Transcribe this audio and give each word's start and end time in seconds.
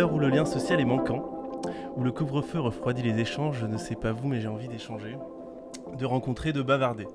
lien 0.00 0.46
social 0.46 0.80
est 0.80 0.86
manquant, 0.86 1.60
où 1.96 2.02
le 2.02 2.12
couvre-feu 2.12 2.58
refroidit 2.58 3.02
les 3.02 3.18
échanges, 3.18 3.58
je 3.60 3.66
ne 3.66 3.76
sais 3.76 3.94
pas 3.94 4.12
vous, 4.12 4.26
mais 4.26 4.40
j'ai 4.40 4.48
envie 4.48 4.68
d'échanger, 4.68 5.18
de 5.98 6.06
rencontrer, 6.06 6.54
de 6.54 6.62
bavarder. 6.62 7.06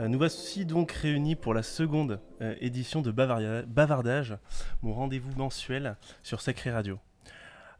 Euh, 0.00 0.08
nous 0.08 0.18
voici 0.18 0.66
donc 0.66 0.92
réunis 0.92 1.36
pour 1.36 1.54
la 1.54 1.62
seconde 1.62 2.20
euh, 2.42 2.54
édition 2.60 3.00
de 3.00 3.10
Bavardage, 3.10 4.36
mon 4.82 4.92
rendez-vous 4.92 5.32
mensuel 5.36 5.96
sur 6.22 6.42
Sacré 6.42 6.70
Radio. 6.70 6.98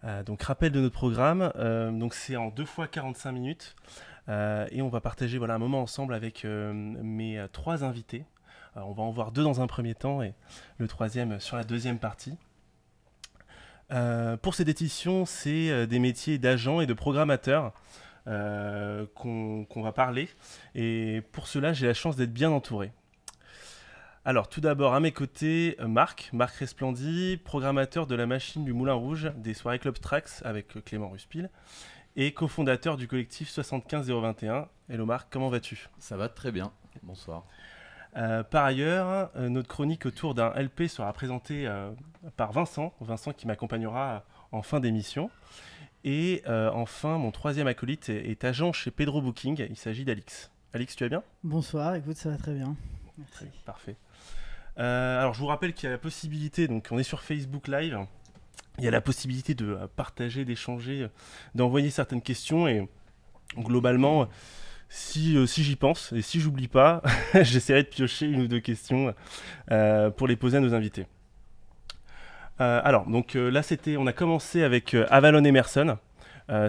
Euh, 0.05 0.23
donc 0.23 0.43
rappel 0.43 0.73
de 0.73 0.81
notre 0.81 0.95
programme, 0.95 1.53
donc 1.99 2.15
c'est 2.15 2.37
en 2.37 2.49
deux 2.49 2.65
fois 2.65 2.87
45 2.87 3.33
minutes 3.33 3.77
et 4.29 4.83
on 4.83 4.89
va 4.89 5.01
partager 5.01 5.39
voilà, 5.39 5.55
un 5.55 5.59
moment 5.59 5.83
ensemble 5.83 6.15
avec 6.15 6.45
mes 6.45 7.47
trois 7.53 7.85
invités. 7.85 8.25
on 8.75 8.93
va 8.93 9.03
en 9.03 9.11
voir 9.11 9.31
deux 9.31 9.45
dans 9.45 9.61
un 9.61 9.67
premier 9.69 9.95
temps 9.95 10.21
et 10.21 10.35
le 10.79 10.89
troisième 10.89 11.39
sur 11.39 11.57
la 11.57 11.63
deuxième 11.63 11.99
partie. 11.99 12.37
Pour 13.89 14.55
cette 14.55 14.69
édition, 14.69 15.27
c'est 15.27 15.87
des 15.87 15.99
métiers 15.99 16.39
d'agents 16.39 16.81
et 16.81 16.87
de 16.87 16.95
programmateurs 16.95 17.73
euh, 18.29 19.07
qu'on 19.15 19.83
va 19.83 19.93
parler. 19.93 20.29
Et 20.75 21.23
pour 21.31 21.47
cela, 21.47 21.73
j'ai 21.73 21.87
la 21.87 21.95
chance 21.95 22.17
d'être 22.17 22.33
bien 22.33 22.51
entouré. 22.51 22.91
Alors, 24.25 24.49
tout 24.49 24.61
d'abord, 24.61 24.95
à 24.95 25.01
mes 25.01 25.13
côtés, 25.13 25.77
Marc, 25.79 26.31
Marc 26.33 26.57
Resplendi, 26.57 27.41
programmateur 27.45 28.09
de 28.09 28.17
la 28.17 28.27
machine 28.27 28.65
du 28.65 28.73
Moulin 28.73 28.95
Rouge 28.95 29.31
des 29.37 29.55
soirées 29.55 29.79
Club 29.79 30.01
Trax 30.01 30.43
avec 30.45 30.85
Clément 30.85 31.09
Ruspil 31.09 31.51
et 32.17 32.33
cofondateur 32.33 32.97
du 32.97 33.07
collectif 33.07 33.49
75021. 33.49 34.69
Hello 34.89 35.07
Marc, 35.07 35.29
comment 35.31 35.49
vas-tu? 35.49 35.89
Ça 36.01 36.17
va 36.17 36.29
très 36.29 36.51
bien, 36.51 36.73
bonsoir. 37.05 37.45
Euh, 38.17 38.43
par 38.43 38.65
ailleurs, 38.65 39.31
euh, 39.37 39.49
notre 39.49 39.69
chronique 39.69 40.07
autour 40.07 40.35
d'un 40.35 40.51
LP 40.55 40.89
sera 40.89 41.13
présentée 41.13 41.71
par 42.37 42.53
Vincent, 42.53 42.95
Vincent 43.01 43.33
qui 43.33 43.47
m'accompagnera 43.47 44.25
en 44.53 44.63
fin 44.63 44.81
d'émission. 44.81 45.31
Et 46.07 46.45
euh, 46.47 46.71
enfin, 46.73 47.19
mon 47.19 47.33
troisième 47.33 47.67
acolyte 47.67 48.11
est, 48.11 48.45
agent 48.45 48.73
chez 48.73 48.93
Pedro 48.93 49.21
Booking. 49.21 49.67
Il 49.69 49.77
s'agit 49.77 50.05
d'Alix. 50.05 50.53
Alix, 50.73 50.95
tu 50.95 51.03
vas 51.03 51.09
bien? 51.09 51.23
Bonsoir, 51.43 51.97
écoute, 51.97 52.17
ça 52.17 52.31
va 52.31 52.37
très 52.37 52.55
bien. 52.55 52.77
Merci. 53.19 53.47
Parfait. 53.65 53.97
Euh, 54.79 55.21
alors, 55.21 55.35
je 55.35 55.41
vous 55.41 55.47
rappelle 55.47 55.73
qu'il 55.73 55.87
y 55.87 55.89
a 55.89 55.91
la 55.91 55.99
possibilité, 55.99 56.69
donc 56.69 56.87
on 56.93 56.99
est 56.99 57.03
sur 57.03 57.23
Facebook 57.23 57.67
Live, 57.67 57.99
il 58.79 58.85
y 58.85 58.89
a 58.89 58.93
la 58.93 59.01
possibilité 59.01 59.55
de 59.55 59.67
euh, 59.67 59.89
partager, 59.97 60.45
d'échanger, 60.45 61.09
d'envoyer 61.57 61.91
certaines 61.91 62.23
questions 62.23 62.69
et 62.69 62.89
globalement, 63.57 64.29
si, 64.89 65.37
si 65.47 65.65
j'y 65.65 65.77
pense 65.77 66.13
et 66.13 66.23
si 66.23 66.41
j'oublie 66.41 66.69
pas, 66.69 67.03
j'essaierai 67.35 67.83
de 67.83 67.89
piocher 67.89 68.27
une 68.27 68.43
ou 68.43 68.47
deux 68.49 68.61
questions 68.61 69.15
pour 70.17 70.29
les 70.29 70.37
poser 70.37 70.59
à 70.59 70.61
nos 70.61 70.75
invités. 70.75 71.07
Euh, 72.61 72.81
alors, 72.83 73.07
donc 73.07 73.37
euh, 73.37 73.51
là, 73.51 73.63
c'était, 73.63 73.97
on 73.97 74.07
a 74.07 74.13
commencé 74.13 74.63
avec 74.63 74.95
euh, 74.95 75.07
Avalon 75.11 75.45
Emerson. 75.45 75.99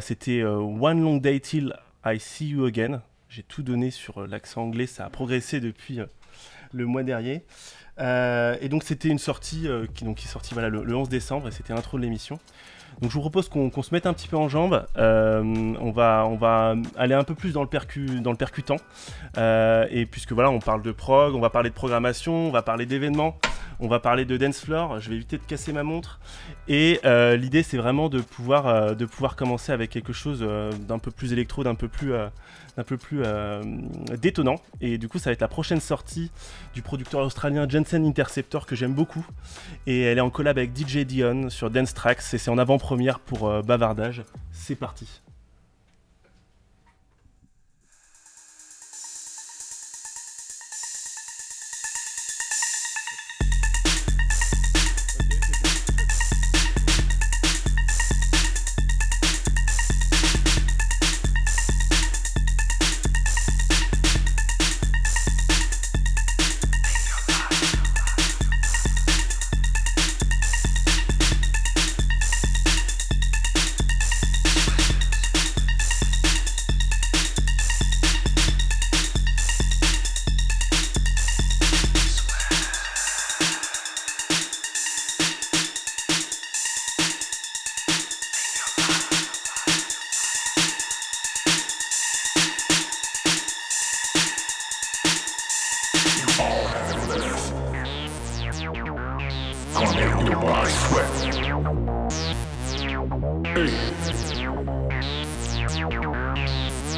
c'était 0.02 0.44
One 0.44 1.02
Long 1.02 1.18
Day 1.18 1.40
Till 1.40 1.74
I 2.06 2.20
See 2.20 2.50
You 2.50 2.66
Again. 2.66 3.02
J'ai 3.30 3.44
tout 3.44 3.62
donné 3.62 3.92
sur 3.92 4.26
l'accent 4.26 4.64
anglais, 4.64 4.88
ça 4.88 5.06
a 5.06 5.10
progressé 5.10 5.60
depuis 5.60 6.00
le 6.72 6.86
mois 6.86 7.04
dernier. 7.04 7.44
et 8.00 8.70
donc, 8.70 8.84
c'était 8.84 9.10
une 9.10 9.20
sortie 9.20 9.68
qui, 9.94 10.06
donc, 10.06 10.18
qui 10.18 10.26
est 10.28 10.32
sortie 10.32 10.54
voilà, 10.54 10.70
le, 10.70 10.96
11 10.96 11.10
décembre 11.10 11.48
et 11.50 11.52
c'était 11.52 11.74
l'intro 11.74 11.98
de 11.98 12.04
l'émission. 12.04 12.40
Donc 13.02 13.12
je 13.12 13.16
vous 13.16 13.22
propose 13.22 13.50
qu'on 13.50 13.82
se 13.84 13.94
mette 13.94 14.06
un 14.06 14.14
petit 14.14 14.28
peu 14.28 14.38
en 14.38 14.50
jambe. 14.50 14.86
on, 14.96 15.92
va, 15.92 16.26
on 16.28 16.36
va 16.36 16.76
aller 16.98 17.14
un 17.14 17.24
peu 17.24 17.36
plus 17.36 17.54
dans 17.54 17.62
le, 17.62 17.68
percutant. 17.68 18.78
et 19.38 20.06
puisque 20.10 20.32
voilà, 20.32 20.50
on 20.50 20.60
parle 20.60 20.82
de 20.82 20.92
prog, 20.92 21.36
on 21.36 21.40
va 21.40 21.50
parler 21.50 21.70
de 21.70 21.76
programmation, 21.76 22.48
on 22.48 22.52
va 22.52 22.62
parler 22.62 22.86
d'événements. 22.86 23.38
On 23.80 23.88
va 23.88 24.00
parler 24.00 24.26
de 24.26 24.38
dance 24.38 24.62
floor. 24.62 25.00
Je 25.00 25.10
vais 25.10 25.16
éviter 25.16 25.38
de 25.38 25.44
casser 25.44 25.72
ma 25.72 25.84
montre. 25.84 26.20
Et 26.68 27.00
euh, 27.06 27.36
l'idée, 27.36 27.62
c'est 27.62 27.78
vraiment 27.78 28.10
de 28.10 28.22
pouvoir, 28.22 28.68
euh, 28.68 28.96
commencer 29.36 29.72
avec 29.72 29.92
quelque 29.92 30.14
chose 30.14 30.40
euh, 30.42 30.72
d'un 30.72 30.98
peu 30.98 31.12
plus 31.12 31.32
électro, 31.34 31.64
d'un 31.64 31.76
peu 31.76 31.88
plus, 31.88 32.14
d'un 32.78 32.84
peu 32.84 32.96
plus 32.96 33.24
détonnant. 34.22 34.56
Et 34.80 34.98
du 34.98 35.10
coup, 35.10 35.20
ça 35.20 35.30
va 35.30 35.34
être 35.34 35.42
la 35.42 35.48
prochaine 35.48 35.82
sortie 35.82 36.32
du 36.74 36.82
producteur 36.82 37.22
australien 37.22 37.68
Jensen 37.68 38.06
Interceptor 38.06 38.66
que 38.66 38.76
j'aime 38.76 38.94
beaucoup. 38.94 39.26
Et 39.88 40.04
elle 40.04 40.20
est 40.20 40.22
en 40.22 40.30
collab 40.30 40.58
avec 40.58 40.78
DJ 40.78 41.00
Dion 41.00 41.50
sur 41.50 41.70
Dance 41.70 41.94
Tracks. 41.94 42.22
Et 42.34 42.38
c'est 42.38 42.52
en 42.52 42.58
avant-première 42.58 43.20
pour 43.20 43.64
Bavardage. 43.64 44.24
C'est 44.52 44.76
parti. 44.76 45.22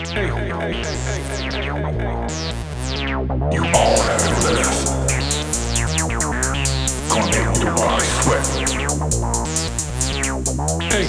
You 0.09 0.15
all 0.15 0.41
have 4.01 4.25
it 4.25 4.41
left. 4.55 4.89
Connect 7.09 7.59
the 7.59 7.69
body 7.77 8.07
Hey, 10.89 11.05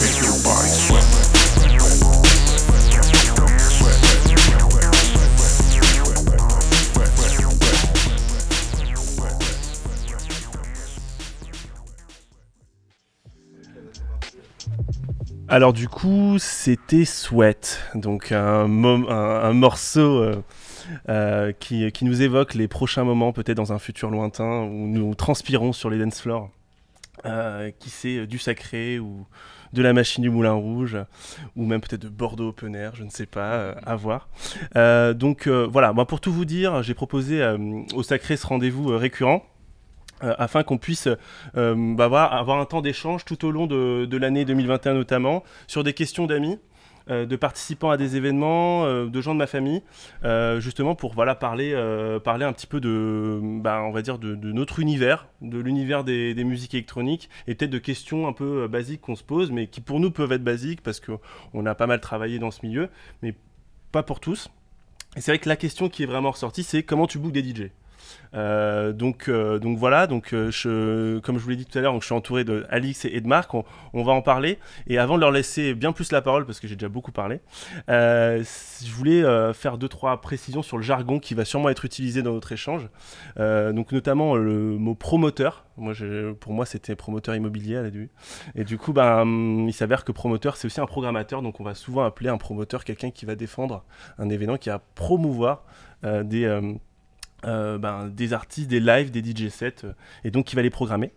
Make 0.00 0.18
your 0.20 0.36
body 0.44 0.68
sweat. 0.68 1.81
Alors 15.52 15.74
du 15.74 15.86
coup, 15.86 16.38
c'était 16.38 17.04
Sweat, 17.04 17.78
donc 17.94 18.32
un, 18.32 18.66
morceau 18.66 20.22
euh, 20.22 20.42
euh, 21.10 21.52
qui, 21.52 21.92
nous 22.00 22.22
évoque 22.22 22.54
les 22.54 22.68
prochains 22.68 23.04
moments, 23.04 23.34
peut-être 23.34 23.58
dans 23.58 23.70
un 23.70 23.78
futur 23.78 24.08
lointain, 24.08 24.62
où 24.62 24.86
nous 24.86 25.14
transpirons 25.14 25.74
sur 25.74 25.90
les 25.90 25.98
dance 25.98 26.22
floors. 26.22 26.48
Euh, 27.26 27.70
qui 27.78 27.90
c'est 27.90 28.26
du 28.26 28.38
sacré 28.38 28.98
ou 28.98 29.26
de 29.74 29.82
la 29.82 29.92
machine 29.92 30.22
du 30.22 30.30
Moulin 30.30 30.54
Rouge 30.54 30.96
ou 31.54 31.66
même 31.66 31.82
peut-être 31.82 32.00
de 32.00 32.08
Bordeaux 32.08 32.48
Open 32.48 32.74
Air, 32.74 32.94
je 32.94 33.04
ne 33.04 33.10
sais 33.10 33.26
pas, 33.26 33.72
à 33.84 33.94
voir. 33.94 34.30
donc 34.74 35.48
voilà, 35.48 35.92
moi 35.92 36.06
pour 36.06 36.22
tout 36.22 36.32
vous 36.32 36.46
dire, 36.46 36.82
j'ai 36.82 36.94
proposé 36.94 37.46
au 37.94 38.02
sacré 38.02 38.38
ce 38.38 38.46
rendez-vous 38.46 38.86
récurrent 38.96 39.44
euh, 40.22 40.34
afin 40.38 40.62
qu'on 40.62 40.78
puisse 40.78 41.08
euh, 41.56 41.74
bah, 41.96 42.04
avoir, 42.04 42.58
un 42.60 42.64
temps 42.64 42.80
d'échange 42.80 43.24
tout 43.24 43.44
au 43.44 43.50
long 43.50 43.66
de, 43.66 44.16
l'année 44.16 44.44
2021 44.44 44.94
notamment, 44.94 45.42
sur 45.66 45.84
des 45.84 45.92
questions 45.92 46.26
d'amis. 46.26 46.58
Euh, 47.10 47.26
de 47.26 47.34
participants 47.34 47.90
à 47.90 47.96
des 47.96 48.14
événements, 48.14 48.86
de 48.86 49.20
gens 49.20 49.34
de 49.34 49.38
ma 49.38 49.48
famille, 49.48 49.82
justement 50.60 50.94
pour 50.94 51.14
voilà 51.14 51.34
parler, 51.34 51.74
parler 52.22 52.44
un 52.44 52.52
petit 52.52 52.68
peu 52.68 52.80
de, 52.80 53.40
bah, 53.42 53.82
on 53.82 53.90
va 53.90 54.02
dire 54.02 54.18
de, 54.18 54.36
notre 54.36 54.78
univers, 54.78 55.26
de 55.40 55.58
l'univers 55.58 56.04
des, 56.04 56.44
musiques 56.44 56.74
électroniques, 56.74 57.28
et 57.48 57.56
peut-être 57.56 57.72
de 57.72 57.78
questions 57.78 58.28
un 58.28 58.32
peu 58.32 58.68
basiques 58.68 59.00
qu'on 59.00 59.16
se 59.16 59.24
pose, 59.24 59.50
mais 59.50 59.66
qui 59.66 59.80
pour 59.80 59.98
nous 59.98 60.12
peuvent 60.12 60.30
être 60.30 60.44
basiques 60.44 60.80
parce 60.80 61.00
qu'on 61.00 61.66
a 61.66 61.74
pas 61.74 61.88
mal 61.88 62.00
travaillé 62.00 62.38
dans 62.38 62.52
ce 62.52 62.64
milieu, 62.64 62.88
mais 63.20 63.34
pas 63.90 64.04
pour 64.04 64.20
tous. 64.20 64.48
Et 65.16 65.20
c'est 65.20 65.32
vrai 65.32 65.40
que 65.40 65.48
la 65.48 65.56
question 65.56 65.88
qui 65.88 66.04
est 66.04 66.06
vraiment 66.06 66.30
ressortie, 66.30 66.62
c'est 66.62 66.84
comment 66.84 67.08
tu 67.08 67.18
bookes 67.18 67.32
des 67.32 67.42
DJ 67.42 67.72
Euh, 68.34 68.92
donc, 68.92 69.28
euh, 69.28 69.58
donc 69.58 69.78
voilà, 69.78 70.06
donc, 70.06 70.32
euh, 70.32 71.20
comme 71.20 71.38
je 71.38 71.42
vous 71.42 71.50
l'ai 71.50 71.56
dit 71.56 71.66
tout 71.66 71.78
à 71.78 71.82
l'heure, 71.82 71.98
je 72.00 72.06
suis 72.06 72.14
entouré 72.14 72.44
de 72.44 72.66
et 72.72 73.20
de 73.20 73.26
Marc, 73.26 73.52
on, 73.54 73.64
va 74.02 74.12
en 74.12 74.22
parler. 74.22 74.58
Et 74.86 74.98
avant 74.98 75.16
de 75.16 75.20
leur 75.20 75.30
laisser 75.30 75.74
bien 75.74 75.92
plus 75.92 76.12
la 76.12 76.22
parole, 76.22 76.46
parce 76.46 76.60
que 76.60 76.66
j'ai 76.66 76.76
déjà 76.76 76.88
beaucoup 76.88 77.12
parlé, 77.12 77.40
je 77.88 78.92
voulais 78.92 79.22
faire 79.52 79.78
deux, 79.78 79.88
trois 79.88 80.20
précisions 80.20 80.62
sur 80.62 80.76
le 80.76 80.82
jargon 80.82 81.18
qui 81.18 81.34
va 81.34 81.44
sûrement 81.44 81.68
être 81.68 81.84
utilisé 81.84 82.22
dans 82.22 82.32
notre 82.32 82.52
échange. 82.52 82.88
donc 83.36 83.92
notamment 83.92 84.36
le 84.36 84.78
mot 84.78 84.94
promoteur. 84.94 85.64
Moi, 85.78 85.94
pour 86.38 86.52
moi, 86.52 86.66
c'était 86.66 86.94
promoteur 86.94 87.34
immobilier 87.34 87.76
à 87.76 87.82
la. 87.82 88.10
Et 88.54 88.64
du 88.64 88.76
coup, 88.76 88.92
ben, 88.92 89.66
il 89.66 89.72
s'avère 89.72 90.04
que 90.04 90.12
promoteur, 90.12 90.56
c'est 90.56 90.66
aussi 90.66 90.80
un 90.80 90.86
programmateur. 90.86 91.42
Donc 91.42 91.60
on 91.60 91.64
va 91.64 91.74
souvent 91.74 92.04
appeler 92.04 92.28
un 92.28 92.38
promoteur 92.38 92.84
quelqu'un 92.84 93.10
qui 93.10 93.24
va 93.26 93.34
défendre 93.34 93.84
un 94.18 94.28
événement, 94.28 94.56
qui 94.56 94.68
va 94.68 94.78
promouvoir 94.78 95.64
des 96.02 96.46
euh, 97.44 97.78
ben, 97.78 98.08
des 98.08 98.32
artistes, 98.32 98.68
des 98.68 98.80
lives, 98.80 99.10
des 99.10 99.20
DJ 99.20 99.48
sets, 99.48 99.84
euh, 99.84 99.92
et 100.24 100.30
donc 100.30 100.46
qui 100.46 100.56
va 100.56 100.62
les 100.62 100.70
programmer. 100.70 101.12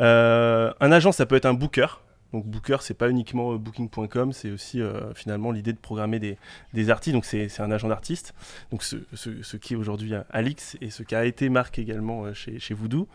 Euh, 0.00 0.72
un 0.80 0.92
agent, 0.92 1.12
ça 1.12 1.26
peut 1.26 1.36
être 1.36 1.46
un 1.46 1.54
booker. 1.54 1.86
Donc 2.32 2.46
booker, 2.46 2.78
c'est 2.80 2.94
pas 2.94 3.08
uniquement 3.08 3.54
booking.com, 3.54 4.32
c'est 4.32 4.50
aussi 4.50 4.82
finalement 5.14 5.50
l'idée 5.50 5.72
de 5.72 5.78
programmer 5.78 6.18
des, 6.18 6.36
des 6.74 6.90
artistes. 6.90 7.14
Donc 7.14 7.24
c'est 7.24 7.48
un 7.58 7.70
agent 7.70 7.88
d'artiste. 7.88 8.34
Donc 8.70 8.82
ce, 8.82 8.96
ce, 9.14 9.56
qui 9.56 9.72
est 9.72 9.76
aujourd'hui 9.76 10.12
Alix 10.28 10.76
et 10.82 10.90
ce 10.90 11.02
qui 11.02 11.14
a 11.14 11.24
été 11.24 11.48
Marc 11.48 11.78
également 11.78 12.34
chez, 12.34 12.58
chez 12.58 12.74
Voodoo. 12.74 13.08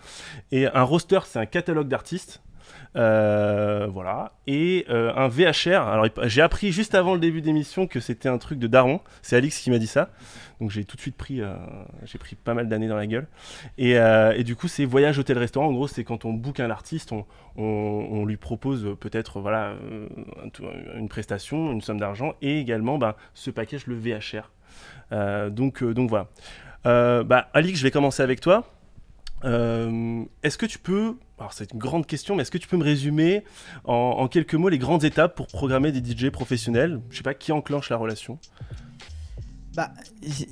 Et 0.52 0.66
un 0.66 0.82
roster, 0.82 1.20
c'est 1.26 1.38
un 1.38 1.46
catalogue 1.46 1.90
d'artistes. 1.90 2.42
Euh, 2.96 3.88
voilà. 3.92 4.32
Et 4.48 4.86
euh, 4.90 5.14
un 5.16 5.28
VHR. 5.28 5.88
Alors, 5.88 6.08
j'ai 6.24 6.42
appris 6.42 6.72
juste 6.72 6.96
avant 6.96 7.14
le 7.14 7.20
début 7.20 7.42
d'émission 7.42 7.88
que 7.88 8.00
c'était 8.00 8.30
un 8.30 8.38
truc 8.38 8.60
de 8.60 8.68
daron. 8.68 9.02
C'est 9.22 9.36
Alix 9.36 9.60
qui 9.60 9.72
m'a 9.72 9.80
dit 9.80 9.88
ça. 9.88 10.10
Donc, 10.62 10.70
j'ai 10.70 10.86
tout 10.86 10.96
de 10.96 11.02
suite 11.02 11.18
pris, 11.18 11.42
euh, 11.42 11.56
pris 12.20 12.36
pas 12.36 12.54
mal 12.54 12.70
d'années 12.70 12.88
dans 12.88 12.96
la 12.96 13.08
gueule. 13.08 13.28
Et, 13.78 14.44
du 14.44 14.56
coup, 14.56 14.68
c'est 14.68 14.86
voyage 14.86 15.18
hôtel-restaurant. 15.20 15.68
En 15.68 15.74
gros, 15.74 15.88
c'est 15.88 16.04
quand 16.04 16.26
on 16.26 16.34
book 16.34 16.60
un 16.60 16.70
artiste, 16.70 17.12
on, 17.56 18.26
lui 18.26 18.38
propose 18.38 18.96
peut-être 19.00 19.40
voilà, 19.40 19.74
une 20.96 21.10
prestation, 21.10 21.72
une 21.72 21.82
somme 21.82 22.00
d'argent 22.00 22.34
et 22.42 22.60
également 22.60 22.98
bah, 22.98 23.18
ce 23.34 23.52
package, 23.52 23.88
le 23.88 23.96
VHR. 23.96 24.52
donc, 25.52 25.84
donc 25.84 26.10
voilà. 26.10 26.28
bah, 27.24 27.50
Alix, 27.54 27.80
je 27.80 27.84
vais 27.84 27.92
commencer 27.92 28.24
avec 28.24 28.40
toi. 28.40 28.73
Euh, 29.44 30.24
est-ce 30.42 30.58
que 30.58 30.66
tu 30.66 30.80
peux, 30.80 31.16
alors 31.38 31.54
c'est 31.54 31.74
une 31.74 31.80
grande 31.80 32.06
question, 32.06 32.36
mais 32.36 32.44
est-ce 32.44 32.52
que 32.52 32.58
tu 32.58 32.68
peux 32.68 32.78
me 32.78 32.84
résumer 32.84 33.44
en, 33.84 34.28
quelques 34.28 34.56
mots 34.56 34.70
les 34.70 34.78
grandes 34.78 35.04
étapes 35.04 35.36
pour 35.36 35.48
programmer 35.48 35.92
des 35.92 36.00
DJ 36.00 36.30
professionnels? 36.30 37.02
Je 37.10 37.18
sais 37.18 37.24
pas 37.24 37.34
qui 37.34 37.52
enclenche 37.52 37.90
la 37.90 37.98
relation? 37.98 38.40
Bah, 39.76 39.92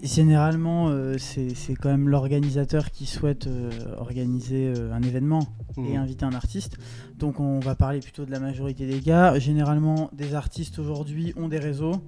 généralement, 0.03 0.89
euh, 0.89 1.17
c'est 1.19 1.75
quand 1.75 1.89
même 1.89 2.09
l'organisateur 2.09 2.89
qui 2.89 3.05
souhaite 3.05 3.45
euh, 3.45 3.69
organiser 3.97 4.73
un 4.91 5.03
événement 5.03 5.47
et 5.77 5.93
mmh. 5.95 5.97
inviter 5.97 6.25
un 6.25 6.33
artiste. 6.33 6.77
Donc 7.17 7.39
on 7.39 7.59
va 7.59 7.75
parler 7.75 7.99
plutôt 7.99 8.25
de 8.25 8.31
la 8.31 8.39
majorité 8.39 8.87
des 8.87 8.99
cas. 8.99 9.37
Généralement, 9.37 10.09
des 10.11 10.33
artistes 10.33 10.79
aujourd'hui 10.79 11.33
ont 11.37 11.47
des 11.47 11.59
réseaux. 11.59 12.01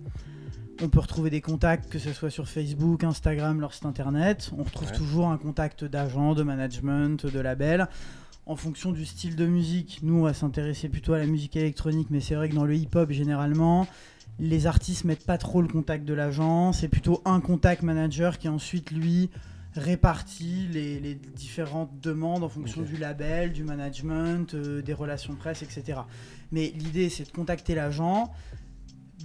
On 0.82 0.90
peut 0.90 1.00
retrouver 1.00 1.30
des 1.30 1.42
contacts, 1.42 1.92
que 1.92 2.00
ce 2.00 2.14
soit 2.14 2.30
sur 2.30 2.50
Facebook, 2.50 3.04
Instagram, 3.04 3.60
leur 3.62 3.74
site 3.74 3.86
internet. 3.86 4.52
On 4.58 4.64
retrouve 4.64 4.92
toujours 4.92 5.30
un 5.30 5.38
contact 5.38 5.86
d'agent, 5.86 6.34
de 6.34 6.44
management, 6.44 7.26
de 7.26 7.40
label. 7.40 7.88
En 8.46 8.56
fonction 8.56 8.92
du 8.92 9.06
style 9.06 9.36
de 9.36 9.46
musique, 9.46 10.00
nous, 10.04 10.16
on 10.16 10.24
va 10.24 10.34
s'intéresser 10.34 10.90
plutôt 10.90 11.14
à 11.14 11.20
la 11.20 11.28
musique 11.28 11.56
électronique, 11.56 12.08
mais 12.10 12.20
c'est 12.20 12.36
vrai 12.36 12.50
que 12.50 12.56
dans 12.56 12.66
le 12.66 12.76
hip-hop, 12.76 13.12
généralement, 13.12 13.88
les 14.40 14.68
artistes 14.68 15.06
mettent 15.06 15.26
pas 15.26 15.38
trop 15.38 15.62
le 15.62 15.68
contact 15.68 16.06
de 16.06 16.14
l'agent. 16.14 16.74
C'est 16.74 16.90
plutôt 16.90 17.22
un 17.24 17.40
contact 17.40 17.84
manager 17.84 18.38
qui 18.40 18.50
ensuite, 18.50 18.92
lui, 18.92 19.30
répartit 19.76 20.68
les, 20.72 21.16
différentes 21.36 22.00
demandes 22.02 22.44
en 22.44 22.50
fonction 22.50 22.82
du 22.82 22.98
label, 22.98 23.54
du 23.54 23.64
management, 23.64 24.54
euh, 24.54 24.82
des 24.82 24.94
relations 24.94 25.36
presse, 25.36 25.64
etc. 25.64 26.00
Mais 26.52 26.74
l'idée, 26.76 27.10
c'est 27.10 27.26
de 27.26 27.32
contacter 27.32 27.76
l'agent 27.76 28.32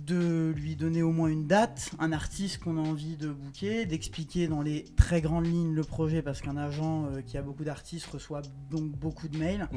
de 0.08 0.54
lui 0.56 0.74
donner 0.74 1.02
au 1.02 1.12
moins 1.12 1.28
une 1.28 1.46
date, 1.46 1.90
un 1.98 2.12
artiste 2.12 2.62
qu'on 2.62 2.78
a 2.78 2.80
envie 2.80 3.16
de 3.16 3.28
booker, 3.28 3.84
d'expliquer 3.84 4.48
dans 4.48 4.62
les 4.62 4.84
très 4.96 5.20
grandes 5.20 5.46
lignes 5.46 5.74
le 5.74 5.84
projet 5.84 6.22
parce 6.22 6.40
qu'un 6.40 6.56
agent 6.56 7.06
euh, 7.06 7.20
qui 7.20 7.36
a 7.36 7.42
beaucoup 7.42 7.64
d'artistes 7.64 8.06
reçoit 8.06 8.40
donc 8.70 8.90
beaucoup 8.90 9.28
de 9.28 9.36
mails. 9.36 9.68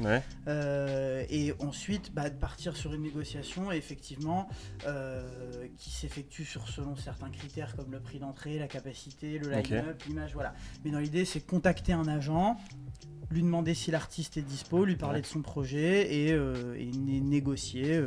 Euh, 0.47 1.25
et 1.29 1.53
ensuite, 1.59 2.13
bah, 2.13 2.29
de 2.29 2.37
partir 2.37 2.77
sur 2.77 2.93
une 2.93 3.01
négociation 3.01 3.71
effectivement 3.71 4.47
euh, 4.87 5.67
qui 5.77 5.91
s'effectue 5.91 6.45
sur 6.45 6.67
selon 6.69 6.95
certains 6.95 7.29
critères 7.29 7.75
comme 7.75 7.91
le 7.91 7.99
prix 7.99 8.19
d'entrée, 8.19 8.57
la 8.57 8.67
capacité, 8.67 9.37
le 9.37 9.49
line-up, 9.49 10.01
l'image, 10.07 10.33
voilà. 10.33 10.53
Mais 10.85 10.91
dans 10.91 10.99
l'idée, 10.99 11.25
c'est 11.25 11.41
contacter 11.41 11.91
un 11.91 12.07
agent, 12.07 12.57
lui 13.29 13.41
demander 13.41 13.73
si 13.73 13.91
l'artiste 13.91 14.37
est 14.37 14.41
dispo, 14.41 14.85
lui 14.85 14.95
parler 14.95 15.21
de 15.21 15.25
son 15.25 15.41
projet 15.41 16.13
et, 16.13 16.29
et 16.29 16.91
négocier, 16.91 18.01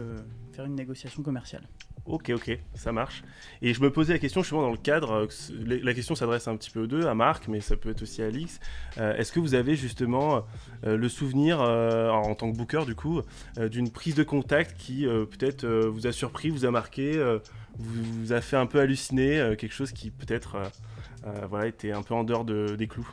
faire 0.52 0.64
une 0.64 0.74
négociation 0.74 1.22
commerciale. 1.22 1.68
Ok, 2.06 2.30
ok, 2.34 2.58
ça 2.74 2.92
marche. 2.92 3.24
Et 3.62 3.72
je 3.72 3.80
me 3.80 3.90
posais 3.90 4.12
la 4.12 4.18
question 4.18 4.42
justement 4.42 4.60
dans 4.60 4.70
le 4.70 4.76
cadre, 4.76 5.26
euh, 5.26 5.78
la 5.82 5.94
question 5.94 6.14
s'adresse 6.14 6.46
un 6.48 6.56
petit 6.56 6.70
peu 6.70 6.82
aux 6.82 6.86
deux, 6.86 7.06
à 7.06 7.14
Marc, 7.14 7.48
mais 7.48 7.62
ça 7.62 7.76
peut 7.76 7.90
être 7.90 8.02
aussi 8.02 8.20
à 8.20 8.26
Alix. 8.26 8.60
Euh, 8.98 9.16
est-ce 9.16 9.32
que 9.32 9.40
vous 9.40 9.54
avez 9.54 9.74
justement 9.74 10.44
euh, 10.84 10.98
le 10.98 11.08
souvenir, 11.08 11.60
en 11.60 12.34
tant 12.34 12.52
que 12.52 12.56
booker 12.56 12.84
du 12.84 12.94
coup, 12.94 13.22
d'une 13.70 13.90
prise 13.90 14.14
de 14.14 14.22
contact 14.22 14.76
qui 14.76 15.06
peut-être 15.06 15.66
vous 15.66 16.06
a 16.06 16.12
surpris, 16.12 16.50
vous 16.50 16.66
a 16.66 16.70
marqué, 16.70 17.22
vous, 17.78 18.32
a 18.32 18.40
fait 18.40 18.56
un 18.56 18.66
peu 18.66 18.80
halluciner, 18.80 19.54
quelque 19.58 19.72
chose 19.72 19.92
qui 19.92 20.10
peut-être 20.10 20.58
voilà, 21.48 21.66
était 21.66 21.92
un 21.92 22.02
peu 22.02 22.14
en 22.14 22.24
dehors 22.24 22.44
de, 22.44 22.76
des 22.76 22.86
clous? 22.86 23.08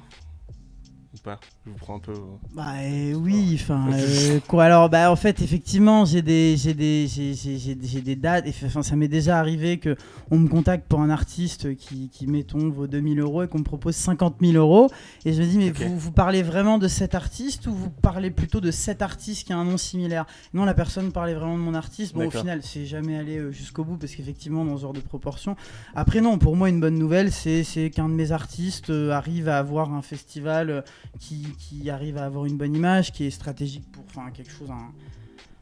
Pas? 1.23 1.39
Je 1.63 1.69
vous 1.69 1.77
prends 1.77 1.97
un 1.97 1.99
peu. 1.99 2.13
Bah 2.55 2.73
euh, 2.79 3.13
oui, 3.13 3.51
enfin 3.53 3.87
euh, 3.93 4.39
quoi. 4.47 4.63
Alors 4.63 4.89
bah 4.89 5.11
en 5.11 5.15
fait 5.15 5.43
effectivement 5.43 6.05
j'ai 6.05 6.23
des 6.23 6.57
j'ai 6.57 6.73
des 6.73 7.05
j'ai 7.07 8.01
des 8.01 8.15
dates. 8.15 8.45
Enfin 8.65 8.81
ça 8.81 8.95
m'est 8.95 9.07
déjà 9.07 9.37
arrivé 9.37 9.77
que 9.77 9.95
on 10.31 10.39
me 10.39 10.47
contacte 10.47 10.87
pour 10.87 11.01
un 11.01 11.11
artiste 11.11 11.75
qui, 11.75 12.09
qui 12.09 12.25
mettons 12.25 12.69
vaut 12.69 12.87
2000 12.87 13.19
euros 13.19 13.43
et 13.43 13.47
qu'on 13.47 13.59
me 13.59 13.63
propose 13.63 13.95
50 13.95 14.37
000 14.41 14.53
euros. 14.53 14.89
Et 15.23 15.33
je 15.33 15.41
me 15.43 15.47
dis 15.47 15.59
mais 15.59 15.69
vous, 15.69 15.99
vous 15.99 16.11
parlez 16.11 16.41
vraiment 16.41 16.79
de 16.79 16.87
cet 16.87 17.13
artiste 17.13 17.67
ou 17.67 17.73
vous 17.75 17.91
parlez 17.91 18.31
plutôt 18.31 18.59
de 18.59 18.71
cet 18.71 19.03
artiste 19.03 19.45
qui 19.45 19.53
a 19.53 19.57
un 19.57 19.65
nom 19.65 19.77
similaire? 19.77 20.25
Non 20.55 20.65
la 20.65 20.73
personne 20.73 21.11
parlait 21.11 21.35
vraiment 21.35 21.57
de 21.59 21.63
mon 21.63 21.75
artiste. 21.75 22.15
Bon 22.15 22.25
au 22.25 22.31
final 22.31 22.61
c'est 22.63 22.87
jamais 22.87 23.15
allé 23.15 23.37
euh, 23.37 23.51
jusqu'au 23.51 23.83
bout 23.83 23.97
parce 23.97 24.15
qu'effectivement 24.15 24.65
dans 24.65 24.77
ce 24.77 24.81
genre 24.81 24.93
de 24.93 24.99
proportion. 24.99 25.55
Après 25.93 26.21
non 26.21 26.39
pour 26.39 26.55
moi 26.55 26.69
une 26.69 26.79
bonne 26.79 26.97
nouvelle 26.97 27.31
c'est 27.31 27.91
qu'un 27.93 28.09
de 28.09 28.15
mes 28.15 28.31
artistes 28.31 28.89
arrive 28.89 29.47
à 29.47 29.59
avoir 29.59 29.93
un 29.93 30.01
festival 30.01 30.83
qui, 31.19 31.50
arrive 31.89 32.17
à 32.17 32.25
avoir 32.25 32.45
une 32.45 32.57
bonne 32.57 32.75
image, 32.75 33.11
qui 33.11 33.25
est 33.25 33.31
stratégique 33.31 33.89
pour 33.91 34.03
enfin, 34.05 34.31
quelque 34.31 34.51
chose, 34.51 34.69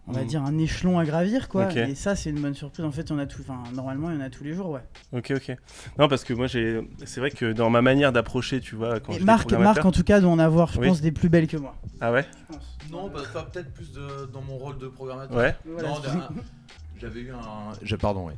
on 0.09 0.11
va 0.11 0.23
mm. 0.23 0.27
dire 0.27 0.43
un 0.43 0.57
échelon 0.57 0.99
à 0.99 1.05
gravir 1.05 1.47
quoi. 1.47 1.71
Et 1.71 1.95
ça 1.95 2.15
c'est 2.15 2.31
une 2.31 2.41
bonne 2.41 2.55
surprise. 2.55 2.83
En 2.83 2.91
fait 2.91 3.11
on 3.11 3.19
a 3.19 3.25
tout 3.25 3.41
enfin 3.41 3.63
normalement 3.73 4.09
il 4.09 4.17
y 4.17 4.17
en 4.17 4.25
a 4.25 4.29
tous 4.29 4.43
les 4.43 4.53
jours 4.53 4.71
ouais. 4.71 4.81
Ok 5.13 5.31
ok. 5.35 5.55
Non 5.97 6.07
parce 6.07 6.23
que 6.23 6.33
moi 6.33 6.47
j'ai 6.47 6.81
c'est 7.05 7.19
vrai 7.19 7.31
que 7.31 7.51
dans 7.53 7.69
ma 7.69 7.81
manière 7.81 8.11
d'approcher 8.11 8.59
tu 8.59 8.75
vois 8.75 8.99
quand 8.99 9.13
et 9.13 9.19
Marc 9.19 9.51
Marc 9.53 9.85
en 9.85 9.91
tout 9.91 10.03
cas 10.03 10.19
doit 10.19 10.31
en 10.31 10.39
avoir 10.39 10.71
je 10.73 10.79
pense 10.79 11.01
des 11.01 11.11
plus 11.11 11.29
belles 11.29 11.47
que 11.47 11.57
moi. 11.57 11.75
Ah 12.01 12.11
ouais? 12.11 12.25
Non 12.91 13.09
bah, 13.09 13.21
peut-être 13.51 13.71
plus 13.71 13.91
de, 13.91 14.25
dans 14.33 14.41
mon 14.41 14.57
rôle 14.57 14.79
de 14.79 14.87
programmateur. 14.87 15.37
Ouais. 15.37 15.55
J'avais 16.99 17.21
eu 17.21 17.31
un 17.31 17.97
pardon 17.97 18.27
ouais 18.27 18.35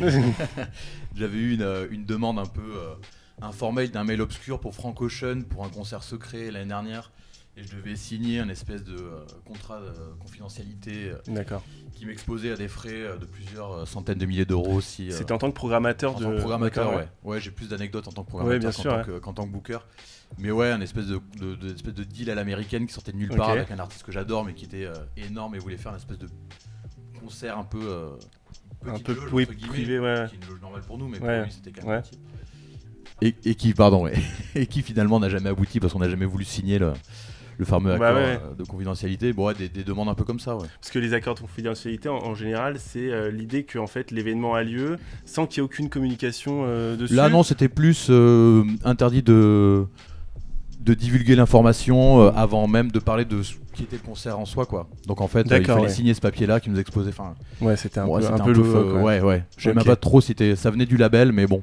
j'avais 1.14 1.38
eu 1.38 1.54
une, 1.54 1.88
une, 1.90 2.04
demande 2.04 2.38
un 2.38 2.46
peu 2.46 2.60
euh, 2.60 2.94
informel 3.42 3.90
d'un 3.90 4.04
mail 4.04 4.20
obscur 4.20 4.60
pour 4.60 4.74
Frank 4.74 5.00
Ocean 5.00 5.42
pour 5.48 5.64
un 5.64 5.68
concert 5.68 6.02
secret 6.02 6.50
l'année 6.50 6.68
dernière. 6.68 7.10
Et 7.56 7.64
je 7.64 7.76
devais 7.76 7.96
signer 7.96 8.38
un 8.38 8.48
espèce 8.48 8.84
de 8.84 8.94
euh, 8.94 9.26
contrat 9.44 9.80
de 9.80 10.20
confidentialité 10.20 11.12
euh, 11.28 11.58
qui 11.94 12.06
m'exposait 12.06 12.52
à 12.52 12.56
des 12.56 12.68
frais 12.68 12.94
euh, 12.94 13.16
de 13.16 13.26
plusieurs 13.26 13.88
centaines 13.88 14.18
de 14.18 14.24
milliers 14.24 14.44
d'euros. 14.44 14.80
Si, 14.80 15.10
C'était 15.10 15.32
en 15.32 15.38
tant 15.38 15.50
que 15.50 15.56
programmateur 15.56 16.14
en 16.14 16.20
de. 16.20 16.24
Tant 16.24 16.30
que 16.30 16.38
programmateur, 16.38 16.94
ouais. 16.94 17.08
ouais. 17.24 17.40
j'ai 17.40 17.50
plus 17.50 17.68
d'anecdotes 17.68 18.06
en 18.06 18.12
tant 18.12 18.22
que 18.22 18.28
programmateur 18.28 18.72
qu'en, 19.20 19.32
tant, 19.32 19.46
que 19.46 19.50
booker. 19.50 19.78
Mais 20.38 20.52
ouais, 20.52 20.70
un 20.70 20.80
espèce 20.80 21.06
de, 21.06 21.20
de, 21.40 21.74
espèce 21.74 21.94
de 21.94 22.04
deal 22.04 22.30
à 22.30 22.36
l'américaine 22.36 22.86
qui 22.86 22.94
sortait 22.94 23.12
de 23.12 23.16
nulle 23.16 23.34
part 23.34 23.50
avec 23.50 23.72
un 23.72 23.78
artiste 23.80 24.04
que 24.04 24.12
j'adore 24.12 24.44
mais 24.44 24.54
qui 24.54 24.64
était 24.66 24.88
énorme 25.16 25.56
et 25.56 25.58
voulait 25.58 25.76
faire 25.76 25.92
un 25.92 25.96
espèce 25.96 26.18
de 26.18 26.28
concert 27.20 27.58
un 27.58 27.64
peu. 27.64 28.16
un 28.86 28.98
peu 29.00 29.14
privé, 29.16 29.98
ouais. 29.98 30.26
Qui 30.28 30.36
est 30.36 30.38
une 30.38 30.48
loge 30.48 30.60
normale 30.62 30.82
pour 30.82 30.98
nous, 30.98 31.08
mais 31.08 31.18
pour 31.18 31.28
lui 31.28 31.50
c'était 31.50 31.72
quand 31.72 31.88
même 31.88 32.02
et, 33.22 33.54
qui, 33.54 33.72
pardon, 33.74 34.06
et 34.54 34.66
qui 34.66 34.82
finalement 34.82 35.20
n'a 35.20 35.28
jamais 35.28 35.48
abouti 35.48 35.80
parce 35.80 35.92
qu'on 35.92 35.98
n'a 35.98 36.08
jamais 36.08 36.26
voulu 36.26 36.44
signer 36.44 36.78
le, 36.78 36.92
fameux 37.64 37.98
bah 37.98 38.08
accord 38.08 38.22
euh, 38.22 38.54
de 38.58 38.64
confidentialité. 38.64 39.32
Bon, 39.32 39.52
des, 39.52 39.68
demandes 39.68 40.08
un 40.08 40.14
peu 40.14 40.24
comme 40.24 40.40
ça. 40.40 40.56
Ouais. 40.56 40.66
Parce 40.80 40.90
que 40.90 40.98
les 40.98 41.12
accords 41.12 41.34
de 41.34 41.40
confidentialité, 41.40 42.08
en, 42.08 42.34
général, 42.34 42.76
c'est 42.78 43.10
euh, 43.10 43.30
l'idée 43.30 43.64
que 43.64 43.78
en 43.78 43.86
fait, 43.86 44.10
l'événement 44.10 44.54
a 44.54 44.62
lieu 44.62 44.96
sans 45.26 45.46
qu'il 45.46 45.58
y 45.58 45.60
ait 45.60 45.64
aucune 45.64 45.90
communication 45.90 46.62
euh, 46.64 46.96
dessus. 46.96 47.14
Là, 47.14 47.28
non, 47.28 47.42
c'était 47.42 47.68
plus 47.68 48.10
interdit 48.84 49.22
de, 49.22 49.84
de 50.80 50.94
divulguer 50.94 51.36
l'information 51.36 52.28
avant 52.34 52.66
même 52.66 52.90
de 52.90 52.98
parler 52.98 53.26
de 53.26 53.42
qui 53.80 53.84
était 53.84 54.02
le 54.02 54.06
concert 54.06 54.38
en 54.38 54.44
soi 54.44 54.66
quoi. 54.66 54.86
Donc 55.06 55.20
en 55.20 55.28
fait, 55.28 55.46
il 55.50 55.64
fallait 55.64 55.88
signer 55.88 56.12
ce 56.12 56.20
papier 56.20 56.46
là 56.46 56.60
qui 56.60 56.68
nous 56.68 56.78
exposait. 56.78 57.10
Enfin, 57.10 57.34
ouais, 57.62 57.76
c'était 57.76 58.00
un, 58.00 58.06
peu, 58.06 58.26
un, 58.26 58.38
peu, 58.38 58.52
loufoque. 58.52 59.02
ouais, 59.02 59.20
ouais. 59.20 59.44
Je 59.56 59.64
sais 59.64 59.74
même 59.74 59.84
pas 59.84 59.96
trop 59.96 60.20
si 60.20 60.34
ça 60.56 60.70
venait 60.70 60.86
du 60.86 60.96
label, 60.96 61.32
mais 61.32 61.46
bon. 61.46 61.62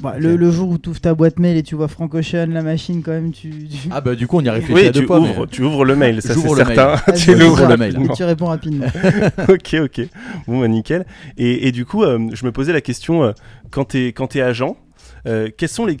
Bah, 0.00 0.14
le, 0.18 0.50
jour 0.50 0.68
où 0.68 0.78
tu 0.78 0.90
ouvres 0.90 1.00
ta 1.00 1.14
boîte 1.14 1.38
mail 1.38 1.56
et 1.56 1.62
tu 1.62 1.74
vois 1.74 1.88
Frank 1.88 2.14
Ocean, 2.14 2.46
la 2.50 2.62
machine, 2.62 3.02
quand 3.02 3.12
même, 3.12 3.32
tu. 3.32 3.52
Ah 3.90 4.00
bah 4.00 4.14
du 4.14 4.26
coup, 4.26 4.38
on 4.38 4.42
y 4.42 4.48
a 4.48 4.52
réfléchi 4.52 4.74
oui, 4.74 4.86
à 4.86 4.92
deux 4.92 5.00
tu 5.00 5.06
fois. 5.06 5.18
Ouvres, 5.18 5.46
Tu 5.46 5.62
ouvres 5.62 5.84
le 5.84 5.96
mail, 5.96 6.22
ça 6.22 6.34
c'est 6.34 6.54
certain. 6.54 6.96
Ah, 7.06 7.12
tu 7.16 7.34
ouvres 7.34 7.66
le 7.66 7.76
mail. 7.76 7.98
Tu 8.14 8.24
réponds 8.24 8.46
rapidement. 8.46 8.86
ok, 9.48 9.76
ok. 9.82 10.00
Bon, 10.46 10.60
bah, 10.60 10.68
nickel. 10.68 11.06
Et, 11.36 11.66
et 11.66 11.72
du 11.72 11.84
coup, 11.84 12.04
euh, 12.04 12.28
je 12.32 12.44
me 12.44 12.52
posais 12.52 12.72
la 12.72 12.80
question, 12.80 13.24
euh, 13.24 13.32
quand 13.70 13.86
tu 13.86 13.98
es, 13.98 14.14
es 14.34 14.40
agent, 14.40 14.76
euh, 15.26 15.48
quels 15.56 15.68
sont 15.68 15.86
les 15.86 15.96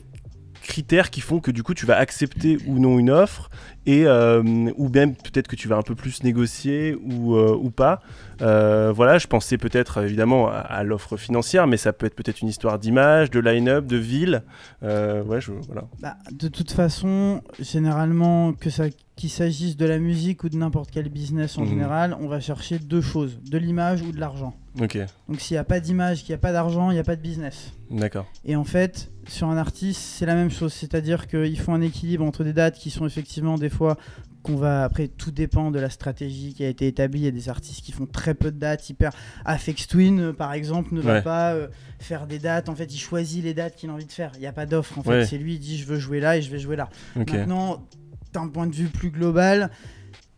critères 0.66 1.10
qui 1.10 1.20
font 1.20 1.40
que 1.40 1.50
du 1.50 1.62
coup 1.62 1.74
tu 1.74 1.86
vas 1.86 1.96
accepter 1.96 2.58
ou 2.66 2.78
non 2.78 2.98
une 2.98 3.10
offre 3.10 3.50
et 3.86 4.06
euh, 4.06 4.42
ou 4.76 4.88
même 4.88 5.14
peut-être 5.14 5.48
que 5.48 5.56
tu 5.56 5.68
vas 5.68 5.76
un 5.76 5.82
peu 5.82 5.94
plus 5.94 6.22
négocier 6.22 6.96
ou, 7.02 7.36
euh, 7.36 7.56
ou 7.56 7.70
pas. 7.70 8.02
Euh, 8.42 8.92
voilà, 8.94 9.18
je 9.18 9.26
pensais 9.26 9.56
peut-être 9.56 10.02
évidemment 10.02 10.48
à, 10.48 10.82
l'offre 10.82 11.16
financière, 11.16 11.66
mais 11.66 11.76
ça 11.76 11.92
peut 11.92 12.06
être 12.06 12.14
peut-être 12.14 12.42
une 12.42 12.48
histoire 12.48 12.78
d'image, 12.78 13.30
de 13.30 13.40
line-up, 13.40 13.86
de 13.86 13.96
ville. 13.96 14.42
ouais, 14.82 15.40
je, 15.40 15.52
voilà. 15.66 15.84
Bah, 16.00 16.16
de 16.32 16.48
toute 16.48 16.72
façon, 16.72 17.42
généralement, 17.58 18.52
que 18.52 18.68
ça 18.68 18.86
qu'il 19.16 19.30
s'agisse 19.30 19.78
de 19.78 19.86
la 19.86 19.98
musique 19.98 20.44
ou 20.44 20.50
de 20.50 20.56
n'importe 20.56 20.90
quel 20.90 21.08
business 21.08 21.56
en 21.56 21.62
mhm. 21.62 21.68
général, 21.68 22.16
on 22.20 22.28
va 22.28 22.38
chercher 22.38 22.78
deux 22.78 23.00
choses, 23.00 23.40
de 23.42 23.56
l'image 23.56 24.02
ou 24.02 24.12
de 24.12 24.20
l'argent. 24.20 24.54
Ok. 24.80 24.98
Donc 25.28 25.40
s'il 25.40 25.54
n'y 25.54 25.58
a 25.58 25.64
pas 25.64 25.80
d'image, 25.80 26.20
qu'il 26.20 26.32
n'y 26.32 26.34
a 26.34 26.38
pas 26.38 26.52
d'argent, 26.52 26.90
il 26.90 26.94
n'y 26.94 27.00
a 27.00 27.04
pas 27.04 27.16
de 27.16 27.22
business. 27.22 27.72
D'accord. 27.90 28.26
Et 28.44 28.56
en 28.56 28.64
fait, 28.64 29.10
sur 29.28 29.48
un 29.48 29.56
artiste, 29.56 30.00
c'est 30.00 30.26
la 30.26 30.34
même 30.34 30.50
chose. 30.50 30.72
C'est-à-dire 30.72 31.26
qu'il 31.26 31.58
faut 31.58 31.72
un 31.72 31.80
équilibre 31.80 32.24
entre 32.24 32.44
des 32.44 32.52
dates 32.52 32.78
qui 32.78 32.90
sont 32.90 33.06
effectivement 33.06 33.56
des 33.56 33.68
fois 33.68 33.96
qu'on 34.42 34.56
va 34.56 34.84
après 34.84 35.08
tout 35.08 35.32
dépend 35.32 35.72
de 35.72 35.80
la 35.80 35.90
stratégie 35.90 36.54
qui 36.54 36.64
a 36.64 36.68
été 36.68 36.86
établie. 36.86 37.20
Il 37.20 37.24
y 37.24 37.28
a 37.28 37.32
des 37.32 37.48
artistes 37.48 37.84
qui 37.84 37.92
font 37.92 38.06
très 38.06 38.34
peu 38.34 38.52
de 38.52 38.58
dates 38.58 38.88
hyper 38.88 39.12
Afex 39.44 39.88
Twin 39.88 40.20
euh, 40.20 40.32
par 40.32 40.52
exemple 40.52 40.94
ne 40.94 41.00
va 41.00 41.20
pas 41.20 41.52
euh, 41.54 41.66
faire 41.98 42.26
des 42.26 42.38
dates. 42.38 42.68
En 42.68 42.76
fait 42.76 42.92
il 42.94 42.98
choisit 42.98 43.42
les 43.42 43.54
dates 43.54 43.74
qu'il 43.74 43.90
a 43.90 43.92
envie 43.92 44.06
de 44.06 44.12
faire. 44.12 44.30
Il 44.34 44.40
n'y 44.40 44.46
a 44.46 44.52
pas 44.52 44.66
d'offre 44.66 44.98
en 44.98 45.02
fait. 45.02 45.24
C'est 45.24 45.38
lui 45.38 45.54
il 45.54 45.58
dit 45.58 45.78
je 45.78 45.86
veux 45.86 45.98
jouer 45.98 46.20
là 46.20 46.36
et 46.36 46.42
je 46.42 46.50
vais 46.50 46.58
jouer 46.58 46.76
là. 46.76 46.88
Maintenant 47.16 47.84
d'un 48.32 48.48
point 48.48 48.66
de 48.66 48.74
vue 48.74 48.88
plus 48.88 49.10
global 49.10 49.70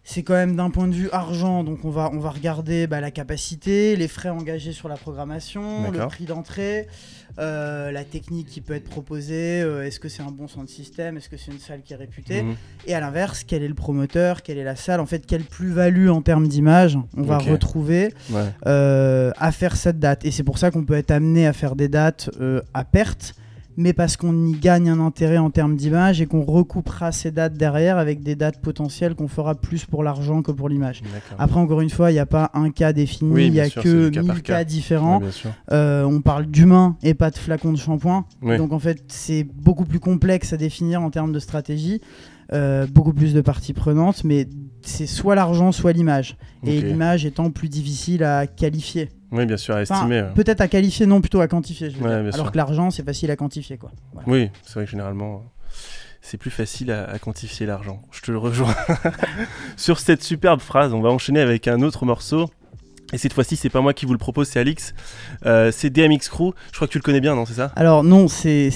c'est 0.09 0.23
quand 0.23 0.33
même 0.33 0.57
d'un 0.57 0.71
point 0.71 0.89
de 0.89 0.95
vue 0.95 1.11
argent, 1.13 1.63
donc 1.65 1.85
on 1.85 1.91
va, 1.91 2.09
on 2.15 2.19
va 2.19 2.31
regarder 2.31 2.87
bah, 2.87 3.03
la 3.03 3.11
capacité, 3.11 3.95
les 3.95 4.09
frais 4.09 4.31
engagés 4.31 4.73
sur 4.73 4.89
la 4.89 4.97
programmation, 4.97 5.91
le 5.91 5.99
prix 6.07 6.25
d'entrée, 6.25 6.87
euh, 7.39 7.91
la 7.91 8.05
technique 8.05 8.47
qui 8.47 8.63
peut 8.63 8.73
être 8.73 8.89
proposée, 8.89 9.61
euh, 9.61 9.85
est-ce 9.85 10.01
que 10.01 10.09
c'est 10.09 10.23
un 10.23 10.31
bon 10.31 10.47
de 10.47 10.67
système, 10.67 11.19
est-ce 11.19 11.29
que 11.29 11.37
c'est 11.37 11.53
une 11.53 11.59
salle 11.59 11.83
qui 11.83 11.93
est 11.93 11.97
réputée, 11.97 12.43
mhm. 12.43 12.55
et 12.87 12.95
à 12.95 13.01
l'inverse, 13.01 13.45
quel 13.45 13.63
est 13.63 13.69
le 13.69 13.75
promoteur, 13.75 14.43
quelle 14.43 14.57
est 14.57 14.65
la 14.65 14.77
salle, 14.77 15.01
en 15.01 15.07
fait, 15.07 15.27
quelle 15.27 15.45
plus-value 15.45 16.09
en 16.09 16.23
termes 16.23 16.49
d'image 16.49 16.97
on 17.15 17.23
va 17.23 17.37
retrouver 17.37 18.15
euh, 18.67 19.31
à 19.37 19.53
faire 19.53 19.77
cette 19.77 19.99
date. 19.99 20.25
Et 20.25 20.31
c'est 20.31 20.43
pour 20.43 20.57
ça 20.57 20.71
qu'on 20.71 20.87
peut 20.87 20.95
être 20.95 21.11
amené 21.11 21.47
à 21.47 21.53
faire 21.53 21.77
des 21.77 21.89
dates 21.89 22.31
à 22.73 22.85
perte 22.85 23.35
mais 23.79 23.93
parce 23.93 24.17
qu'on 24.17 24.45
y 24.45 24.53
gagne 24.53 24.91
un 24.91 24.99
intérêt 24.99 25.39
en 25.39 25.51
termes 25.51 25.77
d'image 25.77 26.21
et 26.21 26.27
qu'on 26.27 26.43
recoupera 26.43 27.13
ces 27.13 27.31
dates 27.31 27.55
derrière 27.55 27.97
avec 27.97 28.25
des 28.25 28.35
dates 28.35 28.61
potentielles 28.61 29.15
qu'on 29.15 29.29
fera 29.29 29.55
plus 29.55 29.87
pour 29.87 30.03
l'argent 30.03 30.43
que 30.43 30.51
pour 30.51 30.69
l'image. 30.69 31.03
Après, 31.39 31.61
encore 31.61 31.81
une 31.81 31.89
fois, 31.89 32.11
il 32.11 32.15
n'y 32.15 32.21
a 32.21 32.27
pas 32.27 32.51
un 32.55 32.71
cas 32.71 32.93
défini, 32.93 33.47
il 33.47 33.53
n'y 33.53 33.61
a 33.61 33.71
que 33.71 34.11
mille 34.11 34.43
cas, 34.43 34.65
différents. 34.65 35.23
Euh, 35.71 36.03
on 36.03 36.21
parle 36.21 36.47
d'humain 36.47 36.97
et 37.05 37.15
pas 37.15 37.31
de 37.31 37.39
flacon 37.39 37.73
de 37.73 37.79
shampoing. 37.79 38.25
Donc 38.43 38.73
en 38.73 38.81
fait, 38.81 39.05
c'est 39.07 39.45
beaucoup 39.45 39.85
plus 39.85 40.01
complexe 40.01 40.53
à 40.53 40.57
définir 40.57 41.01
en 41.01 41.11
termes 41.11 41.33
de 41.33 41.39
stratégie. 41.39 42.01
Euh, 42.55 42.87
beaucoup 42.87 43.13
plus 43.13 43.35
de 43.35 43.43
parties 43.43 43.75
prenantes, 43.75 44.25
mais 44.25 44.49
c'est 44.89 45.07
soit 45.07 45.35
l'argent, 45.35 45.73
soit 45.73 45.93
l'image. 45.93 46.37
Et 46.67 46.81
l'image 46.81 47.25
étant 47.25 47.51
plus 47.51 47.69
difficile 47.69 48.25
à 48.25 48.47
qualifier. 48.47 49.11
Oui, 49.31 49.47
bien 49.47 49.57
sûr, 49.57 49.77
à 49.77 49.83
estimer. 49.83 50.25
Peut-être 50.35 50.61
à 50.61 50.69
qualifier, 50.69 51.07
non, 51.07 51.21
plutôt 51.21 51.41
à 51.41 51.49
quantifier. 51.49 51.93
Alors 52.33 52.51
que 52.51 52.57
l'argent, 52.57 52.91
c'est 52.91 53.05
facile 53.05 53.31
à 53.31 53.37
quantifier. 53.37 53.77
Quoi. 53.77 53.93
Oui, 54.27 54.51
c'est 54.65 54.75
vrai 54.75 54.85
que 54.85 54.91
généralement, 54.91 55.45
c'est 56.21 56.39
plus 56.39 56.51
facile 56.51 56.91
à, 56.91 57.19
quantifier 57.19 57.67
l'argent. 57.67 58.03
Je 58.11 58.21
te 58.23 58.31
le 58.31 58.39
rejoins. 58.39 58.75
Sur 59.77 60.01
cette 60.01 60.23
superbe 60.23 60.61
phrase, 60.61 60.93
on 60.93 61.01
va 61.01 61.11
enchaîner 61.11 61.41
avec 61.41 61.69
un 61.69 61.83
autre 61.83 62.05
morceau. 62.05 62.51
Et 63.13 63.19
cette 63.19 63.33
fois-ci, 63.33 63.57
c'est 63.57 63.71
pas 63.71 63.81
moi 63.81 63.95
qui 63.95 64.05
vous 64.05 64.13
le 64.13 64.19
propose, 64.19 64.49
c'est 64.49 64.61
Alix. 64.61 64.95
Euh, 65.47 65.71
c'est 65.73 65.89
DMX 65.89 66.29
Crew. 66.29 66.53
Je 66.71 66.77
crois 66.77 66.87
que 66.87 66.93
tu 66.93 66.99
le 66.99 67.03
connais 67.03 67.21
bien, 67.21 67.35
non 67.35 67.47
C'est 67.47 67.55
ça? 67.55 67.73
Alors, 67.75 68.05
non, 68.05 68.29
c'est 68.29 68.71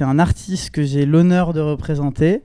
un 0.00 0.18
artiste 0.18 0.70
que 0.70 0.84
j'ai 0.84 1.04
l'honneur 1.04 1.52
de 1.52 1.60
représenter, 1.60 2.42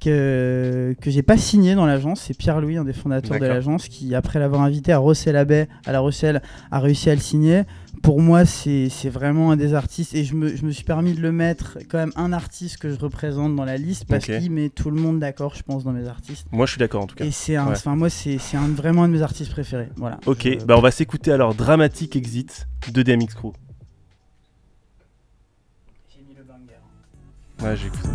que, 0.00 0.94
que 1.00 1.10
j'ai 1.10 1.22
pas 1.22 1.36
signé 1.36 1.74
dans 1.74 1.86
l'agence. 1.86 2.22
C'est 2.26 2.36
Pierre-Louis, 2.36 2.76
un 2.76 2.84
des 2.84 2.92
fondateurs 2.92 3.38
de 3.38 3.46
l'agence, 3.46 3.88
qui, 3.88 4.14
après 4.14 4.40
l'avoir 4.40 4.62
invité 4.62 4.92
à 4.92 4.98
Rossel-Abbé, 4.98 5.66
à 5.86 5.92
La 5.92 6.00
Rochelle, 6.00 6.42
a 6.72 6.80
réussi 6.80 7.08
à 7.08 7.14
le 7.14 7.20
signer 7.20 7.62
pour 8.02 8.20
moi, 8.20 8.44
c'est 8.44 8.88
vraiment 9.08 9.50
un 9.50 9.56
des 9.56 9.74
artistes. 9.74 10.14
Et 10.14 10.24
je 10.24 10.34
me, 10.34 10.54
je 10.54 10.64
me, 10.64 10.70
suis 10.70 10.84
permis 10.84 11.12
de 11.12 11.20
le 11.20 11.32
mettre 11.32 11.78
quand 11.88 11.98
même 11.98 12.12
un 12.16 12.32
artiste 12.32 12.78
que 12.78 12.90
je 12.90 12.98
représente 12.98 13.54
dans 13.56 13.64
la 13.64 13.76
liste 13.76 14.04
parce 14.06 14.24
qu'il 14.24 14.50
met 14.50 14.68
tout 14.68 14.90
le 14.90 15.00
monde 15.00 15.20
d'accord, 15.20 15.54
je 15.54 15.62
pense, 15.62 15.84
dans 15.84 15.92
mes 15.92 16.08
artistes. 16.08 16.46
Moi, 16.52 16.66
je 16.66 16.72
suis 16.72 16.78
d'accord 16.78 17.02
en 17.02 17.06
tout 17.06 17.16
cas. 17.16 17.24
Et 17.24 17.30
c'est 17.30 17.56
un, 17.56 17.74
moi, 17.94 18.10
c'est 18.10 18.38
un, 18.54 18.68
vraiment 18.68 19.04
un 19.04 19.08
de 19.08 19.12
mes 19.12 19.22
artistes 19.22 19.50
préférés. 19.52 19.88
Voilà. 19.96 20.18
Ok, 20.26 20.64
bah 20.66 20.74
on 20.76 20.80
va 20.80 20.90
s'écouter 20.90 21.32
alors 21.32 21.54
Dramatic 21.54 22.16
Exit 22.16 22.66
de 22.92 23.02
DMX 23.02 23.34
Crew. 23.34 23.52
J'ai 26.08 26.22
mis 26.22 26.34
le 26.34 26.44
banger. 26.44 26.78
Ouais, 27.62 27.76
j'ai 27.76 27.86
écouté. 27.88 28.08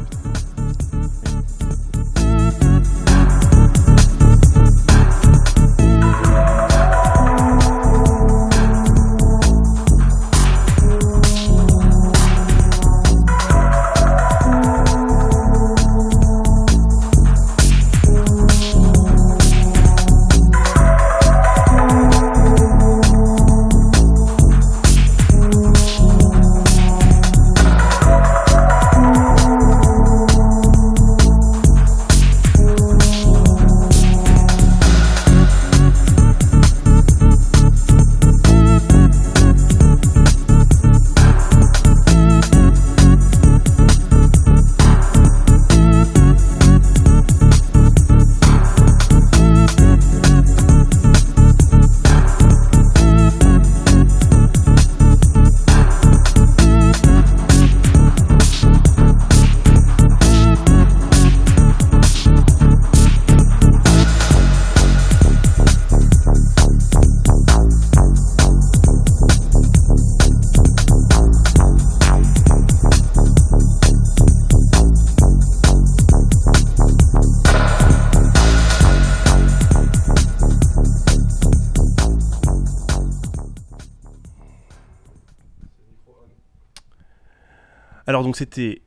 Alors 88.16 88.24
donc 88.24 88.38
c'était 88.38 88.82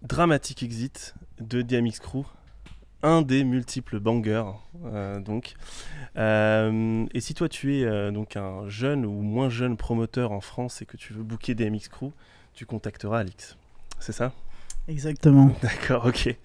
Dramatic 0.00 0.62
Exit 0.62 1.14
de 1.42 1.60
DMX 1.60 2.00
Crew, 2.00 2.24
un 3.02 3.20
des 3.20 3.44
multiples 3.44 4.00
bangers 4.00 4.50
euh, 4.86 5.20
donc. 5.20 5.56
Euh, 6.16 7.04
et 7.12 7.20
si 7.20 7.34
toi 7.34 7.50
tu 7.50 7.76
es 7.76 7.84
euh, 7.84 8.10
donc 8.12 8.34
un 8.34 8.66
jeune 8.70 9.04
ou 9.04 9.20
moins 9.20 9.50
jeune 9.50 9.76
promoteur 9.76 10.32
en 10.32 10.40
France 10.40 10.80
et 10.80 10.86
que 10.86 10.96
tu 10.96 11.12
veux 11.12 11.22
booker 11.22 11.54
DMX 11.54 11.90
Crew, 11.90 12.12
tu 12.54 12.64
contacteras 12.64 13.18
Alix. 13.18 13.58
C'est 13.98 14.12
ça? 14.12 14.32
Exactement. 14.88 15.50
D'accord, 15.62 16.06
ok. 16.06 16.36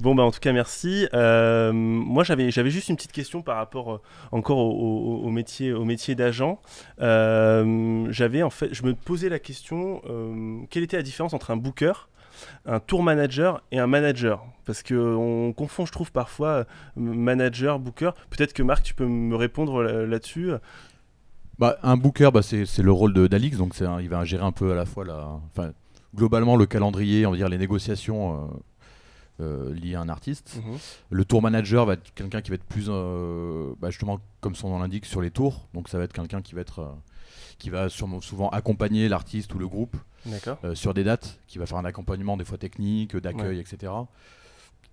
Bon, 0.00 0.14
bah 0.14 0.22
en 0.22 0.30
tout 0.30 0.40
cas, 0.40 0.52
merci. 0.52 1.06
moi, 1.12 2.24
j'avais, 2.24 2.50
j'avais 2.50 2.70
juste 2.70 2.88
une 2.88 2.96
petite 2.96 3.12
question 3.12 3.42
par 3.42 3.56
rapport 3.56 4.00
encore 4.30 4.58
au, 4.58 5.30
métier, 5.30 5.72
au 5.72 5.84
métier 5.84 6.14
d'agent. 6.14 6.60
j'avais 6.98 8.42
en 8.42 8.50
fait, 8.50 8.72
je 8.72 8.82
me 8.84 8.94
posais 8.94 9.28
la 9.28 9.38
question, 9.38 10.00
quelle 10.70 10.82
était 10.82 10.96
la 10.96 11.02
différence 11.02 11.34
entre 11.34 11.50
un 11.50 11.56
booker 11.56 12.08
un 12.66 12.80
tour 12.80 13.02
manager 13.02 13.62
et 13.70 13.78
un 13.78 13.86
manager? 13.86 14.44
Parce 14.64 14.82
qu'on 14.82 15.52
confond, 15.56 15.86
je 15.86 15.92
trouve, 15.92 16.12
parfois 16.12 16.66
manager, 16.96 17.78
booker. 17.78 18.10
Peut-être 18.30 18.52
que 18.52 18.62
Marc, 18.62 18.82
tu 18.82 18.94
peux 18.94 19.06
me 19.06 19.36
répondre 19.36 19.82
là-dessus. 19.82 20.52
Bah, 21.58 21.76
un 21.82 21.96
booker, 21.96 22.30
bah, 22.32 22.42
c'est 22.42 22.78
le 22.78 22.92
rôle 22.92 23.12
d'Alix, 23.28 23.56
donc 23.56 23.74
il 24.00 24.08
va 24.08 24.24
gérer 24.24 24.44
un 24.44 24.52
peu 24.52 24.72
à 24.72 24.74
la 24.74 24.86
fois 24.86 25.04
la, 25.04 25.28
enfin, 25.54 25.72
globalement 26.14 26.56
le 26.56 26.66
calendrier, 26.66 27.26
on 27.26 27.30
va 27.30 27.36
dire 27.36 27.48
les 27.48 27.58
négociations 27.58 28.50
euh, 29.40 29.40
euh, 29.40 29.74
liées 29.74 29.94
à 29.94 30.00
un 30.00 30.08
artiste. 30.08 30.60
Mhm. 30.64 30.78
Le 31.10 31.24
tour 31.24 31.42
manager 31.42 31.86
va 31.86 31.94
être 31.94 32.14
quelqu'un 32.14 32.40
qui 32.40 32.50
va 32.50 32.56
être 32.56 32.64
plus, 32.64 32.86
euh, 32.88 33.72
bah, 33.80 33.90
justement, 33.90 34.20
comme 34.40 34.54
son 34.54 34.70
nom 34.70 34.78
l'indique, 34.78 35.06
sur 35.06 35.20
les 35.20 35.30
tours. 35.30 35.66
Donc 35.74 35.88
ça 35.88 35.98
va 35.98 36.04
être 36.04 36.12
quelqu'un 36.12 36.42
qui 36.42 36.54
va 36.54 36.60
être, 36.60 36.94
qui 37.58 37.70
va 37.70 37.88
sûrement, 37.88 38.20
souvent 38.20 38.48
accompagner 38.50 39.08
l'artiste 39.08 39.54
ou 39.54 39.58
le 39.58 39.68
groupe 39.68 39.96
sur 40.74 40.94
des 40.94 41.02
dates, 41.02 41.40
qui 41.48 41.58
va 41.58 41.66
faire 41.66 41.78
un 41.78 41.84
accompagnement 41.84 42.36
des 42.36 42.44
fois 42.44 42.58
technique, 42.58 43.16
d'accueil, 43.16 43.58
etc 43.58 43.92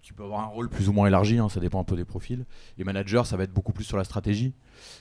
qui 0.02 0.14
peut 0.14 0.24
avoir 0.24 0.42
un 0.42 0.48
rôle 0.48 0.70
plus 0.70 0.90
ou 0.90 0.94
moins 0.94 1.08
élargi, 1.08 1.40
hein, 1.40 1.50
ça 1.50 1.60
dépend 1.60 1.80
un 1.80 1.84
peu 1.84 1.96
des 1.96 2.06
profils. 2.06 2.46
Et 2.78 2.84
manager, 2.84 3.26
ça 3.26 3.38
va 3.38 3.44
être 3.44 3.54
beaucoup 3.54 3.74
plus 3.74 3.84
sur 3.84 3.98
la 3.98 4.04
stratégie. 4.04 4.54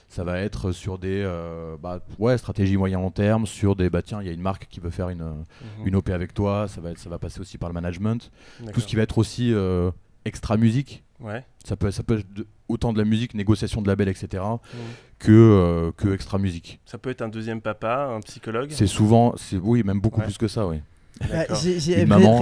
Ça 0.09 0.23
va 0.23 0.39
être 0.39 0.71
sur 0.71 0.97
des 0.99 1.23
euh, 1.25 1.77
bah, 1.81 2.01
ouais, 2.17 2.37
stratégies 2.37 2.75
moyen-long 2.75 3.11
terme, 3.11 3.45
sur 3.45 3.75
des 3.75 3.89
bah 3.89 4.01
tiens, 4.01 4.21
il 4.21 4.27
y 4.27 4.29
a 4.29 4.33
une 4.33 4.41
marque 4.41 4.67
qui 4.69 4.79
veut 4.79 4.89
faire 4.89 5.09
une, 5.09 5.23
mhm. 5.23 5.85
une 5.85 5.95
OP 5.95 6.09
avec 6.09 6.33
toi, 6.33 6.67
ça 6.67 6.81
va, 6.81 6.91
être, 6.91 6.99
ça 6.99 7.09
va 7.09 7.17
passer 7.17 7.39
aussi 7.39 7.57
par 7.57 7.69
le 7.69 7.73
management. 7.73 8.31
Tout 8.73 8.81
ce 8.81 8.87
qui 8.87 8.95
va 8.95 9.03
être 9.03 9.17
aussi 9.17 9.53
euh, 9.53 9.91
extra 10.25 10.57
musique. 10.57 11.03
Ouais. 11.21 11.43
Ça 11.65 11.75
peut, 11.75 11.91
ça 11.91 12.03
peut 12.03 12.19
être 12.19 12.47
autant 12.67 12.93
de 12.93 12.97
la 12.97 13.05
musique, 13.05 13.33
négociation 13.33 13.81
de 13.81 13.87
label, 13.87 14.09
etc., 14.09 14.43
mhm. 14.43 14.79
que, 15.17 15.31
euh, 15.31 15.91
que 15.95 16.13
extra 16.13 16.37
musique. 16.37 16.79
Ça 16.85 16.97
peut 16.97 17.09
être 17.09 17.21
un 17.21 17.29
deuxième 17.29 17.61
papa, 17.61 18.05
un 18.05 18.21
psychologue 18.21 18.69
C'est 18.71 18.87
souvent, 18.87 19.35
oui, 19.61 19.83
même 19.83 20.01
beaucoup 20.01 20.21
plus 20.21 20.37
que 20.37 20.47
ça, 20.47 20.67
oui. 20.67 20.81
Bah, 21.31 21.45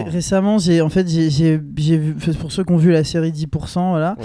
récemment, 0.07 0.59
j'ai 0.59 0.81
en 0.81 0.89
fait, 0.89 1.07
j'ai 1.07 1.57
vu 1.57 2.13
pour 2.39 2.51
ceux 2.51 2.63
qui 2.63 2.71
ont 2.71 2.77
vu 2.77 2.91
la 2.91 3.03
série 3.03 3.31
10%, 3.31 3.89
voilà. 3.89 4.15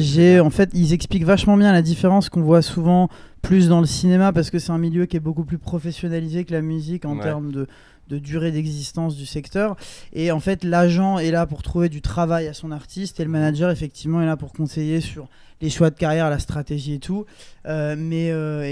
j'ai 0.00 0.40
en 0.40 0.50
fait, 0.50 0.70
ils 0.74 0.92
expliquent 0.92 1.24
vachement 1.24 1.56
bien 1.56 1.72
la 1.72 1.82
différence 1.82 2.28
qu'on 2.28 2.42
voit 2.42 2.62
souvent 2.62 3.08
plus 3.40 3.68
dans 3.68 3.80
le 3.80 3.86
cinéma 3.86 4.32
parce 4.32 4.50
que 4.50 4.58
c'est 4.58 4.72
un 4.72 4.78
milieu 4.78 5.06
qui 5.06 5.16
est 5.16 5.20
beaucoup 5.20 5.44
plus 5.44 5.58
professionnalisé 5.58 6.44
que 6.44 6.52
la 6.52 6.62
musique 6.62 7.04
en 7.04 7.16
termes 7.16 7.52
de 7.52 7.66
de 8.08 8.18
durée 8.18 8.50
d'existence 8.50 9.16
du 9.16 9.26
secteur. 9.26 9.76
Et 10.12 10.32
en 10.32 10.40
fait, 10.40 10.64
l'agent 10.64 11.18
est 11.18 11.30
là 11.30 11.46
pour 11.46 11.62
trouver 11.62 11.88
du 11.88 12.00
travail 12.00 12.46
à 12.48 12.54
son 12.54 12.70
artiste 12.72 13.20
et 13.20 13.24
le 13.24 13.30
manager, 13.30 13.70
effectivement, 13.70 14.22
est 14.22 14.26
là 14.26 14.36
pour 14.36 14.52
conseiller 14.52 15.00
sur 15.00 15.28
les 15.60 15.70
choix 15.70 15.90
de 15.90 15.96
carrière, 15.96 16.30
la 16.30 16.38
stratégie 16.38 16.94
et 16.94 16.98
tout. 16.98 17.26
Euh, 17.66 17.96
mais 17.98 18.30
euh, 18.30 18.62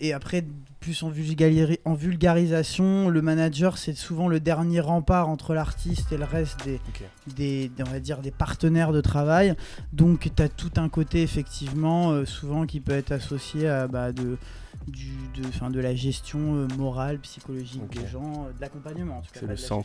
et, 0.00 0.12
après, 0.12 0.44
plus 0.82 1.02
en, 1.02 1.10
en 1.84 1.94
vulgarisation, 1.94 3.08
le 3.08 3.22
manager, 3.22 3.78
c'est 3.78 3.94
souvent 3.94 4.28
le 4.28 4.40
dernier 4.40 4.80
rempart 4.80 5.28
entre 5.28 5.54
l'artiste 5.54 6.12
et 6.12 6.18
le 6.18 6.24
reste 6.24 6.58
des, 6.64 6.80
des, 7.36 7.70
on 7.80 7.90
va 7.90 8.00
dire, 8.00 8.18
des 8.18 8.32
partenaires 8.32 8.92
de 8.92 9.00
travail. 9.00 9.54
Donc, 9.92 10.30
tu 10.34 10.42
as 10.42 10.48
tout 10.48 10.72
un 10.76 10.88
côté, 10.88 11.22
effectivement, 11.22 12.10
euh, 12.10 12.26
souvent 12.26 12.66
qui 12.66 12.80
peut 12.80 12.92
être 12.92 13.12
associé 13.12 13.68
à 13.68 13.86
bah, 13.86 14.12
de 14.12 14.36
du, 14.88 15.12
de, 15.36 15.44
fin, 15.44 15.70
de 15.70 15.78
la 15.78 15.94
gestion 15.94 16.56
euh, 16.56 16.66
morale, 16.76 17.18
psychologique 17.20 17.88
des 17.90 18.06
gens, 18.08 18.46
euh, 18.46 18.52
de 18.52 18.60
l'accompagnement 18.60 19.18
en 19.18 19.20
tout 19.20 19.32
cas. 19.32 19.40
C'est 19.40 19.46
le 19.46 19.56
sang 19.56 19.84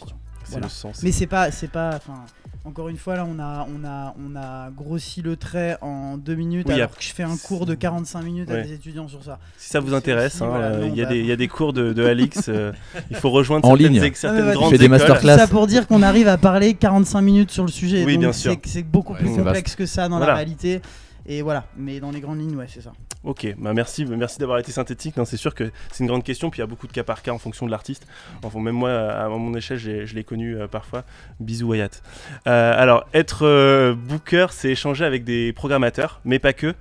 C'est 0.49 0.59
le 0.61 0.69
sens. 0.69 1.03
Mais 1.03 1.11
c'est 1.11 1.27
pas, 1.27 1.51
c'est 1.51 1.69
pas, 1.69 1.91
enfin, 1.95 2.25
encore 2.63 2.89
une 2.89 2.97
fois 2.97 3.15
là, 3.15 3.25
on 3.29 3.39
a, 3.39 3.67
on 3.73 3.85
a, 3.85 4.15
on 4.19 4.35
a 4.35 4.69
grossi 4.71 5.21
le 5.21 5.35
trait 5.35 5.77
en 5.81 6.17
deux 6.17 6.35
minutes 6.35 6.69
alors 6.69 6.95
que 6.95 7.03
je 7.03 7.13
fais 7.13 7.23
un 7.23 7.37
cours 7.37 7.65
de 7.65 7.75
45 7.75 8.21
minutes 8.23 8.51
à 8.51 8.61
des 8.61 8.73
étudiants 8.73 9.07
sur 9.07 9.23
ça. 9.23 9.39
Si 9.57 9.69
ça 9.69 9.79
vous 9.79 9.93
intéresse, 9.93 10.41
hein, 10.41 10.51
euh, 10.53 10.87
il 10.89 10.95
y, 10.95 11.01
a 11.01 11.05
des, 11.05 11.21
y, 11.23 11.31
a 11.31 11.35
des 11.35 11.47
cours 11.47 11.73
de, 11.73 11.93
de 11.93 12.05
Alix. 12.05 12.49
il 13.09 13.15
faut 13.15 13.29
rejoindre 13.29 13.67
en 13.67 13.75
certaines, 13.75 14.01
ligne. 14.01 14.13
certaines 14.13 14.51
grandes 14.53 14.73
des 14.73 14.87
masterclass. 14.87 15.37
Ça 15.37 15.47
pour 15.47 15.67
dire 15.67 15.87
qu'on 15.87 16.01
arrive 16.01 16.27
à 16.27 16.37
parler 16.37 16.73
45 16.73 17.21
minutes 17.21 17.51
sur 17.51 17.63
le 17.63 17.71
sujet. 17.71 18.03
Oui, 18.05 18.17
bien 18.17 18.33
sûr. 18.33 18.55
C'est 18.65 18.83
beaucoup 18.83 19.13
plus 19.13 19.35
complexe 19.35 19.75
que 19.75 19.85
ça 19.85 20.07
dans 20.09 20.19
la 20.19 20.35
réalité. 20.35 20.81
Et 21.27 21.41
voilà, 21.41 21.65
mais 21.75 21.99
dans 21.99 22.11
les 22.11 22.21
grandes 22.21 22.39
lignes, 22.39 22.55
ouais, 22.55 22.67
c'est 22.69 22.81
ça. 22.81 22.93
Ok, 23.23 23.47
bah 23.57 23.73
merci, 23.73 24.05
merci 24.05 24.39
d'avoir 24.39 24.59
été 24.59 24.71
synthétique. 24.71 25.15
C'est 25.25 25.37
sûr 25.37 25.53
que 25.53 25.71
c'est 25.91 26.03
une 26.03 26.07
grande 26.07 26.23
question, 26.23 26.49
puis 26.49 26.59
il 26.59 26.61
y 26.61 26.63
a 26.63 26.67
beaucoup 26.67 26.87
de 26.87 26.93
cas 26.93 27.03
par 27.03 27.21
cas 27.21 27.31
en 27.31 27.37
fonction 27.37 27.65
de 27.65 27.71
l'artiste. 27.71 28.07
Enfin, 28.43 28.59
même 28.61 28.75
moi, 28.75 28.91
à 28.91 29.27
mon 29.27 29.53
échelle, 29.55 29.77
je 29.77 30.15
l'ai 30.15 30.23
connu 30.23 30.55
euh, 30.55 30.67
parfois. 30.67 31.03
Bisous 31.41 31.67
Wyatt. 31.67 32.01
Euh, 32.47 32.73
alors, 32.77 33.05
être 33.13 33.45
euh, 33.45 33.95
booker, 33.95 34.47
c'est 34.51 34.69
échanger 34.69 35.03
avec 35.03 35.25
des 35.25 35.51
programmateurs, 35.51 36.21
mais 36.23 36.39
pas 36.39 36.53
que. 36.53 36.73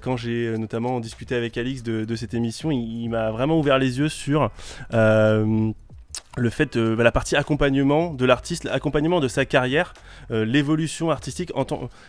quand 0.00 0.16
j'ai 0.16 0.56
notamment 0.56 1.00
discuté 1.00 1.34
avec 1.34 1.58
Alix 1.58 1.82
de, 1.82 2.16
cette 2.16 2.32
émission, 2.32 2.70
il, 2.70 3.08
m'a 3.08 3.30
vraiment 3.30 3.58
ouvert 3.58 3.78
les 3.78 3.98
yeux 3.98 4.08
sur 4.08 4.50
le 6.36 6.50
fait, 6.50 6.76
bah, 6.76 7.04
la 7.04 7.12
partie 7.12 7.36
accompagnement 7.36 8.12
de 8.12 8.24
l'artiste, 8.24 8.64
l'accompagnement 8.64 9.20
de 9.20 9.28
sa 9.28 9.44
carrière, 9.44 9.94
l'évolution 10.30 11.10
artistique. 11.10 11.52
En 11.54 11.64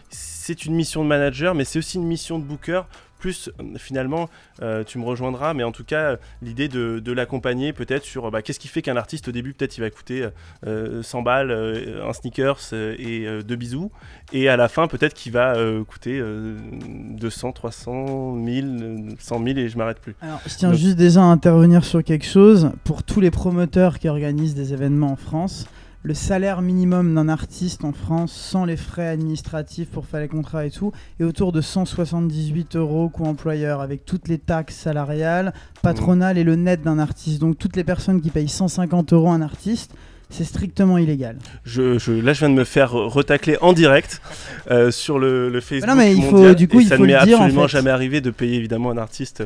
c'est 0.09 0.65
une 0.65 0.75
mission 0.75 1.03
de 1.03 1.09
manager, 1.09 1.55
mais 1.55 1.63
c'est 1.63 1.79
aussi 1.79 1.97
une 1.97 2.05
mission 2.05 2.39
de 2.39 2.43
booker 2.43 2.81
plus 3.19 3.49
finalement, 3.77 4.29
euh, 4.61 4.83
tu 4.83 4.97
me 4.97 5.05
rejoindras, 5.05 5.53
mais 5.53 5.63
en 5.63 5.71
tout 5.71 5.83
cas, 5.83 6.17
l'idée 6.41 6.67
de, 6.67 7.11
l'accompagner 7.11 7.71
peut-être 7.71 8.03
sur 8.03 8.29
bah, 8.29 8.41
qu'est-ce 8.41 8.59
qui 8.59 8.67
fait 8.67 8.81
qu'un 8.81 8.97
artiste 8.97 9.29
au 9.29 9.31
début, 9.31 9.53
peut-être 9.53 9.77
il 9.77 9.81
va 9.81 9.89
coûter 9.89 10.27
100 10.63 10.67
euh, 10.67 11.21
balles, 11.21 11.51
euh, 11.51 12.07
un 12.07 12.11
sneakers 12.11 12.73
et 12.73 13.25
deux 13.43 13.55
bisous, 13.55 13.91
et 14.33 14.49
à 14.49 14.57
la 14.57 14.67
fin, 14.67 14.87
peut-être 14.87 15.13
qu'il 15.13 15.31
va 15.31 15.55
coûter 15.87 16.21
200, 16.21 17.53
300, 17.53 18.33
1000, 18.33 19.15
100 19.17 19.43
000 19.43 19.57
et 19.57 19.69
je 19.69 19.77
m'arrête 19.77 19.99
plus. 19.99 20.15
Alors, 20.21 20.41
je 20.45 20.55
tiens 20.55 20.73
juste 20.73 20.97
déjà 20.97 21.21
à 21.21 21.25
intervenir 21.25 21.85
sur 21.85 22.03
quelque 22.03 22.25
chose. 22.25 22.71
Pour 22.83 23.03
tous 23.03 23.21
les 23.21 23.31
promoteurs 23.31 23.99
qui 23.99 24.09
organisent 24.09 24.55
des 24.55 24.73
événements 24.73 25.11
en 25.11 25.15
France, 25.15 25.67
le 26.05 26.13
salaire 26.13 26.61
minimum 26.61 27.15
d'un 27.15 27.29
artiste 27.29 27.83
en 27.83 27.91
France 27.91 28.31
sans 28.31 28.63
les 28.63 28.77
frais 28.77 29.07
administratifs 29.07 29.89
pour 29.89 30.05
faire 30.05 30.19
les 30.19 30.27
contrats 30.27 30.63
et 30.63 30.69
tout 30.69 30.91
est 31.19 31.23
autour 31.23 31.51
de 31.51 31.61
178 31.61 32.75
euros 32.75 33.09
coût 33.09 33.25
employeur 33.25 33.81
avec 33.81 34.05
toutes 34.05 34.27
les 34.27 34.37
taxes 34.37 34.75
salariales, 34.75 35.51
patronales 35.81 36.37
et 36.37 36.43
le 36.43 36.55
net 36.55 36.83
d'un 36.83 36.99
artiste. 36.99 37.41
Donc 37.41 37.57
toutes 37.57 37.75
les 37.75 37.83
personnes 37.83 38.21
qui 38.21 38.29
payent 38.29 38.47
150 38.47 39.13
euros 39.13 39.29
un 39.29 39.41
artiste, 39.41 39.95
c'est 40.29 40.43
strictement 40.43 40.99
illégal. 40.99 41.37
Je, 41.63 42.21
là, 42.21 42.33
je 42.33 42.39
viens 42.39 42.49
de 42.49 42.55
me 42.55 42.65
faire 42.65 42.91
retacler 42.91 43.57
en 43.61 43.73
direct 43.73 44.21
euh, 44.69 44.91
sur 44.91 45.17
le, 45.17 45.59
Facebook. 45.59 45.89
non, 45.89 45.95
mais 45.95 46.15
il 46.15 46.23
faut, 46.23 46.53
du 46.53 46.67
coup, 46.67 46.81
il 46.81 46.87
ça 46.87 46.99
ne 46.99 47.05
m'est 47.05 47.13
absolument 47.15 47.67
jamais 47.67 47.89
arrivé 47.89 48.21
de 48.21 48.29
payer 48.29 48.57
évidemment 48.57 48.91
un 48.91 48.97
artiste 48.97 49.43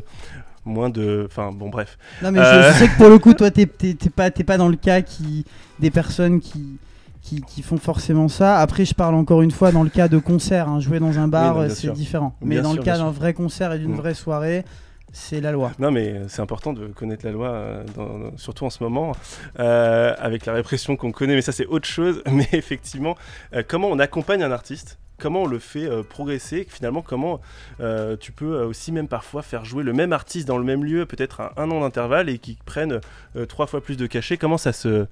moins 0.70 0.90
de. 0.90 1.26
Enfin, 1.26 1.52
bon, 1.52 1.70
bref. 1.70 1.98
Non, 2.24 2.32
mais 2.32 2.40
je, 2.40 2.46
euh. 2.46 2.74
sais 2.74 2.88
que 2.88 2.98
pour 2.98 3.10
le 3.10 3.20
coup, 3.20 3.34
toi, 3.34 3.52
t'es 3.52 3.66
pas, 3.66 4.32
pas 4.32 4.58
dans 4.58 4.70
le 4.70 4.76
cas 4.76 5.02
qui 5.02 5.46
des 5.80 5.92
personnes 5.92 6.40
qui, 6.40 6.78
qui, 7.22 7.62
font 7.62 7.78
forcément 7.78 8.28
ça. 8.28 8.60
Après, 8.60 8.86
je 8.86 8.94
parle 8.94 9.16
encore 9.16 9.42
une 9.42 9.52
fois 9.52 9.72
dans 9.72 9.84
le 9.84 9.90
cas 9.90 10.08
de 10.08 10.18
concert. 10.18 10.68
Hein. 10.68 10.80
Jouer 10.80 11.00
dans 11.00 11.20
un 11.20 11.28
bar, 11.28 11.70
c'est 11.70 11.92
différent. 11.92 12.36
Mais 12.42 12.62
dans 12.62 12.74
le 12.74 12.82
cas 12.82 12.98
d'un 12.98 13.12
vrai 13.12 13.34
concert 13.34 13.74
et 13.74 13.80
d'une 13.80 13.94
mm. 13.94 13.98
vraie 13.98 14.14
soirée, 14.14 14.66
c'est 15.12 15.42
la 15.42 15.52
loi. 15.52 15.72
Non, 15.80 15.92
mais 15.92 16.22
c'est 16.28 16.42
important 16.42 16.74
de 16.74 16.88
connaître 16.88 17.26
la 17.26 17.32
loi, 17.32 17.50
euh, 17.50 18.32
surtout 18.38 18.66
en 18.66 18.70
ce 18.70 18.84
moment, 18.84 19.14
euh, 19.60 20.14
avec 20.18 20.46
la 20.46 20.54
répression 20.54 20.96
qu'on 20.96 21.12
connaît. 21.12 21.36
Mais 21.36 21.42
ça, 21.42 21.52
c'est 21.52 21.66
autre 21.66 21.88
chose. 21.88 22.22
Mais 22.32 22.48
effectivement, 22.54 23.18
euh, 23.54 23.64
comment 23.68 23.88
on 23.90 24.00
accompagne 24.00 24.44
un 24.44 24.52
artiste? 24.52 25.00
Comment 25.18 25.44
on 25.44 25.48
le 25.48 25.60
fait 25.60 25.90
progresser? 26.08 26.66
Finalement, 26.70 27.02
comment 27.02 27.42
tu 28.22 28.32
peux 28.32 28.64
aussi 28.64 28.94
même 28.94 29.10
parfois 29.10 29.42
faire 29.42 29.66
jouer 29.66 29.84
le 29.84 29.92
même 29.92 30.14
artiste 30.14 30.48
dans 30.48 30.58
le 30.58 30.64
même 30.64 30.86
lieu, 30.86 31.06
peut-être 31.06 31.42
à 31.42 31.54
un 31.58 31.70
an 31.72 31.82
d'intervalle, 31.82 32.30
et 32.30 32.38
qui 32.38 32.58
prennent 32.66 33.02
trois 33.50 33.68
fois 33.68 33.82
plus 33.82 33.98
de 33.98 34.08
cachets? 34.08 34.38
Comment 34.38 34.58
ça 34.58 34.72
se 34.72 35.08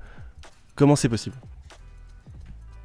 Comment 0.78 0.96
c'est 0.96 1.10
possible? 1.10 1.36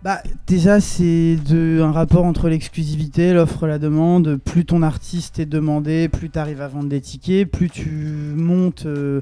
Bah, 0.04 0.20
déjà, 0.48 0.80
c'est 0.80 1.36
un 1.52 1.92
rapport 1.92 2.24
entre 2.24 2.48
l'exclusivité, 2.48 3.32
l'offre, 3.32 3.68
la 3.68 3.78
demande. 3.78 4.36
Plus 4.36 4.64
ton 4.64 4.82
artiste 4.82 5.38
est 5.38 5.46
demandé, 5.46 6.08
plus 6.08 6.28
tu 6.28 6.40
arrives 6.40 6.60
à 6.60 6.66
vendre 6.66 6.88
des 6.88 7.00
tickets, 7.00 7.48
plus 7.48 7.70
tu 7.70 7.88
montes. 8.34 8.84
Euh, 8.86 9.20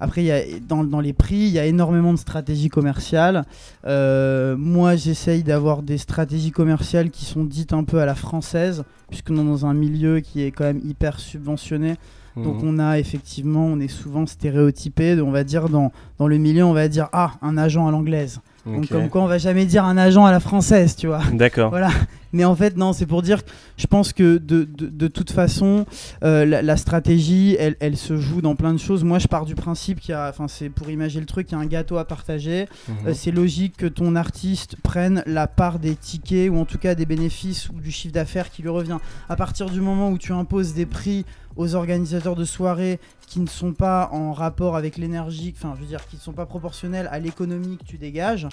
après, 0.00 0.24
y 0.24 0.30
a, 0.30 0.40
dans, 0.66 0.84
dans, 0.84 1.00
les 1.00 1.12
prix, 1.12 1.36
il 1.36 1.50
y 1.50 1.58
a 1.58 1.66
énormément 1.66 2.14
de 2.14 2.18
stratégies 2.18 2.70
commerciales. 2.70 3.44
Euh, 3.86 4.56
moi, 4.56 4.96
j'essaye 4.96 5.42
d'avoir 5.42 5.82
des 5.82 5.98
stratégies 5.98 6.50
commerciales 6.50 7.10
qui 7.10 7.26
sont 7.26 7.44
dites 7.44 7.74
un 7.74 7.84
peu 7.84 8.00
à 8.00 8.06
la 8.06 8.14
française, 8.14 8.84
puisqu'on 9.10 9.34
est 9.34 9.44
dans 9.44 9.66
un 9.66 9.74
milieu 9.74 10.20
qui 10.20 10.42
est 10.42 10.50
quand 10.50 10.64
même 10.64 10.80
hyper 10.82 11.20
subventionné. 11.20 11.96
Donc 12.36 12.62
mhm. 12.62 12.68
on 12.68 12.78
a 12.78 12.98
effectivement, 12.98 13.66
on 13.66 13.78
est 13.78 13.88
souvent 13.88 14.24
stéréotypé, 14.24 15.20
on 15.20 15.30
va 15.30 15.44
dire 15.44 15.68
dans, 15.68 15.92
dans 16.16 16.26
le 16.26 16.38
milieu, 16.38 16.64
on 16.64 16.72
va 16.72 16.88
dire 16.88 17.10
ah 17.12 17.32
un 17.42 17.58
agent 17.58 17.86
à 17.86 17.90
l'anglaise. 17.90 18.40
Donc 18.64 18.88
comme 18.88 19.08
quoi 19.08 19.22
on 19.22 19.26
va 19.26 19.38
jamais 19.38 19.66
dire 19.66 19.84
un 19.84 19.96
agent 19.96 20.24
à 20.24 20.30
la 20.30 20.40
française, 20.40 20.94
tu 20.96 21.08
vois. 21.08 21.22
D'accord. 21.32 21.70
Voilà. 21.70 21.90
Mais 22.32 22.44
en 22.44 22.54
fait 22.54 22.76
non, 22.76 22.92
c'est 22.92 23.06
pour 23.06 23.22
dire, 23.22 23.42
je 23.76 23.86
pense 23.86 24.12
que 24.12 24.38
de, 24.38 24.64
de, 24.64 24.86
de 24.86 25.08
toute 25.08 25.30
façon, 25.30 25.84
euh, 26.24 26.44
la, 26.46 26.76
stratégie, 26.76 27.56
elle, 27.58 27.76
elle, 27.80 27.96
se 27.96 28.16
joue 28.16 28.40
dans 28.40 28.54
plein 28.56 28.72
de 28.72 28.78
choses. 28.78 29.04
Moi, 29.04 29.18
je 29.18 29.26
pars 29.26 29.44
du 29.44 29.54
principe 29.54 30.00
qu'il 30.00 30.12
y 30.12 30.14
a, 30.14 30.28
enfin 30.30 30.48
c'est 30.48 30.70
pour 30.70 30.88
imaginer 30.90 31.20
le 31.20 31.26
truc, 31.26 31.48
il 31.50 31.52
y 31.52 31.54
a 31.56 31.60
un 31.60 31.66
gâteau 31.66 31.98
à 31.98 32.06
partager. 32.06 32.68
Mhm. 32.88 32.94
Euh, 33.08 33.14
c'est 33.14 33.32
logique 33.32 33.76
que 33.76 33.86
ton 33.86 34.16
artiste 34.16 34.76
prenne 34.82 35.22
la 35.26 35.46
part 35.46 35.78
des 35.78 35.94
tickets 35.94 36.50
ou 36.50 36.56
en 36.56 36.64
tout 36.64 36.78
cas 36.78 36.94
des 36.94 37.06
bénéfices 37.06 37.68
ou 37.68 37.80
du 37.80 37.90
chiffre 37.90 38.14
d'affaires 38.14 38.50
qui 38.50 38.62
lui 38.62 38.70
revient. 38.70 38.98
À 39.28 39.36
partir 39.36 39.68
du 39.68 39.80
moment 39.80 40.10
où 40.10 40.18
tu 40.18 40.32
imposes 40.32 40.72
des 40.72 40.86
prix 40.86 41.26
aux 41.56 41.74
organisateurs 41.74 42.36
de 42.36 42.44
soirées 42.44 42.98
qui 43.26 43.40
ne 43.40 43.46
sont 43.48 43.72
pas 43.72 44.08
en 44.12 44.32
rapport 44.32 44.76
avec 44.76 44.96
l'énergie, 44.96 45.54
enfin 45.56 45.72
je 45.76 45.80
veux 45.80 45.86
dire 45.86 46.06
qui 46.06 46.16
ne 46.16 46.20
sont 46.20 46.32
pas 46.32 46.46
proportionnels 46.46 47.08
à 47.10 47.18
l'économie 47.18 47.78
que 47.78 47.84
tu 47.84 47.98
dégages, 47.98 48.46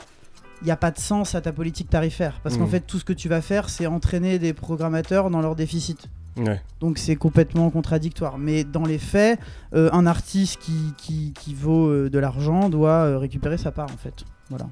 il 0.62 0.66
n'y 0.66 0.72
a 0.72 0.78
pas 0.78 0.92
de 0.92 1.00
sens 1.00 1.36
à 1.36 1.42
ta 1.42 1.52
politique 1.54 1.90
tarifaire. 1.90 2.40
Parce 2.44 2.58
qu'en 2.58 2.66
Mhm. 2.66 2.70
fait, 2.72 2.80
tout 2.82 3.00
ce 3.00 3.06
que 3.06 3.14
tu 3.14 3.30
vas 3.30 3.42
faire, 3.42 3.70
c'est 3.70 3.88
entraîner 3.88 4.40
des 4.40 4.54
programmateurs 4.54 5.30
dans 5.30 5.42
leur 5.42 5.56
déficit. 5.56 6.10
Ouais. 6.38 6.62
Donc 6.80 6.98
c'est 6.98 7.16
complètement 7.16 7.70
contradictoire. 7.70 8.38
Mais 8.38 8.64
dans 8.64 8.84
les 8.86 8.98
faits, 9.00 9.40
euh, 9.74 9.90
un 9.94 10.06
artiste 10.06 10.60
qui, 10.60 10.94
qui, 10.98 11.34
qui 11.34 11.54
vaut 11.54 11.88
euh, 11.88 12.10
de 12.10 12.20
l'argent 12.20 12.70
doit 12.70 12.90
euh, 13.06 13.18
récupérer 13.18 13.58
sa 13.58 13.72
part 13.72 13.88
en 13.94 13.98
fait. 13.98 14.26
Voilà. 14.50 14.68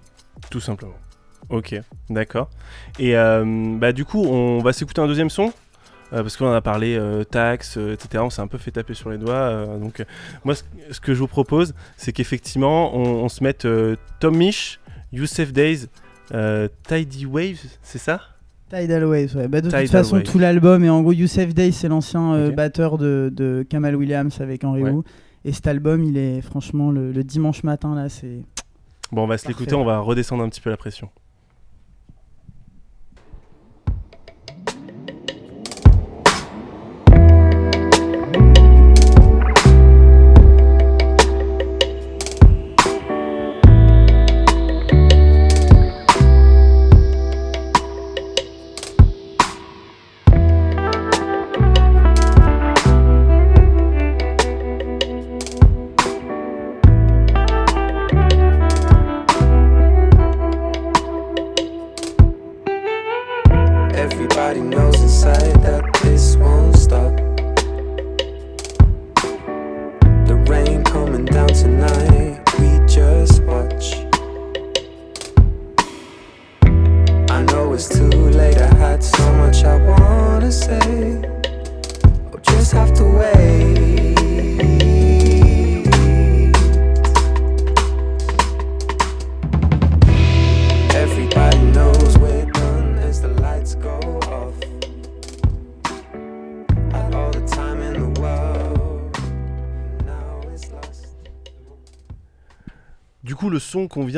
Tout 0.49 0.59
simplement. 0.59 0.93
Ok, 1.49 1.79
d'accord. 2.09 2.49
Et 2.99 3.13
bah, 3.13 3.93
du 3.93 4.03
coup, 4.03 4.21
on 4.25 4.59
va 4.59 4.73
s'écouter 4.73 4.99
un 5.01 5.07
deuxième 5.07 5.29
son? 5.29 5.53
Euh, 6.13 6.21
parce 6.21 6.37
qu'on 6.37 6.47
en 6.47 6.53
a 6.53 6.61
parlé 6.61 6.95
euh, 6.97 7.23
taxes, 7.23 7.77
euh, 7.77 7.93
etc. 7.93 8.23
On 8.25 8.29
s'est 8.29 8.41
un 8.41 8.47
peu 8.47 8.57
fait 8.57 8.71
taper 8.71 8.93
sur 8.93 9.09
les 9.09 9.17
doigts. 9.17 9.33
euh, 9.35 9.77
donc, 9.77 9.99
euh, 9.99 10.05
moi, 10.45 10.55
ce, 10.55 10.99
que 10.99 11.13
je 11.13 11.19
vous 11.19 11.27
propose, 11.27 11.73
c'est 11.97 12.11
qu'effectivement, 12.11 12.95
on, 12.95 13.23
on 13.23 13.29
se 13.29 13.43
mette 13.43 13.67
Tom 14.19 14.35
Misch, 14.37 14.79
Youssef 15.11 15.51
Days, 15.53 15.87
Tidy 16.87 17.25
Waves, 17.25 17.77
c'est 17.81 17.97
ça? 17.99 18.21
Tidal 18.69 19.05
Waves, 19.05 19.35
ouais. 19.35 19.47
Bah, 19.47 19.61
de 19.61 19.67
Tidal 19.67 19.83
toute 19.83 19.91
façon, 19.91 20.19
tout 20.21 20.39
l'album, 20.39 20.83
et 20.83 20.89
en 20.89 21.01
gros, 21.01 21.13
Youssef 21.13 21.53
Day, 21.53 21.71
c'est 21.71 21.87
l'ancien 21.87 22.49
batteur 22.49 22.97
de, 22.97 23.31
de 23.33 23.65
Kamal 23.69 23.95
Williams 23.95 24.41
avec 24.41 24.63
Henry 24.63 24.83
Ouais. 24.83 24.91
Wu. 24.91 25.03
Et 25.45 25.53
cet 25.53 25.67
album, 25.67 26.03
il 26.03 26.17
est 26.17 26.41
franchement 26.41 26.91
le, 26.91 27.11
le 27.13 27.23
dimanche 27.23 27.63
matin, 27.63 27.95
là, 27.95 28.09
c'est. 28.09 28.41
Bon, 29.13 29.23
on 29.23 29.27
va 29.27 29.37
se 29.37 29.47
l'écouter, 29.47 29.73
on 29.75 29.85
va 29.85 29.99
redescendre 29.99 30.43
un 30.43 30.49
petit 30.49 30.59
peu 30.59 30.69
la 30.69 30.75
pression. 30.75 31.09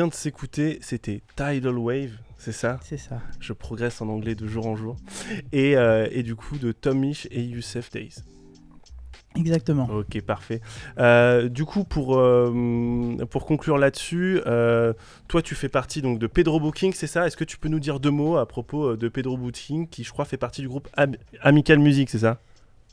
Vient 0.00 0.08
de 0.08 0.14
s'écouter, 0.14 0.78
c'était 0.80 1.20
Tidal 1.36 1.76
Wave, 1.76 2.12
c'est 2.38 2.52
ça? 2.52 2.80
C'est 2.82 2.96
ça. 2.96 3.20
Je 3.38 3.52
progresse 3.52 4.00
en 4.00 4.08
anglais 4.08 4.34
de 4.34 4.46
jour 4.46 4.66
en 4.66 4.74
jour. 4.74 4.96
Et, 5.52 5.76
euh, 5.76 6.08
et 6.10 6.22
du 6.22 6.36
coup, 6.36 6.56
de 6.56 6.72
Tom 6.72 7.00
Misch 7.00 7.28
et 7.30 7.42
Youssef 7.42 7.90
Days. 7.90 8.14
Exactement. 9.36 9.90
Ok, 9.90 10.22
parfait. 10.22 10.62
Euh, 10.96 11.50
du 11.50 11.66
coup, 11.66 11.84
pour, 11.84 12.16
euh, 12.16 13.14
pour 13.30 13.44
conclure 13.44 13.76
là-dessus, 13.76 14.40
euh, 14.46 14.94
toi, 15.28 15.42
tu 15.42 15.54
fais 15.54 15.68
partie 15.68 16.00
donc 16.00 16.18
de 16.18 16.26
Pedro 16.26 16.60
Booking, 16.60 16.94
c'est 16.94 17.06
ça? 17.06 17.26
Est-ce 17.26 17.36
que 17.36 17.44
tu 17.44 17.58
peux 17.58 17.68
nous 17.68 17.78
dire 17.78 18.00
deux 18.00 18.10
mots 18.10 18.38
à 18.38 18.48
propos 18.48 18.96
de 18.96 19.08
Pedro 19.10 19.36
Booking, 19.36 19.86
qui, 19.86 20.02
je 20.02 20.12
crois, 20.12 20.24
fait 20.24 20.38
partie 20.38 20.62
du 20.62 20.68
groupe 20.68 20.88
Am- 20.96 21.14
Amical 21.42 21.78
Music, 21.78 22.08
c'est 22.08 22.20
ça? 22.20 22.40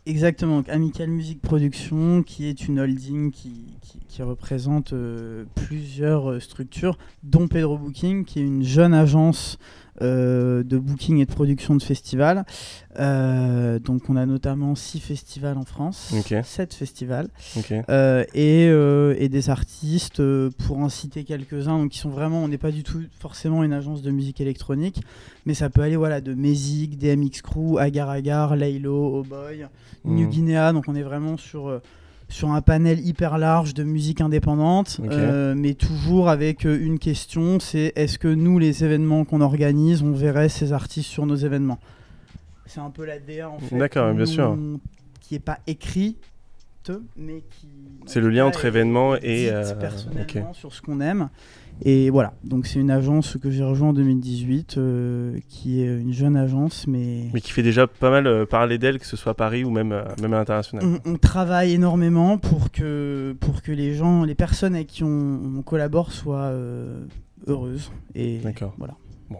Exactement, 0.10 0.63
Amical 0.70 1.10
Music 1.10 1.41
Production, 1.41 2.24
qui 2.24 2.46
est 2.48 2.70
une 2.70 2.80
holding 2.80 3.30
qui, 3.30 3.76
qui- 3.82 4.00
qui 4.08 4.24
représente 4.24 4.93
euh, 4.93 5.43
plusieurs 5.56 6.32
euh, 6.32 6.39
structures, 6.39 6.98
dont 7.24 7.50
Pedro 7.50 7.78
Booking, 7.78 8.24
qui 8.24 8.39
est 8.39 8.43
une 8.43 8.63
jeune 8.63 8.93
agence 8.93 9.58
euh, 10.02 10.64
de 10.64 10.78
booking 10.78 11.18
et 11.20 11.26
de 11.26 11.32
production 11.32 11.76
de 11.76 11.84
festivals. 11.84 12.46
Euh, 13.00 13.80
donc 13.80 14.10
on 14.10 14.16
a 14.16 14.26
notamment 14.26 14.76
six 14.76 15.00
festivals 15.00 15.58
en 15.58 15.66
France, 15.66 16.14
Ok. 16.18 16.34
sept 16.44 16.74
festivals, 16.74 17.28
Ok. 17.56 17.74
euh, 17.90 18.24
et, 18.34 18.66
et 19.24 19.30
des 19.30 19.50
artistes, 19.50 20.22
pour 20.66 20.78
en 20.80 20.90
citer 20.90 21.24
quelques-uns, 21.24 21.88
qui 21.90 22.00
sont 22.00 22.10
vraiment, 22.10 22.44
on 22.44 22.48
n'est 22.48 22.58
pas 22.58 22.72
du 22.72 22.84
tout 22.84 23.02
forcément 23.20 23.64
une 23.64 23.74
agence 23.74 24.02
de 24.02 24.12
musique 24.12 24.42
électronique, 24.42 25.02
mais 25.46 25.54
ça 25.54 25.70
peut 25.70 25.82
aller 25.82 25.96
voilà, 25.96 26.22
de 26.22 26.34
Mezik, 26.34 26.98
DMX 26.98 27.42
Crew, 27.44 27.78
Agar 27.80 28.10
Agar, 28.10 28.56
Laylo, 28.56 29.20
Oh 29.20 29.24
Boy, 29.24 29.68
New 30.06 30.26
Mhm. 30.26 30.30
Guinea, 30.30 30.74
donc 30.74 30.86
on 30.88 30.96
est 30.96 31.04
vraiment 31.04 31.38
sur, 31.38 31.82
sur 32.30 32.52
un 32.52 32.62
panel 32.62 33.06
hyper 33.06 33.38
large 33.38 33.74
de 33.74 33.84
musique 33.84 34.22
indépendante, 34.22 35.00
euh, 35.10 35.56
mais 35.56 35.74
toujours 35.74 36.30
avec 36.30 36.66
euh, 36.66 36.78
une 36.80 37.00
question, 37.00 37.60
c'est 37.60 37.94
est-ce 37.96 38.20
que 38.20 38.28
nous, 38.28 38.60
les 38.60 38.84
événements 38.84 39.24
qu'on 39.24 39.42
organise, 39.42 40.04
on 40.04 40.12
verrait 40.12 40.50
ces 40.50 40.74
artistes 40.74 41.10
sur 41.10 41.26
nos 41.26 41.36
événements? 41.36 41.80
C'est 42.66 42.82
un 42.82 42.90
peu 42.90 43.06
la 43.06 43.20
DA 43.20 43.50
en 43.50 43.60
fait. 43.60 43.78
D'accord, 43.78 44.13
bien 44.13 44.26
sûr. 44.26 44.58
Qui 45.22 45.36
n'est 45.36 45.40
pas 45.40 45.60
écrit, 45.68 46.18
mais 47.16 47.44
qui... 47.50 47.68
C'est 48.06 48.22
le 48.22 48.30
lien 48.30 48.46
entre 48.46 48.66
événements 48.66 49.16
et, 49.16 49.50
euh, 49.50 49.74
personnellement 49.76 50.54
sur 50.54 50.74
ce 50.74 50.82
qu'on 50.82 51.02
aime. 51.02 51.30
Et 51.84 52.10
voilà, 52.10 52.34
donc 52.44 52.66
c'est 52.66 52.80
une 52.80 52.90
agence 52.90 53.38
que 53.38 53.52
j'ai 53.52 53.63
rejoint 53.63 53.90
en 53.90 53.94
2018, 53.94 54.78
euh, 54.78 55.38
qui 55.48 55.82
est 55.82 55.86
une 56.00 56.12
jeune 56.12 56.36
agence, 56.36 56.88
mais, 56.88 57.30
Mais 57.34 57.40
qui 57.42 57.52
fait 57.52 57.62
déjà 57.62 57.86
pas 57.86 58.10
mal 58.10 58.26
euh, 58.26 58.46
parler 58.48 58.78
d'elle, 58.80 58.98
que 59.00 59.06
ce 59.06 59.16
soit 59.16 59.34
à 59.34 59.36
Paris 59.36 59.63
ou 59.63 59.70
même, 59.70 59.92
euh, 59.92 60.04
même 60.22 60.34
à 60.34 60.38
l'international. 60.38 60.84
on, 61.06 61.12
on 61.12 61.18
travaille 61.18 61.74
énormément 61.74 62.40
pour 62.40 62.72
que, 62.72 63.36
pour 63.40 63.62
que 63.62 63.72
les 63.72 63.94
gens, 63.94 64.24
les 64.24 64.34
personnes 64.36 64.74
avec 64.74 64.88
qui 64.88 65.04
on, 65.04 65.40
on 65.58 65.62
collabore 65.62 66.12
soient 66.12 66.46
euh, 66.46 67.06
heureuses. 67.46 67.92
Et 68.16 68.40
D'accord. 68.40 68.74
voilà. 68.80 68.96
Bon. 69.30 69.38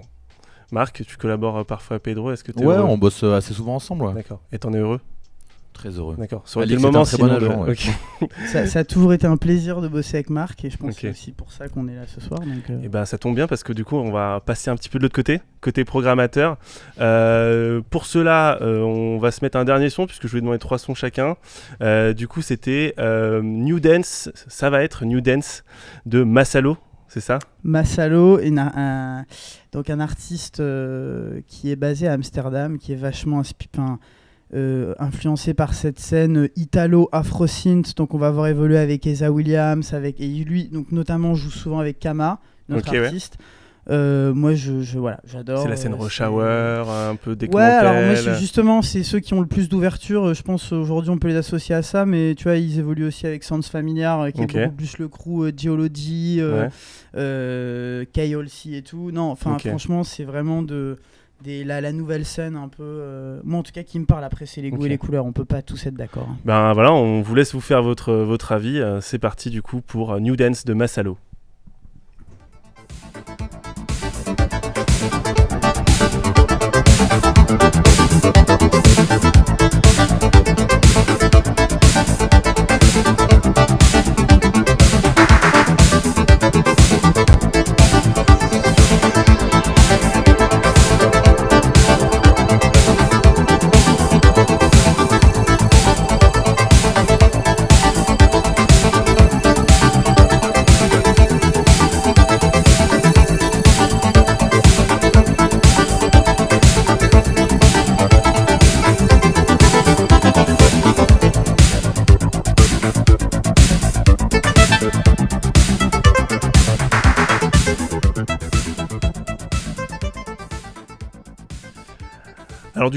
Marc, 0.72 1.04
tu 1.08 1.18
collabores 1.18 1.66
parfois 1.66 1.98
à 1.98 2.00
Pedro, 2.00 2.32
est-ce 2.32 2.44
que 2.44 2.52
tu 2.52 2.60
es 2.62 2.66
Ouais, 2.66 2.76
heureux? 2.76 2.88
on 2.88 2.98
bosse 3.00 3.24
assez 3.24 3.54
souvent 3.56 3.76
ensemble. 3.76 4.04
ouais. 4.06 4.14
D'accord. 4.14 4.42
Et 4.52 4.60
t'en 4.60 4.74
es 4.74 4.78
heureux? 4.78 5.00
Très 5.78 5.90
heureux. 5.90 6.16
D'accord. 6.18 6.42
Ça 6.46 6.58
aurait 6.58 6.66
été 6.66 6.74
le 6.76 6.82
moment 6.82 7.02
un 7.02 7.04
très 7.04 7.18
bon 7.18 7.30
agent, 7.30 7.64
ouais. 7.66 7.76
Ça, 8.48 8.66
ça 8.66 8.80
a 8.80 8.84
toujours 8.84 9.14
été 9.14 9.28
un 9.28 9.38
plaisir 9.38 9.80
de 9.80 9.88
bosser 9.88 10.18
avec 10.18 10.32
Marc, 10.32 10.66
et 10.66 10.72
je 10.72 10.78
pense 10.78 10.96
que 10.96 11.02
c'est 11.02 11.10
aussi 11.12 11.32
pour 11.32 11.52
ça 11.52 11.70
qu'on 11.70 11.88
est 11.88 11.94
là 11.96 12.02
ce 12.08 12.20
soir. 12.20 12.40
Donc, 12.40 12.70
euh, 12.72 12.82
Et 12.82 12.90
ben 12.90 13.06
ça 13.06 13.20
tombe 13.20 13.36
bien 13.36 13.46
parce 13.46 13.64
que 13.64 13.74
du 13.74 13.86
coup 13.86 13.96
on 13.96 14.12
va 14.12 14.42
passer 14.44 14.72
un 14.72 14.76
petit 14.76 14.90
peu 14.90 14.98
de 14.98 15.04
l'autre 15.04 15.14
côté, 15.16 15.40
côté 15.62 15.86
programmateur. 15.86 16.58
Euh, 17.00 17.82
pour 17.90 18.06
cela, 18.08 18.58
euh, 18.62 18.82
on 18.82 19.20
va 19.20 19.30
se 19.32 19.44
mettre 19.46 19.58
un 19.58 19.66
dernier 19.66 19.90
son 19.92 20.08
puisque 20.08 20.28
je 20.28 20.34
vais 20.34 20.42
demander 20.42 20.58
trois 20.60 20.80
sons 20.80 20.96
chacun. 20.96 21.36
Euh, 21.82 22.14
du 22.14 22.28
coup 22.28 22.42
c'était 22.42 22.96
euh, 23.00 23.42
New 23.44 23.80
Dance, 23.80 24.30
ça 24.48 24.70
va 24.72 24.82
être 24.84 25.06
New 25.06 25.22
Dance 25.22 25.64
de 26.08 26.24
Masalo, 26.24 26.78
c'est 27.08 27.22
ça? 27.22 27.38
Massalo, 27.64 28.40
une- 28.40 28.58
un, 28.60 29.26
donc 29.74 29.90
un 29.92 30.00
artiste 30.00 30.60
euh, 30.60 31.42
qui 31.48 31.72
est 31.72 31.76
basé 31.76 32.08
à 32.08 32.14
Amsterdam, 32.14 32.80
qui 32.80 32.94
est 32.94 32.98
vachement 32.98 33.42
inspi- 33.42 33.68
enfin, 33.78 34.00
euh, 34.54 34.94
influencé 35.00 35.54
par 35.54 35.74
cette 35.74 36.00
scène 36.00 36.50
italo-afro-synth. 36.56 37.96
Donc 37.98 38.14
on 38.14 38.18
va 38.18 38.32
voir 38.32 38.48
évoluer 38.48 38.78
avec 38.78 39.06
Eza 39.08 39.32
Williams, 39.32 39.94
avec 39.94 40.20
et 40.22 40.28
lui 40.28 40.66
donc 40.70 40.92
notamment 40.92 41.36
joue 41.36 41.50
souvent 41.52 41.80
avec 41.80 42.00
Kama, 42.00 42.40
notre 42.70 42.88
Ok, 42.90 42.94
ouais. 42.94 43.06
artiste. 43.06 43.38
Euh, 43.90 44.34
moi 44.34 44.54
je, 44.54 44.82
je- 44.82 45.00
voilà, 45.00 45.22
j'adore. 45.26 45.60
C'est 45.64 45.70
la 45.70 45.78
scène 45.78 45.94
euh, 45.94 45.98
Rush 45.98 46.20
Hour, 46.20 46.42
un 46.42 47.16
peu 47.16 47.38
Ouais, 47.54 47.64
alors 47.64 47.94
moi 47.94 48.16
justement 48.38 48.82
c'est 48.82 49.02
ceux 49.04 49.20
qui 49.22 49.34
ont 49.34 49.40
le 49.40 49.48
plus 49.48 49.70
d'ouverture. 49.70 50.26
euh, 50.26 50.34
Je 50.34 50.42
pense 50.44 50.74
aujourd'hui 50.74 51.10
on 51.10 51.18
peut 51.18 51.30
les 51.30 51.38
associer 51.38 51.74
à 51.74 51.82
ça, 51.82 52.06
mais 52.06 52.36
tu 52.36 52.44
vois 52.44 52.58
ils 52.58 52.80
évoluent 52.80 53.06
aussi 53.08 53.26
avec 53.28 53.46
Sans 53.46 53.66
Familiar, 53.66 54.28
qui 54.34 54.42
Ok. 54.42 54.56
est 54.56 54.64
beaucoup 54.66 54.76
plus 54.76 54.98
le 54.98 55.08
crew 55.08 55.52
Geology, 55.58 56.38
euh, 56.42 56.64
Ouais. 56.64 56.70
euh, 57.16 58.06
KLC 58.14 58.74
et 58.76 58.82
tout. 58.82 59.12
Non, 59.12 59.32
enfin 59.32 59.58
franchement 59.58 60.04
c'est 60.04 60.26
vraiment 60.26 60.64
de 60.64 60.98
des, 61.44 61.64
la, 61.64 61.82
la 61.82 61.92
nouvelle 61.92 62.26
scène 62.26 62.56
un 62.56 62.68
peu. 62.68 62.84
euh, 62.84 63.40
moi 63.44 63.60
en 63.60 63.64
tout 63.64 63.72
cas 63.72 63.84
qui 63.84 64.00
me 64.00 64.06
parle. 64.06 64.24
Après 64.24 64.46
c'est 64.46 64.62
les 64.62 64.70
goûts 64.72 64.86
et 64.86 64.90
les 64.90 64.98
couleurs. 64.98 65.26
On 65.26 65.32
peut 65.34 65.46
pas 65.46 65.62
tous 65.62 65.86
être 65.86 65.94
d'accord. 65.96 66.28
hein. 66.32 66.38
Ben 66.46 66.74
voilà, 66.74 66.94
on 66.94 67.22
vous 67.22 67.36
laisse 67.36 67.54
vous 67.54 67.62
faire 67.62 67.84
votre, 67.84 68.14
votre 68.14 68.52
avis. 68.52 68.80
Euh, 68.80 69.02
C'est 69.02 69.20
parti 69.20 69.50
du 69.50 69.62
coup 69.62 69.82
pour 69.82 70.14
euh, 70.14 70.20
New 70.20 70.36
Dance 70.36 70.66
de 70.66 70.74
Masalo. 70.74 71.18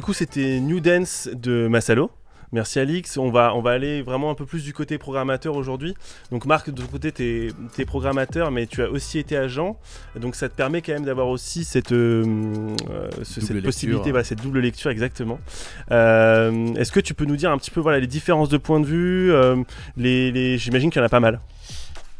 Du 0.00 0.04
coup, 0.06 0.14
c'était 0.14 0.60
New 0.60 0.80
Dance 0.80 1.28
de 1.30 1.68
Masalo. 1.68 2.10
Merci 2.52 2.78
Alix. 2.78 3.18
On 3.18 3.30
va, 3.30 3.54
on 3.54 3.60
va 3.60 3.72
aller 3.72 4.00
vraiment 4.00 4.30
un 4.30 4.34
peu 4.34 4.46
plus 4.46 4.64
du 4.64 4.72
côté 4.72 4.96
programmateur 4.96 5.56
aujourd'hui. 5.56 5.94
Donc 6.30 6.46
Marc, 6.46 6.70
de 6.70 6.80
ton 6.80 6.88
côté, 6.88 7.12
tu 7.12 7.52
es, 7.78 7.84
programmateur, 7.84 8.50
mais 8.50 8.66
tu 8.66 8.82
as 8.82 8.88
aussi 8.88 9.18
été 9.18 9.36
agent. 9.36 9.78
Donc 10.18 10.36
ça 10.36 10.48
te 10.48 10.54
permet 10.54 10.80
quand 10.80 10.94
même 10.94 11.04
d'avoir 11.04 11.28
aussi 11.28 11.64
cette, 11.64 11.92
euh, 11.92 12.24
euh, 12.90 13.10
cette 13.24 13.62
possibilité, 13.62 14.10
cette 14.24 14.40
double 14.40 14.60
lecture 14.60 14.90
exactement. 14.90 15.38
Euh, 15.90 16.72
est-ce 16.76 16.92
que 16.92 17.00
tu 17.00 17.12
peux 17.12 17.26
nous 17.26 17.36
dire 17.36 17.50
un 17.50 17.58
petit 17.58 17.70
peu 17.70 17.80
voilà, 17.80 18.00
les 18.00 18.06
différences 18.06 18.48
de 18.48 18.56
point 18.56 18.80
de 18.80 18.86
vue 18.86 19.30
les, 19.98 20.56
J'imagine 20.56 20.88
qu'il 20.88 21.00
y 21.00 21.02
en 21.02 21.06
a 21.06 21.10
pas 21.10 21.20
mal. 21.20 21.40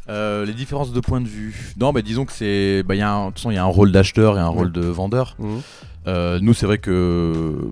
les 0.07 0.53
différences 0.53 0.93
de 0.93 0.99
point 0.99 1.19
de 1.19 1.27
vue. 1.27 1.73
Non, 1.79 1.93
mais 1.93 2.03
disons 2.03 2.25
que 2.25 2.31
c'est, 2.31 2.83
bah, 2.83 2.93
y 2.93 3.01
a 3.01 3.11
un, 3.11 3.33
il 3.45 3.53
y 3.53 3.57
a 3.57 3.63
un 3.63 3.65
rôle 3.65 3.91
d'acheteur 3.91 4.37
et 4.37 4.41
un 4.41 4.49
rôle 4.49 4.71
de 4.71 4.81
vendeur. 4.81 5.35
Mmh. 5.39 5.57
Nous, 6.05 6.53
c'est 6.53 6.65
vrai 6.65 6.77
que 6.77 7.69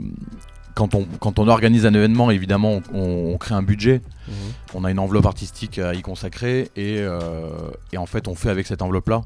quand 0.80 1.40
on, 1.40 1.48
organise 1.48 1.86
un 1.86 1.94
événement, 1.94 2.32
évidemment, 2.32 2.82
on, 2.94 3.38
crée 3.38 3.56
un 3.56 3.62
budget. 3.62 4.02
Mhm. 4.28 4.34
On 4.76 4.84
a 4.86 4.92
une 4.92 5.00
enveloppe 5.00 5.26
artistique 5.26 5.78
à 5.78 5.94
y 5.94 6.02
consacrer 6.02 6.70
euh, 6.78 7.50
et, 7.92 7.98
en 7.98 8.06
fait, 8.06 8.28
on 8.28 8.36
fait 8.36 8.50
avec 8.50 8.66
cette 8.66 8.82
enveloppe-là. 8.82 9.22